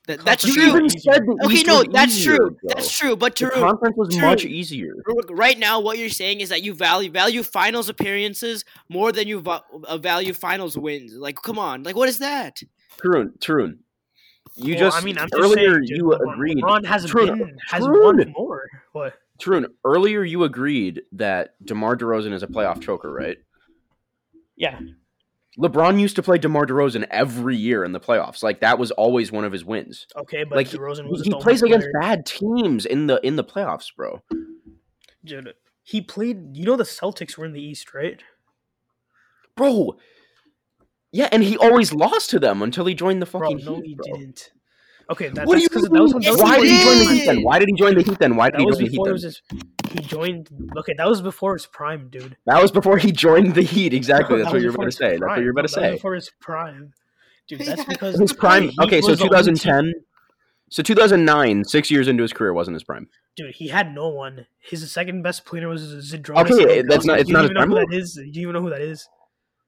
[0.07, 0.63] that, that's You true.
[0.67, 2.49] even said the Okay, East no, that's easier, true.
[2.51, 2.57] bro.
[2.69, 3.15] That's true.
[3.15, 4.21] But The conference was True.
[4.27, 4.93] much easier.
[5.29, 9.39] right now, what you're saying is that you value value finals appearances more than you
[9.41, 11.13] va- uh, value finals wins.
[11.15, 12.61] Like, come on, like, what is that?
[13.03, 13.77] Tarun, Tarun,
[14.55, 16.57] you Well, just I mean, I'm just earlier saying, you LeBron, agreed.
[16.57, 18.65] LeBron has True, been has won more.
[18.93, 19.13] What?
[19.39, 23.37] Tarun, earlier you agreed that DeMar DeRozan is a playoff choker, right?
[24.55, 24.79] Yeah,
[25.59, 28.43] LeBron used to play DeMar DeRozan every year in the playoffs.
[28.43, 30.07] Like that was always one of his wins.
[30.15, 33.35] okay, but like DeRozan he, was he plays against player- bad teams in the in
[33.35, 34.21] the playoffs, bro.
[35.23, 36.55] Dude, he played.
[36.55, 38.21] You know the Celtics were in the East, right?
[39.55, 39.97] Bro.
[41.15, 43.85] Yeah, and he always lost to them until he joined the fucking Bro, no, Heat,
[43.87, 44.05] he bro.
[44.17, 44.51] didn't.
[45.09, 45.93] Okay, that, What that's because mean?
[45.93, 47.13] that was when that Why did he join the.
[47.13, 47.43] Heat then?
[47.43, 48.35] Why did he join the Heat then?
[48.35, 49.13] Why did That he join the Heat then?
[49.13, 49.41] his.
[49.91, 50.49] He joined.
[50.77, 52.35] Okay, that was before his prime, dude.
[52.47, 53.93] That was before he joined the Heat.
[53.93, 54.37] Exactly.
[54.37, 55.09] No, That's that what you're about to his say.
[55.11, 55.95] That's what you're about No, to that was say.
[55.95, 56.91] Before his prime,
[57.47, 57.59] dude.
[57.61, 58.71] That's because His prime.
[58.81, 59.93] Okay, so was the only team- 2010.
[60.69, 63.07] So 2009, six years into his career, wasn't his prime.
[63.35, 64.47] Dude, he had no one.
[64.59, 66.51] His second best player was Zydrunas.
[66.51, 67.69] Okay, that's not- it's you not his prime?
[67.69, 68.15] that is?
[68.15, 69.07] Do you even know who that is?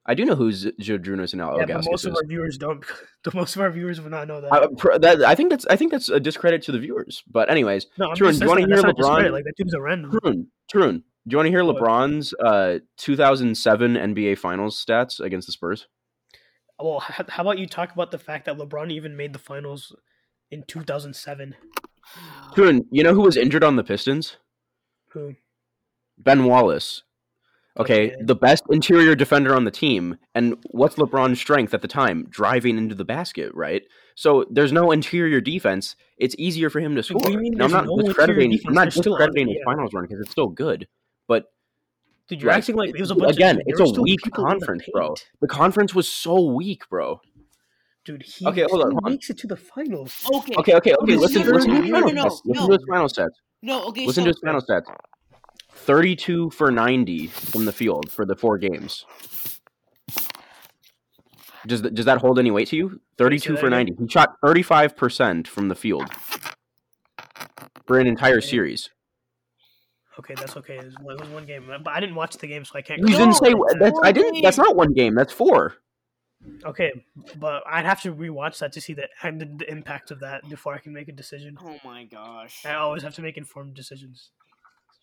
[0.09, 2.83] I do know who's Zydrunas and Al yeah, but most of our viewers don't.
[3.23, 4.53] The most of our viewers would not know that.
[4.53, 7.23] I, pr- that, I think that's I think that's a discredit to the viewers.
[7.29, 9.31] But anyways, no, Tarun, do you hear not- that's not LeBron?
[9.31, 10.11] Like that dude's a random.
[10.11, 10.93] Tarun, Tarun,
[11.27, 11.75] do you want to hear What?
[11.75, 15.87] LeBron's uh, 2007 NBA Finals stats against the Spurs?
[16.79, 19.93] Well, how about you talk about the fact that LeBron even made the finals
[20.51, 21.55] in 2007?
[22.53, 24.37] Tarun, you know who was injured on the Pistons?
[25.09, 25.35] Who?
[26.17, 27.03] Ben Wallace.
[27.79, 28.15] Okay, Okay.
[28.23, 30.17] the best interior defender on the team.
[30.35, 32.25] And what's LeBron's strength at the time?
[32.29, 33.83] Driving into the basket, right?
[34.15, 35.95] So there's no interior defense.
[36.17, 37.21] It's easier for him to score.
[37.29, 38.59] mean Now, I'm not no interior discrediting.
[38.67, 40.87] I'm not They're still on- discrediting his finals run because it's still good.
[41.27, 41.51] But
[42.27, 44.43] Dude, you're Like, acting like it was a bunch again, of, it's a weak people
[44.43, 45.15] in the conference, bro.
[45.39, 47.21] the conference was so weak, bro.
[48.03, 49.11] Dude, he Okay, hold on, still hold on.
[49.11, 50.25] makes it to the finals.
[50.33, 50.53] Okay.
[50.57, 51.13] Okay, okay, okay.
[51.15, 52.23] no, Listen, no, listen to no, his no, final no.
[52.23, 52.65] Listen no.
[52.67, 53.27] to his final stats.
[53.61, 53.83] No.
[53.85, 54.05] Okay.
[54.07, 54.83] Listen so, to his final stats.
[55.77, 59.05] 32 for 90 from the field for the four games.
[61.65, 63.01] Does th- does that hold any weight to you?
[63.17, 63.87] 32 that for again?
[63.87, 63.95] 90.
[64.03, 66.09] He shot 35% from the field
[67.85, 68.47] for an entire Okay.
[68.47, 68.89] series.
[70.19, 70.77] Okay, that's okay.
[70.77, 72.81] It was, one- it was one game, but I didn't watch the game, so I
[72.81, 73.01] can't.
[73.01, 75.13] You didn't say that's I didn't that's not one game.
[75.13, 75.75] That's four.
[76.65, 76.91] Okay,
[77.37, 80.73] but I'd have to rewatch that to see the, the, the impact of that before
[80.73, 81.57] I can make a decision.
[81.61, 82.63] Oh my gosh.
[82.65, 84.29] I always have to make informed decisions.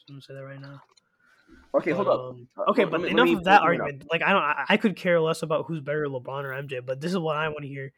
[0.09, 0.81] I'm gonna say that right now.
[1.75, 2.21] Okay, hold up.
[2.21, 3.63] Um, Uh, okay, but me- enough me of that up.
[3.65, 4.05] argument.
[4.11, 6.85] Like I don't, I, I could care less about who's better, LeBron or MJ.
[6.85, 7.93] But this is what I want to hear.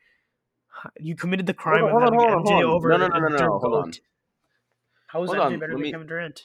[0.99, 2.71] You committed the crime on, of hold on, having hold on, MJ hold on.
[2.71, 2.89] over.
[2.91, 3.93] No, no, no, no, no, hold on.
[5.09, 6.43] How is Hold MJ on, better than me- Kevin Durant?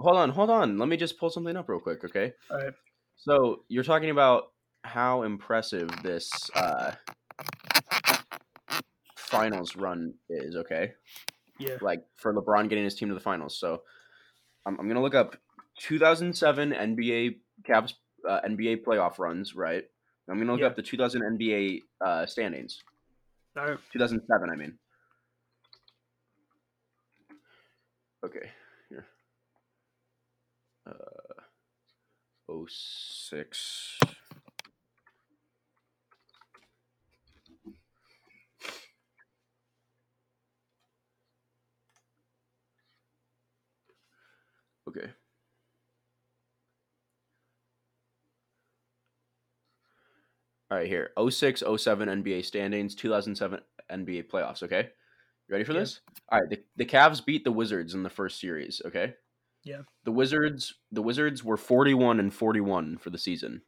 [0.00, 0.78] Hold on, hold on.
[0.78, 2.32] Let me just pull something up real quick, okay?
[2.50, 2.72] All right.
[3.16, 4.52] So you're talking about
[4.84, 6.92] how impressive this uh,
[9.16, 10.92] finals run is, okay?
[11.58, 11.76] Yeah.
[11.80, 13.58] Like for LeBron getting his team to the finals.
[13.58, 13.82] So
[14.66, 15.36] I'm, I'm gonna look up
[15.78, 17.36] 2007 NBA
[17.68, 17.94] Cavs
[18.28, 19.84] uh, NBA playoff runs, right?
[20.28, 20.68] I'm gonna look Yeah.
[20.68, 22.80] up the 2000 NBA uh, standings.
[23.56, 23.76] Right.
[23.92, 24.78] 2007, I mean.
[28.24, 28.50] Okay,
[28.88, 29.04] here.
[30.86, 31.42] Uh,
[32.68, 33.98] 06.
[44.88, 45.12] Okay.
[50.70, 51.10] All right, here.
[51.28, 53.60] 06, 07 NBA standings, 2007
[53.90, 54.88] NBA playoffs, okay?
[55.48, 55.80] You ready for Yeah.
[55.80, 56.00] this?
[56.30, 59.14] All right, the, the Cavs beat the Wizards in the first series, okay?
[59.64, 59.82] Yeah.
[60.04, 63.62] The Wizards the Wizards were 41 and 41 for the season.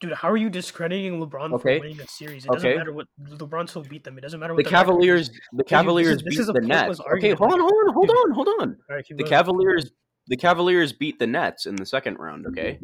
[0.00, 1.76] Dude, how are you discrediting LeBron Okay.
[1.78, 2.46] for winning a series?
[2.46, 2.78] It doesn't Okay.
[2.78, 4.16] matter what LeBron still beat them.
[4.16, 4.70] It doesn't matter The what is.
[4.70, 7.00] Cavaliers the this Cavaliers this is a beat the Nets.
[7.16, 8.76] Okay, hold on, hold on, hold on, hold on.
[8.88, 9.28] Right, The going.
[9.28, 9.92] Cavaliers
[10.26, 12.78] the Cavaliers beat the Nets in the second round, okay?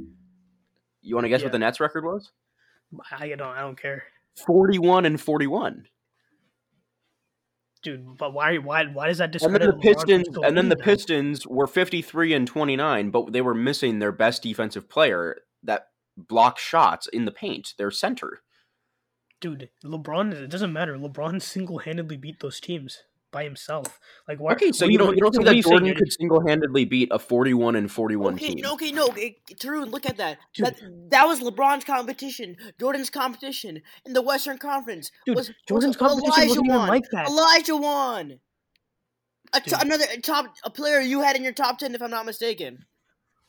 [1.01, 1.47] You want to guess Yeah.
[1.47, 2.33] what the Nets record was?
[3.11, 3.41] I don't.
[3.41, 4.05] I don't care,
[4.47, 5.89] 41 and 41.
[7.83, 8.19] dude.
[8.19, 8.59] But why?
[8.59, 8.85] Why?
[8.87, 10.85] Why does that And then the LeBron Pistons and then the them?
[10.85, 15.87] Pistons were 53 and 29, but they were missing their best defensive player that
[16.17, 18.41] blocked shots in the paint, their center.
[19.41, 20.33] dude, LeBron.
[20.33, 20.97] It doesn't matter.
[20.97, 23.03] LeBron single-handedly beat those teams
[23.33, 23.99] by himself.
[24.27, 24.53] Like why?
[24.53, 25.99] Okay, so you don't you don't think that Jordan dude?
[25.99, 28.63] could single-handedly beat a 41 and 41 Okay, team?
[28.63, 30.39] no, okay, no, okay, Tarun, look at that.
[30.55, 30.67] Dude.
[30.67, 30.77] That
[31.11, 35.11] that was LeBron's competition, Jordan's competition in the Western Conference.
[35.27, 36.89] Dude, was, Jordan's was competition Isiah wasn't even won.
[36.89, 37.29] like that.
[37.29, 38.41] Isiah won.
[39.53, 42.27] A t- another top a player you had in your top ten, if I'm not
[42.27, 42.85] mistaken.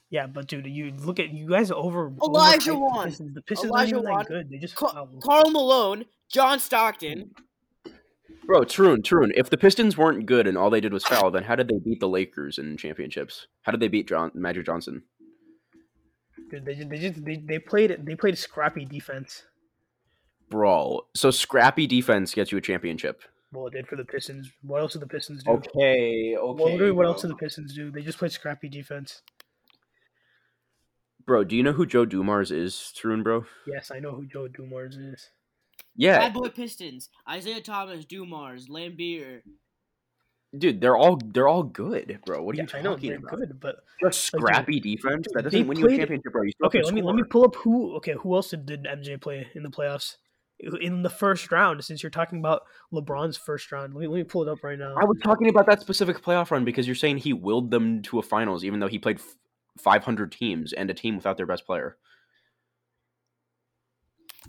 [0.10, 2.08] Yeah, but dude, you look at you guys over.
[2.08, 3.06] Isiah overhyped the.
[3.06, 3.34] Pistons.
[3.34, 4.20] The Pistons Isiah aren't even won.
[4.20, 4.50] that good.
[4.50, 5.10] They just Ca- foul.
[5.22, 7.32] Karl Malone, John Stockton.
[8.46, 11.44] Bro, Tarun, Tarun, if the Pistons weren't good and all they did was foul, then
[11.44, 13.48] how did they beat the Lakers in championships?
[13.64, 15.04] How did they beat John Magic Johnson?
[16.50, 19.44] Dude, they just they just they, they played they played scrappy defense.
[20.50, 23.22] Bro, so scrappy defense gets you a championship.
[23.52, 24.50] Well, it did for the Pistons.
[24.62, 25.52] What else did the Pistons do?
[25.52, 26.38] Okay, okay.
[26.38, 27.12] Well, literally, what bro.
[27.12, 27.92] else did the Pistons do?
[27.92, 29.24] They just played scrappy defense.
[31.28, 33.46] Bro, do you know who Joe Dumars is, Tarun, bro?
[33.68, 35.30] Yes, I know who Joe Dumars is.
[35.96, 39.42] Yeah, Bad Boy Pistons, Isiah Thomas, Dumars, Laimbeer.
[40.58, 42.42] dude, they're all they're all good, bro.
[42.44, 43.40] What are yeah, you I know talking they're about?
[43.40, 46.32] good, but Just Like, scrappy defense dude, that they doesn't win you a played- championship,
[46.32, 46.44] bro.
[46.44, 46.80] You still okay.
[46.80, 47.96] to Let me let me pull up who.
[47.98, 50.16] Okay, who else did, did MJ play in the playoffs?
[50.82, 52.62] In the first round, since you're talking about
[52.94, 54.96] LeBron's first round, let me let me pull it up right now.
[54.96, 58.18] I was talking about that specific playoff run because you're saying he willed them to
[58.20, 59.36] a finals, even though he played f-
[59.78, 61.98] 500 teams and a team without their best player.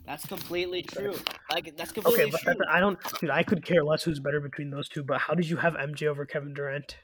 [0.06, 1.14] That's completely true.
[1.52, 2.54] Like that's completely Okay, but true.
[2.58, 3.30] that, I don't, dude.
[3.30, 5.02] I could care less who's better between those two.
[5.02, 6.96] But how did you have MJ over Kevin Durant?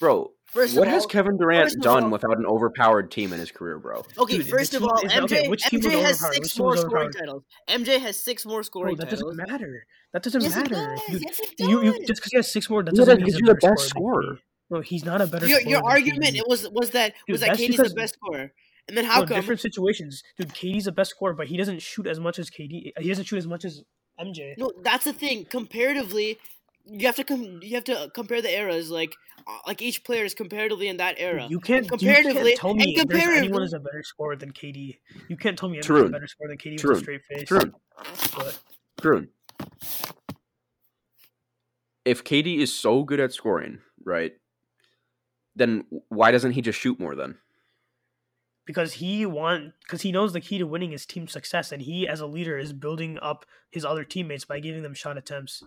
[0.00, 3.38] Bro, First what of has all, Kevin Durant done all- without an overpowered team in
[3.38, 4.04] his career, bro?
[4.18, 7.12] Okay, Dude, first of all, is- MJ, okay, which MJ has six Which more scoring
[7.12, 7.44] titles.
[7.68, 9.36] MJ has six more Bro, scoring that titles.
[9.36, 9.86] doesn't matter.
[10.12, 10.74] That doesn't Yes, it matter.
[10.96, 11.00] does.
[11.08, 13.16] Dude, Yes, it you, you just because he has six more, that Yeah, doesn't that
[13.18, 14.38] mean he's gives the better best scorer.
[14.72, 15.46] Than No, he's not a better.
[15.46, 18.52] Your, your argument it was was that Dude, was that KD's because- the best scorer,
[18.88, 19.36] and then No, how come?
[19.36, 20.48] different situations, dude.
[20.54, 22.92] KD's the best scorer, but he doesn't shoot as much as KD.
[22.98, 23.82] He doesn't shoot as much as
[24.20, 24.54] MJ.
[24.58, 25.44] No, that's the thing.
[25.44, 26.38] Comparatively,
[26.84, 28.90] you have to com- you have to compare the eras.
[28.90, 29.14] Like
[29.46, 31.46] uh, like each player is comparatively in that era.
[31.48, 34.02] You can't, And you can't comparatively- tell and me there's anyone comparatively- is a better
[34.02, 34.98] scorer than KD.
[35.28, 36.06] You can't tell me anyone's True.
[36.06, 36.94] a better scorer than KD with True.
[36.94, 37.48] a straight face.
[37.48, 37.72] True.
[38.36, 38.58] But
[39.00, 39.28] True.
[42.04, 44.32] If KD is so good at scoring, right,
[45.54, 47.38] then why doesn't he just shoot more then?
[48.64, 52.06] because he want because he knows the key to winning is team success, and he
[52.06, 55.62] as a leader is building up his other teammates by giving them shot attempts.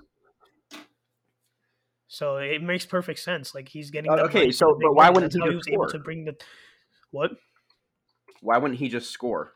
[2.07, 3.53] So it makes perfect sense.
[3.53, 4.11] Like he's getting.
[4.11, 6.35] Uh, okay, so- but why wouldn't he he just was able to bring the
[7.11, 7.31] what?
[8.41, 9.53] Why wouldn't he just score?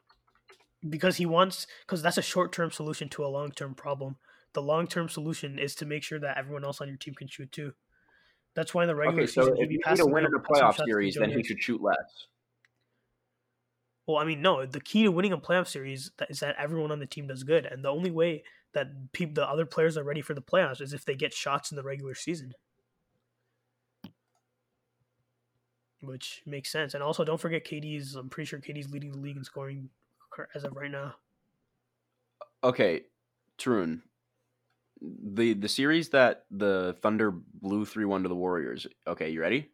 [0.90, 4.16] because he wants because that's a short-term solution to a long-term problem
[4.54, 7.52] the long-term solution is to make sure that everyone else on your team can shoot
[7.52, 7.74] too
[8.56, 10.40] that's why in the regular Okay, so season if you need to win in a
[10.40, 12.28] playoff series, then he should shoot less.
[14.08, 14.66] Well, I mean, no.
[14.66, 17.66] The key to winning a playoff series is that everyone on the team does good,
[17.66, 18.44] and the only way
[18.74, 21.72] that people, the other players are ready for the playoffs is if they get shots
[21.72, 22.54] in the regular season,
[26.02, 26.94] which makes sense.
[26.96, 28.16] And also, don't forget KD's.
[28.16, 29.90] I'm pretty sure KD's leading the league in scoring
[30.56, 31.16] as of right now.
[32.64, 33.02] Okay,
[33.58, 34.02] Tarun.
[35.02, 38.86] The the series that the Thunder blew three one to the Warriors.
[39.08, 39.70] Okay, you ready?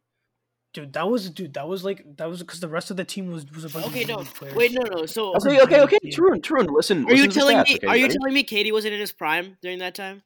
[0.74, 1.54] Dude, that was dude.
[1.54, 3.88] That was like that was because the rest of the team was was a bunch
[3.88, 4.56] Okay, of no, players.
[4.56, 5.06] wait, no, no.
[5.06, 6.00] So, That's Okay, okay, good okay.
[6.00, 6.12] team.
[6.12, 6.98] Tarun, Tarun, listen.
[7.06, 7.76] are you listen to telling stats, me?
[7.78, 8.18] okay, Are you ready?
[8.20, 10.22] telling me KD wasn't in his prime during that time?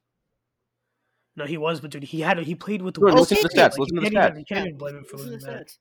[1.36, 3.02] No, he was, but dude, he had he played with the.
[3.02, 3.78] Tarun, listen to the stats.
[3.78, 4.26] Like, Listen to the stats.
[4.30, 5.68] even- You can't Yeah, even blame him for Listen losing the that.
[5.68, 5.78] stats.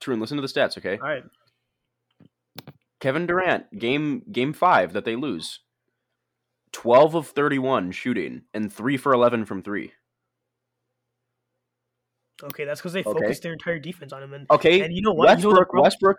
[0.00, 0.78] Tarun, listen to the stats.
[0.78, 0.98] Okay.
[1.02, 1.24] All right.
[3.00, 5.60] Kevin Durant, game game five that they lose.
[6.72, 9.92] Twelve of thirty-one shooting and three for eleven from three.
[12.42, 13.12] Okay, that's because they Okay.
[13.20, 14.32] focused their entire defense on him.
[14.32, 15.26] And, Okay, and you know what?
[15.26, 16.18] Westbrook, You know Westbrook.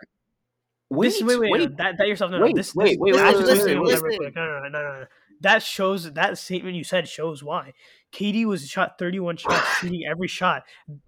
[0.90, 1.70] Wait, this, wait, wait, wait.
[1.70, 2.30] no, that that yourself.
[2.32, 4.10] No, no, wait, this, wait, this, wait, this- wait, listen, wait, listen, wait, listen, wait.
[4.10, 4.34] real quick.
[4.36, 5.06] No, no, no, no, no.
[5.42, 7.72] That shows that statement you said shows why.
[8.12, 10.64] KD was shot 31 shots, shooting every shot.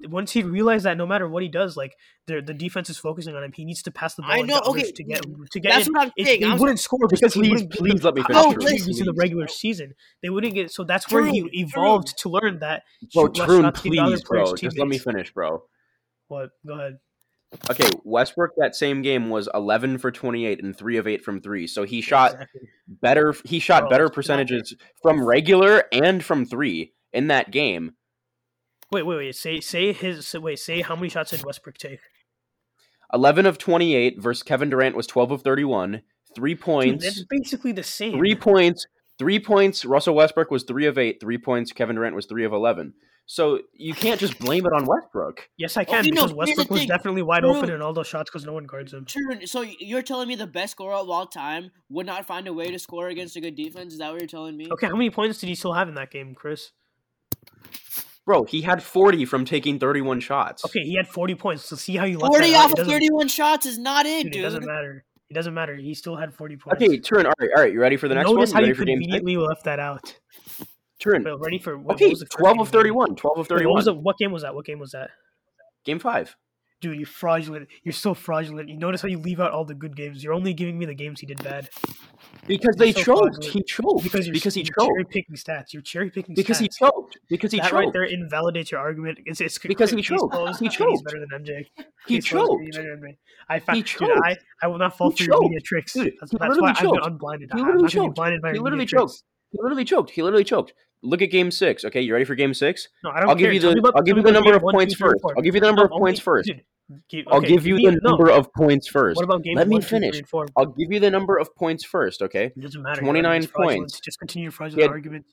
[0.08, 1.96] Once he realized that no matter what he does, like
[2.26, 4.46] the the defense is focusing on him, he needs to pass the ball I on
[4.46, 5.92] know, okay, to get to get That's in.
[5.92, 6.40] what I'm If saying.
[6.40, 8.50] they I'm wouldn't score because he wouldn't get please the let me finish, Tarun.
[8.52, 9.18] opportunities in the oh, please.
[9.18, 9.94] regular season.
[10.22, 13.48] They wouldn't get so that's where True, he evolved to learn that Bro, shoot less
[13.48, 14.56] Tarun, shots, give the other please, players bro.
[14.56, 15.64] Just let me finish, bro.
[16.28, 16.50] What?
[16.66, 16.98] Go ahead.
[17.70, 21.66] Okay, Westbrook that same game was 11 for 28 and 3 of 8 from 3.
[21.66, 22.60] So he shot Exactly.
[22.88, 27.92] better he shot Bro, better percentages from regular and from 3 in that game.
[28.90, 29.36] Wait, wait, wait.
[29.36, 30.58] Say say his wait.
[30.58, 32.00] Say how many shots did Westbrook take?
[33.14, 36.02] 11 of 28 versus Kevin Durant was 12 of 31.
[36.34, 37.04] 3 Dude, points.
[37.04, 38.12] that's basically the same.
[38.12, 38.86] 3 points.
[39.18, 39.84] 3 points.
[39.84, 41.20] Russell Westbrook was 3 of 8.
[41.20, 41.72] 3 points.
[41.72, 42.94] Kevin Durant was 3 of 11.
[43.26, 45.48] So you can't just blame it on Westbrook.
[45.56, 46.88] Yes, I oh, can Okay, because here's the Westbrook was thing.
[46.88, 47.56] definitely wide True.
[47.56, 49.06] open in all those shots because no one guards him.
[49.06, 49.46] True.
[49.46, 52.70] So you're telling me the best scorer of all time would not find a way
[52.70, 53.94] to score against a good defense?
[53.94, 54.68] Is that what you're telling me?
[54.70, 56.72] Okay, how many points did he still have in that game, Chris?
[58.24, 60.64] Bro, he had 40 from taking 31 shots.
[60.64, 61.64] Okay, he had 40 points.
[61.64, 64.24] So see how you left Forty that off It of thirty-one shots is not it,
[64.24, 65.04] dude, it doesn't matter.
[65.28, 65.74] It doesn't matter.
[65.74, 66.82] He still had 40 points.
[66.82, 67.24] Okay, Tarun.
[67.24, 67.72] All right, all right.
[67.72, 68.56] You ready for the next Notice one?
[68.56, 70.14] how You you ready for game left that out.
[71.02, 71.24] Tarun.
[71.24, 73.16] Wait, ready for what, Okay, what was the 12 of 31.
[73.16, 73.84] 12 of Wait, What, was 31.
[73.84, 74.54] the, what game was that?
[74.54, 75.10] What game was that?
[75.84, 76.36] Game 5.
[76.80, 77.68] Dude, you're fraudulent.
[77.84, 78.68] You're so fraudulent.
[78.68, 80.24] You notice how you leave out all the good games.
[80.24, 81.68] You're only giving me the games he did bad.
[82.48, 83.44] Because they so choked.
[83.44, 84.02] He choked.
[84.02, 84.90] Because you're, because he you're choked.
[84.90, 85.72] cherry picking stats.
[85.72, 87.18] You're cherry picking Because he choked.
[87.28, 87.72] Because he that choked.
[87.74, 89.18] right there invalidates your argument.
[89.26, 90.34] It's, it's Because he choked.
[90.58, 91.04] He choked.
[91.04, 91.66] better than MJ.
[92.08, 92.64] He KD's choked.
[92.72, 93.16] better than me.
[93.48, 94.10] I found, He dude.
[94.24, 95.92] I, I will not fall He for your media tricks.
[95.92, 97.50] Dude, that's that's why I've been unblinded.
[97.54, 98.16] He literally not gonna be choked.
[98.16, 99.10] blinded by He literally choked.
[99.12, 99.22] tricks.
[99.52, 100.10] He literally choked.
[100.10, 100.72] He literally choked.
[101.02, 101.84] Look at game six.
[101.84, 102.88] Okay, you ready for game six?
[103.02, 103.50] No, I don't I'll care.
[103.50, 105.20] give you the about- I'll give you the number of one, points first.
[105.22, 105.34] four.
[105.36, 106.50] I'll give you the number No, of points first.
[107.08, 108.10] dude, I'll give you the no.
[108.10, 109.16] number of points first.
[109.16, 110.22] What about games Let me one, two, three, finish.
[110.28, 110.46] four?
[110.56, 112.46] I'll give you the number of points first, okay?
[112.56, 113.00] It doesn't matter.
[113.00, 113.98] 29 points.
[114.00, 115.26] Just continue your fraudulent argument.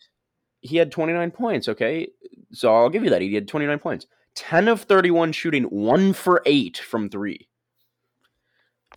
[0.62, 2.08] He had 29 points, okay?
[2.52, 3.22] So I'll give you that.
[3.22, 4.08] He had 29 points.
[4.36, 7.48] 10 of 31 shooting, 1 for 8 from 3.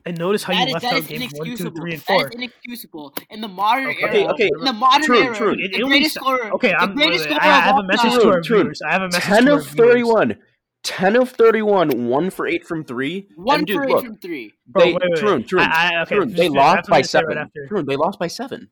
[0.05, 1.85] And notice how That you is, left that out is games one, two, inexcusable.
[1.93, 2.29] and four.
[2.29, 3.15] is inexcusable.
[3.31, 4.49] In the modern Okay, era, okay.
[4.59, 5.53] in the modern True, era, true.
[5.53, 6.95] It- it the greatest sa- scorer, Okay, the I'm.
[6.95, 8.21] greatest wait, wait, scorer I, I of have a all message time.
[8.21, 8.63] to our True, true.
[8.63, 8.83] viewers.
[8.83, 9.89] I have a message 10 to our of viewers.
[9.93, 10.37] 31.
[10.83, 13.29] 10 of 31, 1 for 8 from 3.
[13.37, 14.53] One and dude, for eight look, from three.
[14.67, 15.47] Bro, they, wait, wait, Tarun, wait.
[15.47, 17.51] Tarun, I, I, okay, Tarun, they lost something by to say right 7.
[17.71, 18.69] Tarun, they lost by 7.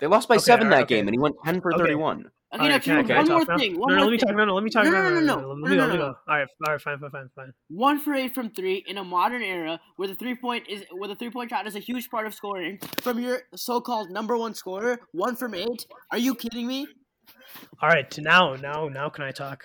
[0.00, 0.94] They lost by Okay, 7 alright, that okay.
[0.96, 1.82] game, and he went 10 for Okay.
[1.82, 2.30] 31.
[2.54, 3.56] Okay, can can one more now?
[3.58, 3.72] thing.
[3.74, 4.28] No, One no, more let me thing.
[4.28, 4.36] talk.
[4.36, 4.84] No, no, let me talk.
[4.84, 5.44] No, No, no, no, no, Let me no, go.
[5.44, 5.96] no, Let me no, go.
[5.96, 6.04] no.
[6.04, 7.52] All right, all right, fine, fine, fine, fine.
[7.68, 11.08] One for eight from three in a modern era where the three point is where
[11.08, 12.78] the three point shot is a huge part of scoring.
[13.00, 15.86] From your so-called number one scorer, one from eight.
[16.10, 16.86] Are you kidding me?
[17.80, 19.64] All right, now, now, now, can I talk?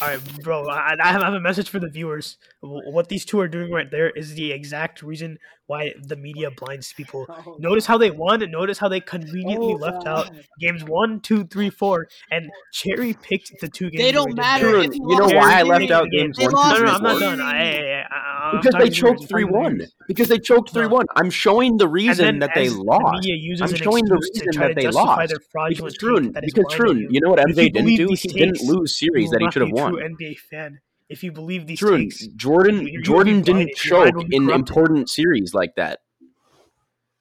[0.00, 0.68] All right, bro.
[0.68, 2.38] I, I have a message for the viewers.
[2.62, 6.92] What these two are doing right there is the exact reason why the media blinds
[6.92, 7.26] people.
[7.46, 10.08] Oh, notice how they won, and notice how they conveniently Oh, left God.
[10.08, 10.30] out
[10.60, 14.02] games one, two, three, four, and cherry picked the two games.
[14.02, 14.72] They don't did matter.
[14.72, 14.82] better.
[14.94, 17.02] You you know why I left out games they 1, lost 2, No, no, I'm
[17.02, 17.20] not 4?
[17.20, 17.40] done.
[17.40, 19.80] I, I, I, Because they choked 3 1.
[20.08, 21.06] Because they choked 3 1.
[21.16, 23.04] I'm showing the reason that they lost.
[23.04, 25.06] The media uses I'm an showing the excuse to reason try that to they justify
[25.16, 25.28] lost.
[25.28, 27.08] their Because fraudulent Tarun, take that is because blinding Tarun, you.
[27.10, 28.08] you know what If MJ you didn't do?
[28.14, 29.92] He didn't lose series that he should have won.
[29.92, 32.26] true NBA fan if you believe these True, takes.
[32.28, 36.00] Jordan You- you'll be Jordan didn't choke in important series like that.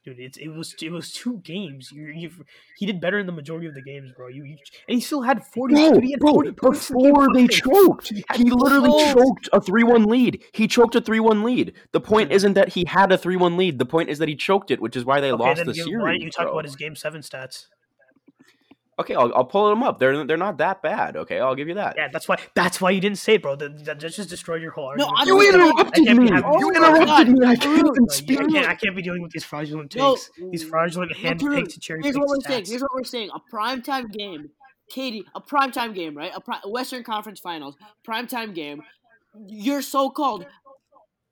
[0.03, 1.91] Dude, it, it was it was two games.
[1.91, 2.29] You, you
[2.77, 4.27] he did better in the majority of the games, bro.
[4.27, 4.55] You, you
[4.87, 5.73] and he still had forty.
[5.73, 8.91] Bro, dude, he had bro, 40 points in game before they choked, had he literally
[8.91, 9.45] choked.
[9.45, 10.43] choked a 3 1 lead.
[10.53, 11.73] He choked a 3 1 lead.
[11.91, 13.79] The point isn't that he had a 3 1 lead.
[13.79, 15.95] The point is that he choked it, which is why they Okay, lost the series.
[15.99, 16.51] why don't you talk bro.
[16.51, 17.65] about his game seven stats?
[18.97, 19.99] Okay, I'll, I'll pull them up.
[19.99, 21.17] They're they're not that bad.
[21.17, 21.95] Okay, I'll give you that.
[21.97, 22.37] Yeah, that's why.
[22.55, 23.57] That's why you didn't say, it, bro.
[23.57, 25.11] That, that just destroyed your whole argument.
[25.11, 25.17] No.
[25.21, 26.31] I'm You just saying- interrupted I can't be me.
[26.31, 27.27] having- You my interrupted God.
[27.27, 27.45] me.
[27.45, 28.39] I can't even speak.
[28.39, 28.67] I can't.
[28.69, 30.31] I can't be dealing with these fraudulent No, takes.
[30.51, 32.65] These fraudulent hand Dude, takes to cherry Here's what we're saying.
[32.67, 33.29] Here's what we're saying.
[33.35, 34.49] A primetime game,
[34.95, 35.23] KD.
[35.35, 36.31] A primetime game, right?
[36.33, 37.75] A pri- Western Conference Finals
[38.07, 38.81] primetime game.
[39.47, 40.45] Your so-called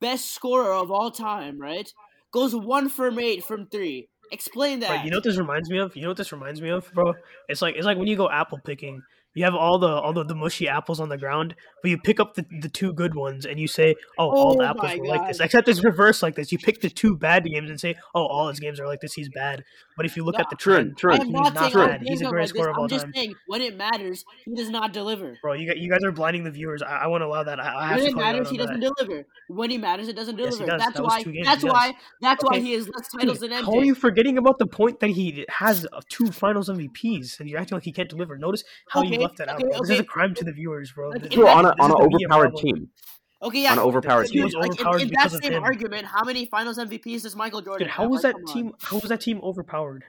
[0.02, 1.90] best scorer of all time, right?
[2.34, 4.10] Goes one from eight from three.
[4.34, 4.90] Explain that.
[4.90, 5.96] Right, you know what this reminds me of?
[5.96, 7.14] You know what this reminds me of, bro?
[7.48, 9.04] It's like it's like when you go apple picking.
[9.36, 12.20] You have all the all the, the mushy apples on the ground, but you pick
[12.20, 14.92] up the, the two good ones and you say, "Oh, all oh the Oh apples
[14.92, 16.52] my were like this." Except it's reverse like this.
[16.52, 19.14] You pick the two bad games and say, "Oh, all his games are like this.
[19.14, 19.64] He's bad."
[19.96, 21.14] But if you look No, at the trend, true.
[21.14, 22.02] He's not not bad.
[22.04, 23.14] He's a great like scorer of all I'm just time.
[23.16, 25.38] saying when it matters, he does not deliver.
[25.42, 26.82] Bro, you you guys are blinding the viewers.
[26.82, 27.60] I, I want to allow that.
[27.60, 28.64] I, I have When to it call you out matters, he that.
[28.66, 29.26] doesn't deliver.
[29.48, 30.72] When he matters, it doesn't Yes, deliver.
[30.72, 30.82] does.
[30.82, 31.26] That's That why.
[31.44, 31.94] That's why.
[32.22, 32.62] That's why Okay.
[32.62, 33.66] he has less titles Dude, than MJ.
[33.66, 37.60] how are you forgetting about the point that he has two Finals MVPs and you're
[37.60, 38.38] acting like he can't deliver?
[38.38, 39.64] Notice how you left that out.
[39.64, 39.78] okay.
[39.82, 41.10] This is a crime to the viewers, bro.
[41.10, 42.90] Like, This- in on a on an overpowered team.
[43.42, 43.72] Okay, yeah.
[43.74, 44.44] on an overpowered team.
[44.46, 47.62] was Like, in, overpowered in because that same argument, how many Finals MVPs does Michael
[47.62, 48.12] Jordan Dude, how have?
[48.12, 48.54] was Like, that come on.
[48.64, 48.74] team?
[48.82, 50.06] How was that team overpowered?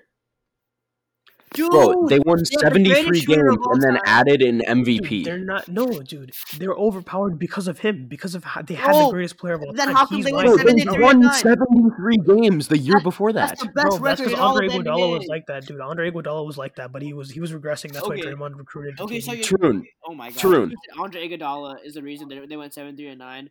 [1.54, 4.02] Dude, Bro, they won the 73 greatest games and then time.
[4.06, 4.68] added an Dude,
[5.02, 5.24] MVP.
[5.24, 5.68] they're not.
[5.68, 8.06] No, dude, they're overpowered because of him.
[8.08, 9.94] Because of how they had the greatest player of all then time.
[9.96, 13.50] how come He's they won 73 won 73 games the year That- before that.
[13.50, 15.46] That's the Bro, best that's record because in all of Andre the Iguodala was like
[15.46, 15.80] that, dude.
[15.80, 17.92] Andre Iguodala was like that, but he was he was regressing.
[17.92, 18.22] That's why Okay.
[18.22, 19.00] Draymond recruited.
[19.00, 19.50] Okay, so KD.
[19.50, 19.58] you're.
[19.58, 20.38] Tarun, Oh my god.
[20.38, 20.70] Tarun.
[20.70, 23.48] You said Andre Iguodala is the reason that they went seven three and nine.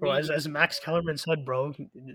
[0.00, 1.72] Bro, as, as Max Kellerman said, bro,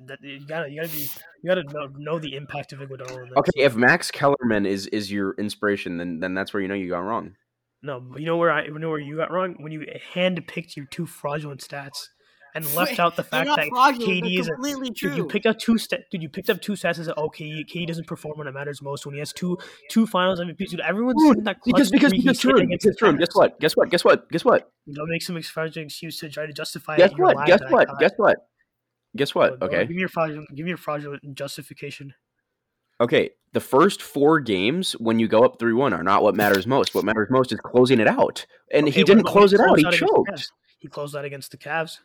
[0.07, 1.09] that you gotta you gotta be
[1.41, 3.31] you gotta know, know the impact of Iguodala.
[3.37, 6.89] Okay, if Max Kellerman is is your inspiration, then then that's where you know you
[6.89, 7.35] got wrong.
[7.81, 10.77] No, you know where I you know where you got wrong when you hand picked
[10.77, 12.07] your two fraudulent stats
[12.55, 14.23] and left out the fact that fraudulent.
[14.25, 15.15] KD is a completely Dude, true.
[15.15, 16.21] you picked up two sta- dude.
[16.21, 19.05] You picked up two stats and said, "Okay, KD doesn't perform when it matters most."
[19.05, 19.57] When he has two
[19.89, 23.17] two Finals MVPs, dude, everyone's Dude, that Because because because True, because True.
[23.17, 23.59] Guess what?
[23.59, 23.89] Guess what?
[23.89, 24.29] Guess what?
[24.31, 24.71] Guess what?
[24.93, 27.45] Don't make some fraudulent excuse to try to justify Guess what?
[27.45, 27.87] Guess what?
[27.99, 28.37] Guess what?
[29.15, 29.61] Guess what?
[29.61, 29.81] Okay.
[29.85, 30.47] give me your fraudulent.
[30.55, 32.13] Give me your fraudulent justification.
[32.99, 33.31] Okay.
[33.53, 36.95] The first four games when you go up three one are not what matters most.
[36.95, 38.45] What matters most is closing it out.
[38.71, 39.77] And Okay, he didn't close it out.
[39.77, 40.51] closed He choked.
[40.79, 41.99] He closed that against the Cavs,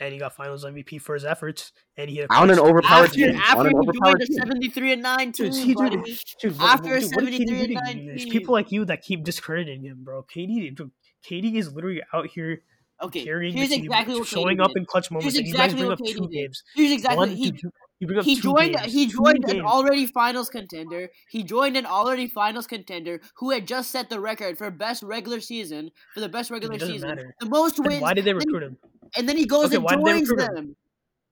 [0.00, 1.72] and he got Finals MVP for his efforts.
[1.96, 3.30] And he had a On an clutch- overpowered after team.
[3.30, 4.36] On after an he overpowered joined a team.
[4.38, 5.96] seventy three and nine team, Dude, he- dude, buddy.
[6.40, 7.74] Dude, After what, dude, what 73 and do?
[7.74, 8.06] 19.
[8.06, 10.22] There's people like you that keep discrediting him, bro.
[10.24, 10.90] KD, dude,
[11.28, 12.62] KD is literally out here
[13.00, 14.76] Okay, carrying here's the team, exactly what showing KD up did.
[14.78, 16.30] in clutch moments, Here's and you guys exactly bring what up KD two did.
[16.32, 16.62] games.
[16.74, 17.70] Here's exactly One, he two-
[18.00, 18.92] you bring up he joined games.
[18.92, 19.64] he Two joined an games.
[19.66, 21.08] already finals contender.
[21.30, 25.40] He joined an already finals contender who had just set the record for best regular
[25.40, 27.08] season for the best regular season.
[27.08, 27.34] matter.
[27.40, 28.02] The most Then wins.
[28.02, 28.78] why did they recruit him?
[29.16, 30.76] And then he goes Okay, and why did they joins recruit them.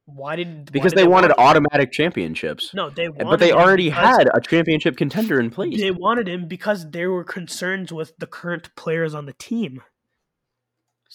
[0.07, 2.73] Why did Because why did they wanted want automatic championships.
[2.73, 5.81] No, they wanted But they him already had a championship contender in place.
[5.81, 9.83] They wanted him because there were concerns with the current players on the team.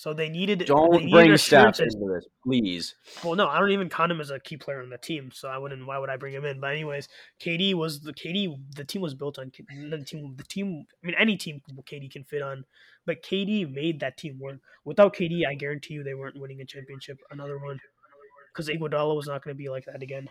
[0.01, 0.57] So they needed.
[0.57, 2.95] they Don't needed bring Steph into this, please.
[3.23, 5.47] Well, no, I don't even count him as a key player on the team, so
[5.47, 5.85] I wouldn't.
[5.85, 6.59] Why would I bring him in?
[6.59, 7.07] But anyways,
[7.39, 8.51] KD was the KD.
[8.75, 10.33] The team was built on the team.
[10.35, 10.87] The team.
[11.03, 12.65] I mean, any team KD can fit on,
[13.05, 14.57] but KD made that team work.
[14.85, 17.19] Without KD, I guarantee you they weren't winning a championship.
[17.29, 17.79] Another one,
[18.51, 20.27] because Iguodala was not going to be like that again.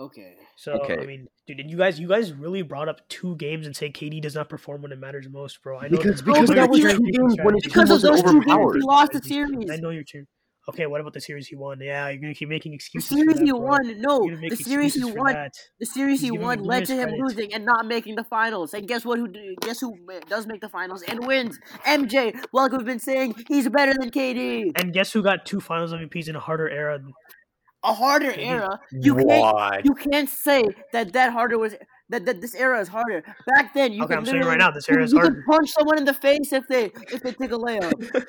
[0.00, 0.34] Okay.
[0.56, 3.90] So I mean, dude, you guys, you guys really brought up two games and say
[3.90, 5.78] KD does not perform when it matters most, bro.
[5.78, 8.22] I know Because because that was you're- two games when his team Because of those
[8.22, 9.70] two games, he lost the series.
[9.70, 10.26] I know your turn.
[10.68, 11.80] Okay, what about the series he won?
[11.80, 13.08] Yeah, you're gonna keep making The excuses.
[13.08, 13.60] for series that, he bro.
[13.60, 15.52] won, no, You're gonna make the series he won, that.
[15.80, 17.18] the series he won led to him credit.
[17.24, 18.72] losing and not making the finals.
[18.74, 19.18] And guess what?
[19.18, 19.28] Who
[19.62, 19.96] guess who
[20.28, 21.58] does make the finals and wins?
[21.86, 22.38] MJ.
[22.52, 24.72] Like we've been saying, he's better than KD.
[24.76, 27.00] And guess who got two Finals MVPs in a harder era?
[27.82, 28.78] A harder era.
[28.92, 30.62] You can't you can't say
[30.92, 31.74] that that harder was
[32.10, 33.22] that, that this era is harder.
[33.46, 35.42] Back then, you Okay, I'm saying right now, this era you, is you harder.
[35.48, 37.92] punch someone in the face if they if they take a layup.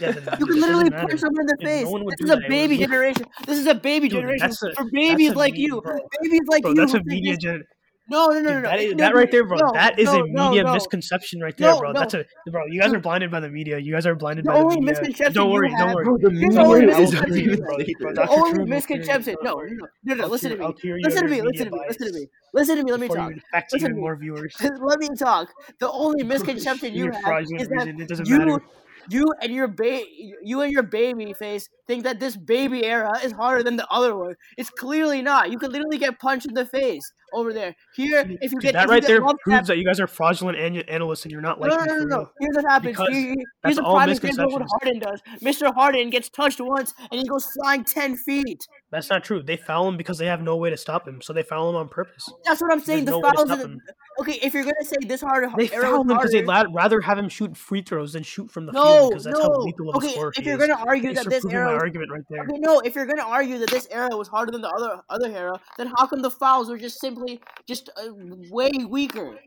[0.00, 1.84] Yeah, You can literally punch someone in the face.
[1.84, 3.24] no this is a baby generation.
[3.46, 5.80] This is a baby Dude, generation a- for babies like media- you.
[5.82, 5.98] bro.
[6.22, 6.76] Babies like Bro, you.
[6.76, 7.36] that's a media.
[7.36, 7.64] Gen-
[8.10, 8.62] No, no, no, dude, no, no.
[8.62, 9.56] that, is, No, that right there, bro.
[9.58, 10.72] no, that is no, a media no.
[10.74, 11.92] misconception right there, No, bro.
[11.92, 12.00] no.
[12.00, 12.66] That's a bro.
[12.66, 13.78] You guys are blinded by the media.
[13.78, 14.90] You guys are blinded The by the only media.
[14.90, 16.04] misconception Don't you worry, have- don't worry.
[16.04, 17.76] Bro, the media only is misconception not you even have.
[17.76, 18.12] saying Bro.
[18.14, 19.36] The only misconception.
[19.42, 20.26] No, no, no, no.
[20.26, 20.64] Listen to me.
[20.64, 21.40] I'll clear you Listen to me.
[21.42, 21.80] Listen to me.
[21.88, 22.26] Listen to me.
[22.52, 22.90] Listen to me.
[22.90, 23.32] Let me talk.
[23.72, 24.00] Listen to me.
[24.00, 24.54] more viewers.
[24.80, 25.48] Let me talk.
[25.78, 28.60] The only misconception you have is that reason, it doesn't you,
[29.08, 30.04] you and your ba-
[30.42, 34.16] you and your baby face think that this baby era is harder than the other
[34.16, 34.34] one.
[34.58, 35.50] It's clearly not.
[35.50, 37.10] You can literally get punched in the face.
[37.32, 37.74] Over there.
[37.94, 40.06] Here, if you Dude, get that if right there proves tap- that you guys are
[40.06, 42.30] fraudulent an- analysts and you're not like no, no, no, no, no.
[42.40, 42.96] Here's what happens.
[42.98, 43.34] Here-
[43.64, 44.68] here's a prime example of what.
[44.82, 45.20] Harden does.
[45.42, 45.72] Mr.
[45.74, 48.60] Harden gets touched once and he goes flying ten feet.
[48.90, 49.42] That's not true.
[49.42, 51.76] They foul him because they have no way to stop him, so they foul him
[51.76, 52.28] on purpose.
[52.44, 53.04] That's what I'm saying.
[53.04, 53.50] There's the no fouls.
[53.50, 53.80] are- him.
[54.20, 57.28] Okay, if you're gonna say this hard, They foul him because they'd rather have him
[57.28, 59.58] shoot free throws than shoot from the field No, because that's how no.
[59.60, 60.66] lethal of a Okay, scorer if you're is.
[60.68, 62.42] gonna argue Thanks that this proving era my was- argument right there.
[62.42, 65.28] Okay, no, if you're gonna argue that this era was harder than the other other
[65.28, 67.19] era, then how come the fouls were just simply
[67.66, 68.10] just uh,
[68.50, 69.38] way weaker?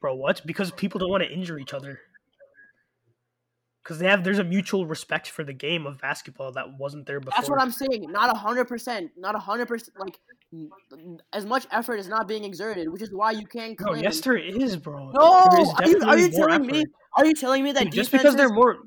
[0.00, 0.42] Bro, what?
[0.46, 2.00] Because people don't want to injure each other.
[3.82, 7.18] Because they have there's a mutual respect for the game of basketball that wasn't there
[7.18, 7.32] before.
[7.36, 8.10] That's what I'm saying.
[8.10, 9.10] Not a hundred percent.
[9.16, 9.98] Not a hundred percent.
[9.98, 10.18] Like
[11.32, 14.02] as much effort is not being exerted, which is why you can't claim.
[14.02, 15.10] yes, there is, bro.
[15.10, 16.84] no, There is are you, are you telling me?
[17.16, 18.78] Are you telling me that Dude, just because they're more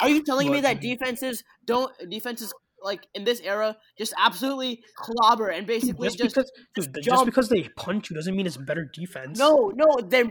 [0.00, 2.52] Are you telling me that defenses don't defenses
[2.84, 7.48] like in this era just absolutely clobber and basically just just, because dude, just because
[7.48, 9.38] they punch you doesn't mean it's better defense.
[9.38, 10.24] no no they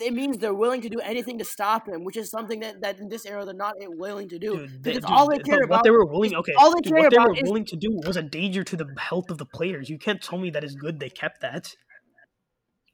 [0.00, 2.98] it means they're willing to do anything to stop him, which is something that, that
[2.98, 5.38] in this era they're not eh, willing to do Dude, they, because dude, all they
[5.38, 7.42] care what they were willing okay, all they dude, care what they about were is-
[7.44, 9.88] willing to do was a danger to the health of the players.
[9.88, 11.72] You can't tell me that is good they kept that.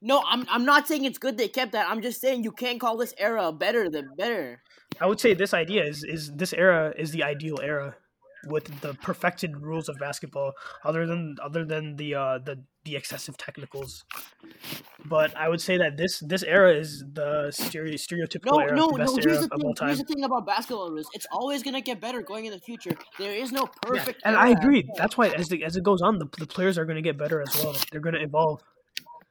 [0.01, 2.81] no I'm I'm not saying it's good they kept that I'm just saying you can't
[2.81, 4.63] call this era better than better.
[5.01, 7.97] I would say this idea is is this era is the ideal era
[8.49, 10.53] with the perfected rules of basketball
[10.85, 14.05] other than other than the uh the the excessive technicals.
[15.05, 18.91] But I would say that this this era is the stereo, stereotypical No, era, no,
[18.91, 19.23] the best no.
[19.23, 19.67] era the of thing.
[19.67, 19.89] all time.
[19.89, 21.09] Here's the thing about basketball rules.
[21.13, 22.97] It's always gonna get better going in the future.
[23.19, 24.23] There is no Yeah, perfect.
[24.25, 24.89] and era I agree.
[24.97, 27.17] That's why as the, as it goes on, the, the players are going to get
[27.19, 27.75] better as well.
[27.91, 28.63] They're going to evolve.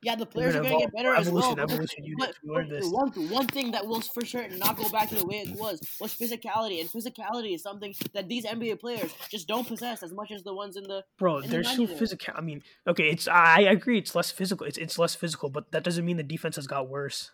[0.03, 1.59] Yeah, the players are gonna gonna get better as well.
[1.59, 2.85] Evolution, but- You But, you learned this.
[2.89, 5.79] one one thing that will for certain not go back to the way it was
[5.99, 10.31] was physicality, and physicality is something that these NBA players just don't possess as much
[10.31, 11.03] as the ones in the.
[11.19, 11.99] Bro, in the there's still 90s.
[11.99, 12.33] physical.
[12.35, 13.97] I mean, okay, it's I agree.
[13.99, 14.65] It's less physical.
[14.65, 17.31] It's it's less physical, but that doesn't mean the defense has got worse.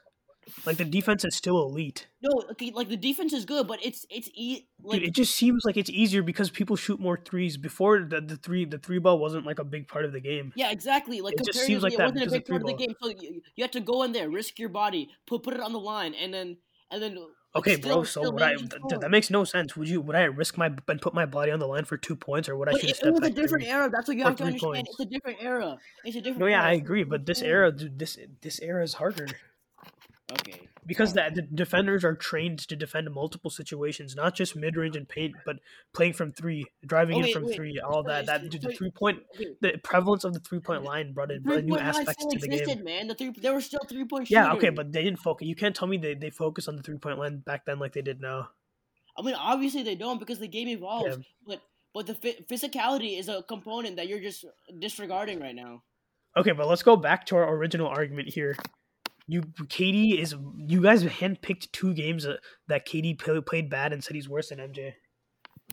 [0.66, 2.08] Like the defense is still elite.
[2.22, 2.30] No,
[2.74, 5.78] like the defense is good, but it's it's e- like Dude, it just seems like
[5.78, 7.58] it's easier because people shoot more threes.
[7.58, 10.54] Before the, the three the three ball wasn't like a big part of the game.
[10.56, 11.22] Yeah, exactly.
[11.22, 12.94] Like It just seems like it that wasn't a big part of the game.
[13.02, 15.74] So you, you had to go in there, risk your body, put put it on
[15.74, 16.58] the line, and then
[16.92, 17.18] and then.
[17.56, 18.04] Okay, still- bro.
[18.04, 18.56] So would I?
[18.56, 19.76] th- that makes no sense.
[19.76, 20.02] Would you?
[20.02, 22.56] Would I risk my and put my body on the line for two points, or
[22.56, 23.72] would I a it, step it was a different three?
[23.72, 23.90] era.
[23.90, 24.74] That's what you have to understand.
[24.74, 24.92] points.
[24.92, 25.78] It's a different era.
[26.04, 26.40] It's a different.
[26.40, 26.70] No, yeah, era.
[26.70, 29.28] I agree, but this era, dude, this this era is harder
[30.30, 30.68] Okay.
[30.86, 35.08] because that the defenders are trained to defend multiple situations, not just mid range and
[35.08, 35.58] paint, but
[35.94, 38.26] playing from three, driving Okay, in from wait, three, all that.
[38.26, 39.20] That dude, the three point,
[39.62, 42.40] the prevalence of the three point line brought in, brought a new Three-point aspect to
[42.40, 42.84] the existed, game.
[42.84, 43.08] man.
[43.08, 44.44] The three, there were still three point shooters.
[44.44, 45.48] Yeah, okay, but they didn't focus.
[45.48, 47.94] You can't tell me they they focus on the three point line back then like
[47.94, 48.50] they did now.
[49.18, 51.08] I mean, obviously they don't because the game evolves.
[51.08, 51.24] Yeah.
[51.48, 51.62] But
[51.94, 54.46] but the phy- physicality is a component that you're just
[54.78, 55.84] disregarding right now.
[56.36, 58.56] Okay, but let's go back to our original argument here.
[59.28, 63.92] You, KD is you guys handpicked two games uh, that, that KD play, played bad
[63.92, 64.94] and said he's worse than MJ.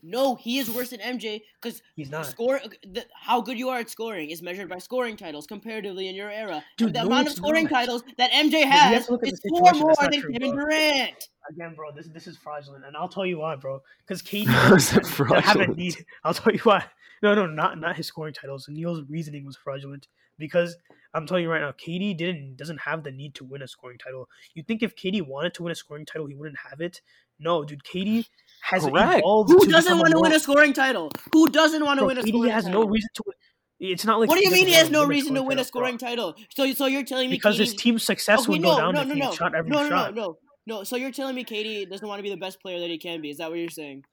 [0.03, 2.27] No, he is worse than MJ because He's not.
[2.27, 2.57] score.
[2.57, 6.15] Uh, the, how good you are at scoring is measured by scoring titles comparatively in
[6.15, 6.63] your era.
[6.77, 7.73] Dude, the no, amount of scoring not.
[7.73, 10.65] titles that MJ has to is four more than true, Kevin bro.
[10.67, 11.29] Durant.
[11.49, 13.81] Again, bro, this this is fraudulent, and I'll tell you why, bro.
[14.07, 16.05] Because KD How's it doesn't have a need.
[16.23, 16.85] I'll tell you why.
[17.23, 18.69] No, no, not not his scoring titles.
[18.69, 20.09] Neil's reasoning was fraudulent
[20.39, 20.77] because
[21.15, 23.99] I'm telling you right now, KD didn't doesn't have the need to win a scoring
[23.99, 24.29] title.
[24.55, 27.01] You think if KD wanted to win a scoring title, he wouldn't have it?
[27.39, 28.27] No, dude, KD
[28.63, 29.21] has Correct.
[29.21, 29.51] evolved.
[29.51, 31.11] Who doesn't want to win a scoring title?
[31.33, 32.81] Who doesn't want to win a KD scoring has title?
[32.81, 33.35] Has no reason to win.
[33.81, 35.99] It's not like What do you mean he has no reason to win a scoring
[35.99, 36.35] title?
[36.55, 38.95] So so you're telling me Because his KD team's success Okay, would no, go down
[38.95, 40.15] no, if no, he no, shot every no, no, shot.
[40.15, 40.85] no, no, no.
[40.85, 43.21] So you're telling me KD doesn't want to be the best player that he can
[43.21, 43.31] be?
[43.31, 44.05] Is that what you're saying?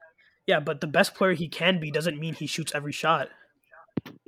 [0.47, 3.29] Yeah, but the best player he can be doesn't mean he shoots every shot.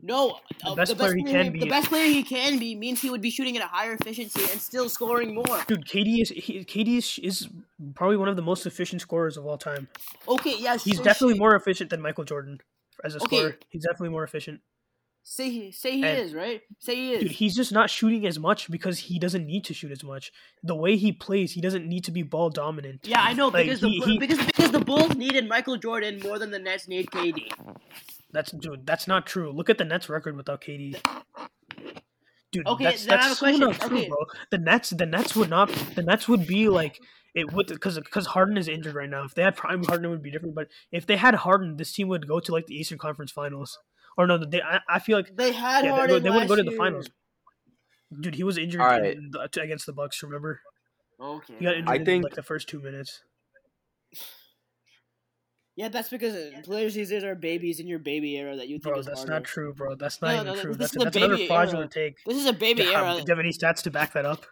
[0.06, 3.00] No, The uh, best player he can The be- best player he can be means
[3.02, 5.64] he would be shooting at a higher efficiency and still scoring more.
[5.68, 7.48] Dude, KD is he, KD is, is
[7.96, 9.88] probably one of the most efficient scorers of all time.
[10.28, 12.60] Okay, yeah, He's so definitely say- more efficient than Michael Jordan
[13.04, 13.38] as a Okay.
[13.38, 13.58] scorer.
[13.70, 14.60] He's definitely more efficient.
[15.26, 16.62] Say he, say he And- is right.
[16.80, 17.22] Say he is.
[17.22, 20.34] Dude, he's just not shooting as much because he doesn't need to shoot as much.
[20.64, 23.08] The way he plays, he doesn't need to be ball dominant.
[23.08, 26.20] yeah, I know like, because he- the he- because because the Bulls needed Michael Jordan
[26.20, 27.50] more than the Nets need KD.
[28.34, 29.52] That's dude, that's not true.
[29.52, 31.00] Look at the Nets record without KD.
[32.52, 33.60] Dude, Okay, that's, then I have that's a question.
[33.62, 34.08] not true, Okay.
[34.10, 34.18] bro.
[34.52, 35.70] The Nets, the Nets would not.
[35.96, 37.00] The Nets would be like
[37.36, 39.24] it would because because Harden is injured right now.
[39.24, 40.54] If they had prime Harden, it would be different.
[40.56, 43.80] But if they had Harden, this team would go to like the Eastern Conference Finals.
[44.18, 46.50] Or no, they, I, I feel like They had yeah, they, Harden go- they wouldn't
[46.50, 47.10] go to the finals.
[48.22, 49.18] Dude, he was injured All right.
[49.18, 50.22] in the, against the Bucks.
[50.22, 50.62] Remember,
[51.20, 51.56] Okay.
[51.58, 53.24] he got injured I in think- like the first two minutes.
[55.76, 58.76] Yeah, that's because uh, players these days are babies in your baby era that you
[58.76, 59.34] think Bro, is that's harder.
[59.34, 59.96] not true, bro.
[59.96, 60.72] That's not No, even no, true.
[60.76, 62.10] this That's, is the that's another fraudulent era.
[62.12, 62.24] take.
[62.26, 63.14] This is a baby Do have- era.
[63.16, 64.46] do you have any stats to back that up?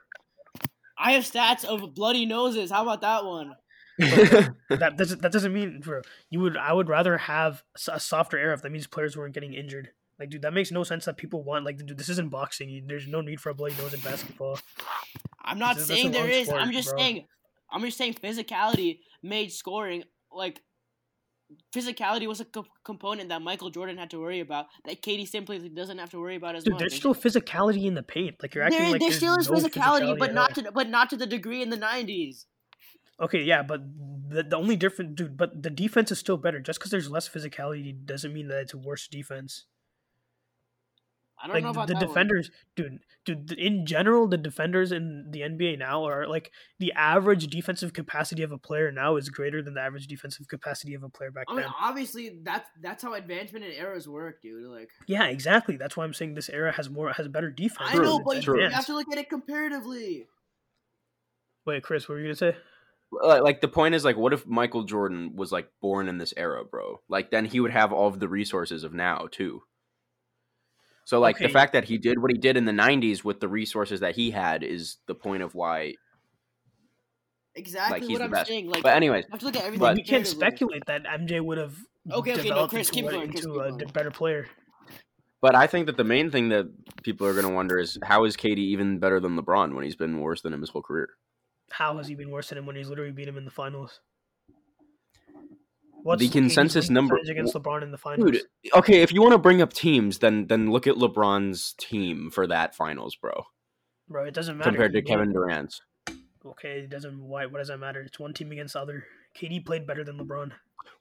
[0.98, 2.72] I have stats of bloody noses.
[2.72, 3.56] How about that one?
[4.00, 6.02] that doesn't that doesn't mean bro.
[6.30, 9.54] You would I would rather have a softer era if that means players weren't getting
[9.54, 9.90] injured.
[10.20, 12.84] Like, dude, that makes no sense that people want like, dude, this isn't boxing.
[12.88, 14.60] There's no need for a bloody nose in basketball.
[15.44, 16.98] I'm not This saying a there sport, I'm just bro.
[17.00, 17.26] saying.
[17.72, 20.62] I'm just saying physicality made scoring like.
[21.74, 25.70] Physicality was a co- component that Michael Jordan had to worry about that KD simply
[25.70, 26.80] doesn't have to worry about as Dude, much.
[26.80, 28.36] there's still physicality in the paint.
[28.42, 30.90] Like you're acting there, like there there's still is no physicality, but not to but
[30.90, 32.46] not to the degree in the '90s.
[33.20, 33.82] Okay, yeah, but
[34.30, 36.60] the, the only difference, dude, but the defense is still better.
[36.60, 39.66] Just because there's less physicality doesn't mean that it's a worse defense.
[41.42, 42.08] I don't Like know about the that one.
[42.08, 43.52] defenders, dude, dude.
[43.54, 48.52] In general, the defenders in the NBA now are like the average defensive capacity of
[48.52, 51.54] a player now is greater than the average defensive capacity of a player back I
[51.54, 51.72] mean, then.
[51.80, 54.68] obviously that's that's how advancement in eras work, dude.
[54.68, 55.78] Like Yeah, exactly.
[55.78, 57.90] That's why I'm saying this era has more has better defense.
[57.92, 60.28] I know, but you, have to look at it comparatively.
[61.66, 62.56] Wait, Chris, what were you gonna say?
[63.12, 66.34] like, like the point is like what if michael jordan was like born in this
[66.38, 69.62] era bro like then he would have all of the resources of now too
[71.06, 73.48] so like the fact that he did what he did in the 90s with the
[73.48, 75.94] resources that he had is the point of why
[77.56, 78.48] Exactly Like, he's what the I'm best.
[78.48, 78.70] saying.
[78.70, 79.80] Like but anyways have to look at everything.
[79.80, 81.76] But- we can't speculate that MJ would have
[82.12, 83.92] Okay, okay, no, Chris, into, keep a, going, Chris, into keep a going.
[83.94, 84.48] better player.
[85.42, 86.66] but i think that the main thing that
[87.04, 89.96] people are going to wonder is how is KD even better than lebron when he's
[89.96, 91.10] been worse than him his whole career
[91.72, 94.00] How has he been worse than him when he's literally beat him in the finals?
[96.06, 98.32] The KD's consensus number- against LeBron in the finals?
[98.32, 98.42] dude
[98.74, 102.48] okay if you want to bring up teams then then look at lebron's team for
[102.48, 103.44] that finals bro
[104.10, 104.70] bro, it doesn't matter.
[104.70, 105.82] compared to kevin durant's
[106.44, 107.22] Okay, it doesn't.
[107.22, 107.46] Why?
[107.46, 108.02] What does that matter?
[108.02, 109.06] It's one team against the other.
[109.40, 110.54] KD played better than LeBron.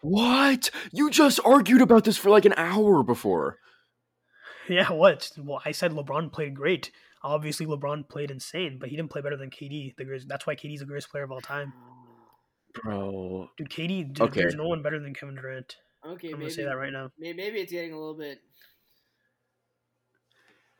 [0.02, 0.68] What?
[0.92, 3.58] You just argued about this for like an hour before.
[4.68, 5.32] Yeah, what?
[5.36, 6.92] Well, I said LeBron played great.
[7.24, 9.96] Obviously, LeBron played insane, but he didn't play better than KD.
[9.96, 11.72] The greatest, that's why KD's the greatest player of all time,
[12.74, 13.50] Bro.
[13.56, 13.68] dude.
[13.70, 14.40] KD, dude, Okay.
[14.40, 15.76] there's no one better than Kevin Durant.
[16.06, 17.10] Okay, I'm maybe gonna say that right now.
[17.18, 18.38] maybe it's getting a little bit.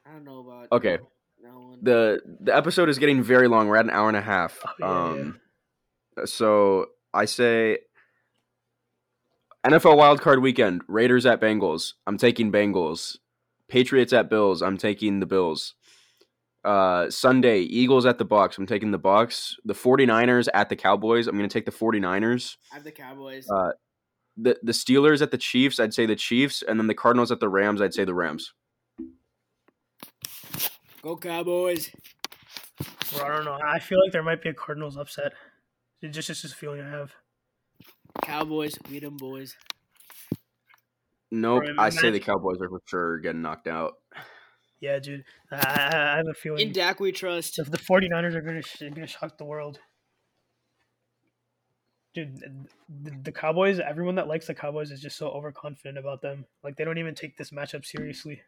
[0.07, 0.69] I don't know about.
[0.73, 0.99] Okay.
[1.43, 1.79] That one.
[1.83, 3.69] The the episode is getting very long.
[3.69, 4.61] We're at an hour and a half.
[4.65, 5.21] Oh, yeah, yeah.
[5.21, 5.41] um
[6.27, 7.79] so I say
[9.67, 11.95] NFL wildcard weekend, Raiders at Bengals.
[12.07, 13.19] I'm taking Bengals.
[13.69, 14.63] Patriots at Bills.
[14.63, 15.75] I'm taking the Bills.
[16.65, 18.59] Uh Sunday, Eagles at the Bucks.
[18.59, 19.57] I'm taking the Bucks.
[19.65, 21.27] The 49ers at the Cowboys.
[21.27, 22.57] I'm going to take the 49ers.
[22.71, 23.49] I have the Cowboys.
[23.51, 23.73] Uh,
[24.37, 27.41] the the Steelers at the Chiefs, I'd say the Chiefs, and then the Cardinals at
[27.41, 28.53] the Rams, I'd say the Rams.
[31.03, 31.91] Go Cowboys.
[33.13, 33.59] Bro, I don't know.
[33.67, 35.33] I feel like there might be a Cardinals upset.
[36.03, 37.13] It's just, it's just a feeling I have.
[38.23, 38.77] Cowboys.
[38.89, 39.57] beat them boys.
[41.31, 43.95] Nope, Bro, I say the Cowboys are for sure getting knocked out.
[44.81, 45.25] Yeah, dude.
[45.53, 47.57] I, I, I have a feeling In Dak we trust.
[47.57, 49.79] the, the 49ers are gonna gonna shock the world.
[52.15, 56.45] Dude, the, the Cowboys, everyone that likes the Cowboys is just so overconfident about them.
[56.65, 58.43] Like they don't even take this matchup seriously.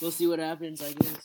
[0.00, 0.82] We'll see what happens.
[0.82, 1.16] I guess.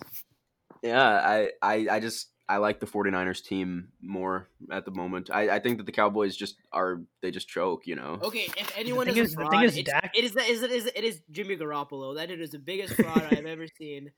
[0.84, 5.30] Yeah, I, I, I just I like the 49ers team more at the moment.
[5.34, 8.20] I, I think that the Cowboys just are they just choke, you know.
[8.24, 10.32] Okay, if anyone thing is, is- a the fraud, thing is it's, Dak- it is
[10.34, 12.16] that is it is it is Jimmy Garoppolo.
[12.16, 14.12] that That is the biggest fraud I've ever seen.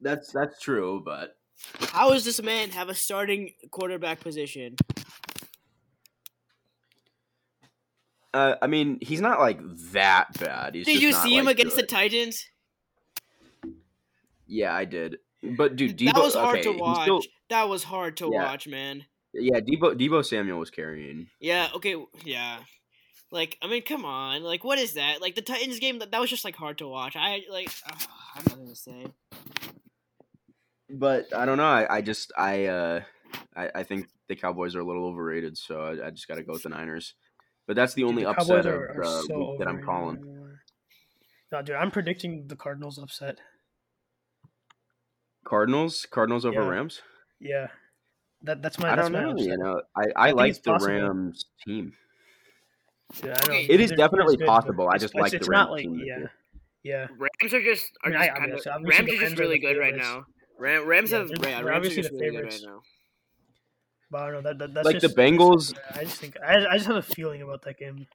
[0.00, 1.36] That's that's true, but
[1.88, 4.76] How does this man have a starting quarterback position?
[8.34, 9.60] uh, I mean he's not like
[9.92, 10.74] that bad.
[10.74, 11.84] He's Did just you not, see him like, against good.
[11.84, 12.44] the Titans?
[14.46, 15.16] Yeah, I did.
[15.42, 17.02] But dude, Deebo, that was hard okay, to watch.
[17.02, 18.44] still- That was hard to Yeah.
[18.44, 19.04] watch, man.
[19.34, 21.28] yeah, Deebo Deebo Samuel was carrying.
[21.40, 21.68] Yeah.
[21.74, 21.96] Okay.
[22.24, 22.58] Yeah.
[23.30, 24.42] Like, I mean, come on.
[24.42, 25.20] Like, what is that?
[25.22, 25.98] Like the Titans game.
[26.00, 27.16] That, that was just like hard to watch.
[27.16, 27.70] I like.
[27.86, 28.02] ugh,
[28.36, 29.06] I'm not gonna say.
[30.90, 31.64] But I don't know.
[31.64, 33.00] I, I just I uh
[33.56, 36.42] I, I think the Cowboys are a little overrated, so I, I just got to
[36.42, 37.14] go with the Niners.
[37.66, 39.68] But that's the Dude, only the upset Cowboys of are- are uh, so week that
[39.68, 40.16] I'm calling.
[40.18, 40.60] anymore.
[41.50, 43.38] No, dude, I'm predicting the Cardinals upset.
[45.44, 46.68] Cardinals, Cardinals over Yeah.
[46.68, 47.02] Rams.
[47.40, 47.66] Yeah,
[48.42, 48.92] that that's my.
[48.92, 49.30] I that's don't my know.
[49.32, 49.48] upset.
[49.48, 50.92] You know, I, I, think like the possible.
[50.94, 51.92] Rams team.
[53.22, 53.54] Yeah, I know.
[53.54, 54.88] Okay, It is definitely good, possible.
[54.88, 56.18] I just like the Rams not like team yeah,
[56.82, 57.06] yeah.
[57.18, 59.38] Rams are just are I mean, just I kind of, so obviously Rams are just
[59.40, 60.24] really good right now.
[60.58, 62.52] Ram, Rams Yeah, have they're- yeah, they're Rams are obviously just the really good right
[62.52, 62.64] favorites.
[62.64, 62.82] now.
[64.10, 66.74] But I don't know that, that that's Like the Bengals- I just think I, I
[66.76, 68.06] just have a feeling about that game.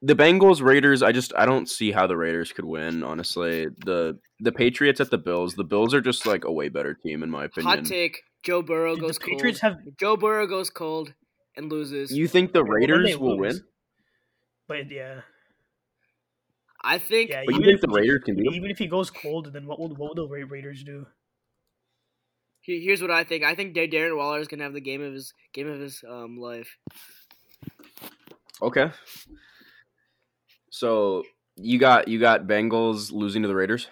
[0.00, 1.02] The Bengals, Raiders.
[1.02, 3.02] I just I don't see how the Raiders could win.
[3.02, 5.54] Honestly, the the Patriots at the Bills.
[5.54, 7.78] The Bills are just like a way better team in my opinion.
[7.78, 9.74] Hot take: Joe Burrow Dude, goes the Patriots cold.
[9.74, 11.12] have Joe Burrow goes cold,
[11.56, 12.16] and loses.
[12.16, 13.54] You think the Well, Raiders will lose.
[13.56, 13.64] win?
[14.68, 15.22] But yeah,
[16.84, 17.42] I think yeah.
[17.44, 18.54] But you think the Raiders can beat them?
[18.54, 21.06] even if he goes cold, then what will what will the Ra- Raiders do?
[22.62, 23.44] here's what I think.
[23.44, 26.36] I think Darren Waller is gonna have the game of his game of his um
[26.38, 26.76] life.
[28.62, 28.92] Okay.
[30.70, 31.24] So
[31.56, 33.88] you got you got Bengals losing to the Raiders.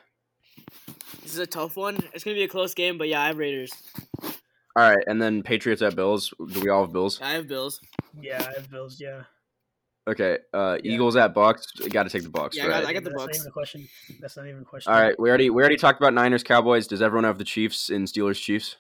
[1.23, 1.99] This is a tough one.
[2.15, 3.73] It's gonna be a close game, but yeah, I have Raiders.
[4.23, 6.33] All right, and then Patriots at Bills.
[6.53, 7.19] Do we all have Bills?
[7.23, 7.81] I have Bills.
[8.21, 9.01] Yeah, I have Bills.
[9.01, 9.23] Yeah,
[10.09, 10.39] Okay.
[10.55, 10.93] Uh, Yeah.
[10.93, 11.73] Eagles at Bucks.
[11.73, 12.87] Got to take the Bucks, Yeah, I got- right?
[12.87, 13.39] I got the That's not Bucks.
[13.39, 13.89] even a question.
[14.21, 14.93] That's not even a question.
[14.93, 15.19] All right.
[15.19, 16.87] We already we already talked about Niners Cowboys.
[16.87, 18.77] Does everyone have the Chiefs and Steelers Chiefs?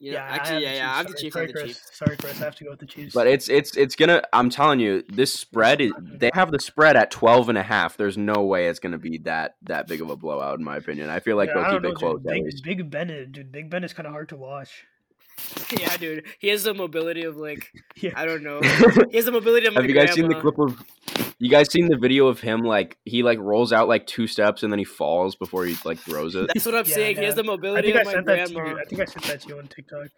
[0.00, 0.92] Yeah, Yeah, I actually, have yeah, yeah.
[0.92, 1.20] I have the Chiefs.
[1.20, 1.36] Chiefs.
[1.36, 1.66] I Sorry, have the Chris.
[1.76, 1.90] Chiefs.
[1.98, 2.40] Sorry, Chris.
[2.40, 3.14] I have to go with the Chiefs.
[3.14, 4.22] But it's it's it's gonna.
[4.32, 5.92] I'm telling you, this spread is.
[6.00, 7.96] They have the spread at 12 and a half.
[7.96, 11.10] There's no way it's gonna be that that big of a blowout, in my opinion.
[11.10, 12.64] I feel like Yeah, they'll keep don't it know, close Big, least.
[12.64, 13.52] Big Ben, dude.
[13.52, 14.86] Big Ben is kind of hard to watch.
[15.78, 16.24] Yeah, dude.
[16.38, 18.12] He has the mobility of like Yeah.
[18.16, 18.60] I don't know.
[19.10, 20.82] He has the mobility of Have you guys seen the clip of?
[21.38, 24.62] You guys seen the video of him like he like rolls out like two steps
[24.62, 26.50] and then he falls before he like throws it?
[26.52, 27.16] That's what I'm Yeah, saying.
[27.16, 27.42] He has yeah.
[27.42, 28.70] the I mobility think I of my sent that to grandma.
[28.70, 28.78] you.
[28.80, 30.08] I think I sent that to you on TikTok.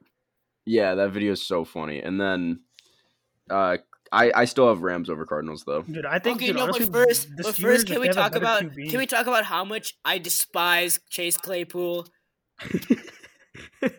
[0.64, 2.00] Yeah, that video is so funny.
[2.00, 2.60] And then,
[3.50, 3.78] uh,
[4.12, 5.82] I I still have Rams over Cardinals though.
[5.82, 6.36] Dude, I think.
[6.36, 8.34] Okay, dude, no, honestly, but first, but Steelers, first, can we they have a talk
[8.36, 12.06] about QB can we talk about how much I despise Chase Claypool?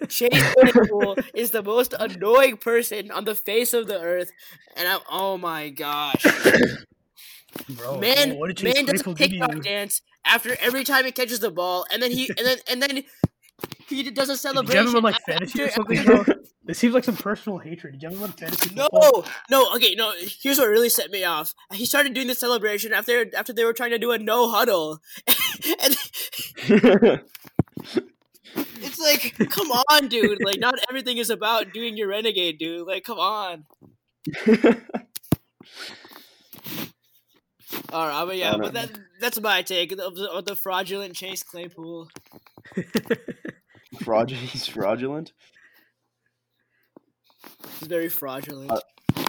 [0.07, 4.31] Chase Claypool is the most annoying person on the face of the earth,
[4.75, 6.23] and I'm oh my gosh,
[7.69, 11.39] Bro, man, man does a Claypool do to TikTok dance after every time he catches
[11.39, 13.03] the ball, and then he and then and then
[13.87, 15.01] he does a Did you celebration.
[15.01, 16.25] like after- fantasy or something, bro?
[16.65, 17.99] This seems like some personal hatred.
[17.99, 19.25] Did you on fantasy No, football?
[19.51, 20.13] no, okay, no.
[20.41, 21.53] Here's what really set me off.
[21.73, 24.99] He started doing the celebration after after they were trying to do a no huddle,
[25.83, 25.95] and
[28.81, 30.43] it's like, come on, dude.
[30.43, 32.87] Like, not everything is about doing your renegade, dude.
[32.87, 33.65] Like, come on.
[37.91, 41.43] All right, but yeah, but that that's my take of the, of the fraudulent Chase
[41.43, 42.09] Claypool.
[44.03, 44.49] fraudulent.
[44.49, 45.33] He's fraudulent.
[47.79, 48.71] He's very fraudulent.
[48.71, 48.79] Uh,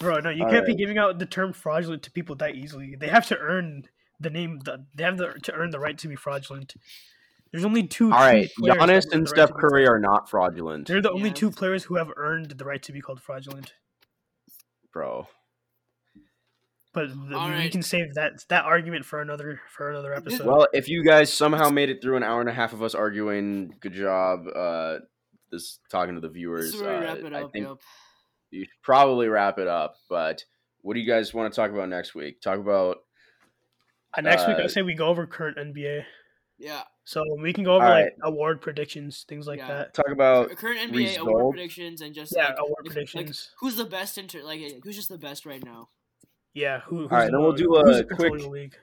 [0.01, 2.95] Bro, no, you can't be giving out the term fraudulent to people that easily.
[2.99, 3.85] They have to earn
[4.21, 4.61] the name.
[4.65, 6.75] The, they have the, to earn the right to be fraudulent.
[7.53, 8.13] There's only two.
[8.13, 11.35] All right, true Giannis and Steph right Curry are not fraudulent, They're the only Yeah.
[11.35, 13.75] two players who have earned the right to be called fraudulent.
[14.93, 15.29] bro.
[16.95, 17.73] But the, All we right.
[17.73, 20.47] can save that that argument for another for another episode.
[20.47, 22.95] Well, if you guys somehow made it through an hour and a half of us
[22.95, 24.47] arguing, good job.
[24.55, 24.99] Uh,
[25.51, 26.67] this talking to the viewers.
[26.67, 27.53] this is where we uh, wrap it I up.
[27.53, 27.77] think Yep.
[28.51, 29.97] you should probably wrap it up.
[30.09, 30.45] But
[30.83, 32.41] what do you guys want to talk about next week?
[32.41, 32.99] Talk about
[34.17, 36.05] Uh, next week, uh, I say we go over current NBA.
[36.59, 36.83] Yeah.
[37.05, 39.69] So we can go over All like award predictions, things like Yeah.
[39.69, 39.95] that.
[39.95, 43.51] talk about Current NBA award predictions and just Yeah, like, award like- predictions.
[43.51, 44.43] Like, who's the best inter?
[44.45, 45.89] Like, who's just the best right now?
[46.55, 46.81] Yeah.
[46.87, 47.03] Who?
[47.03, 48.75] Who's right, the then we'll do a who's quick- league.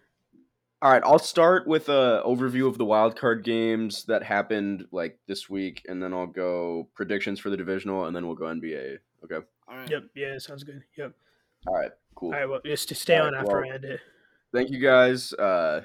[0.83, 5.19] All right, I'll start with a overview of the wild card games that happened like
[5.27, 8.97] this week, and then I'll go predictions for the divisional, and then we'll go NBA.
[9.23, 9.45] Okay.
[9.67, 9.87] All right.
[9.89, 10.03] Yep.
[10.15, 10.37] Yeah.
[10.39, 10.83] Sounds good.
[10.97, 11.13] Yep.
[11.67, 11.91] All right.
[12.15, 12.33] Cool.
[12.33, 12.49] All right.
[12.49, 13.99] Well, just to stay All on right, after well- I end it.
[14.53, 15.33] Thank you guys.
[15.33, 15.83] Uh,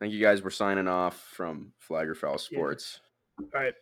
[0.00, 0.40] thank you guys.
[0.42, 3.00] We're signing off from Flag or Foul Sports.
[3.40, 3.74] All right.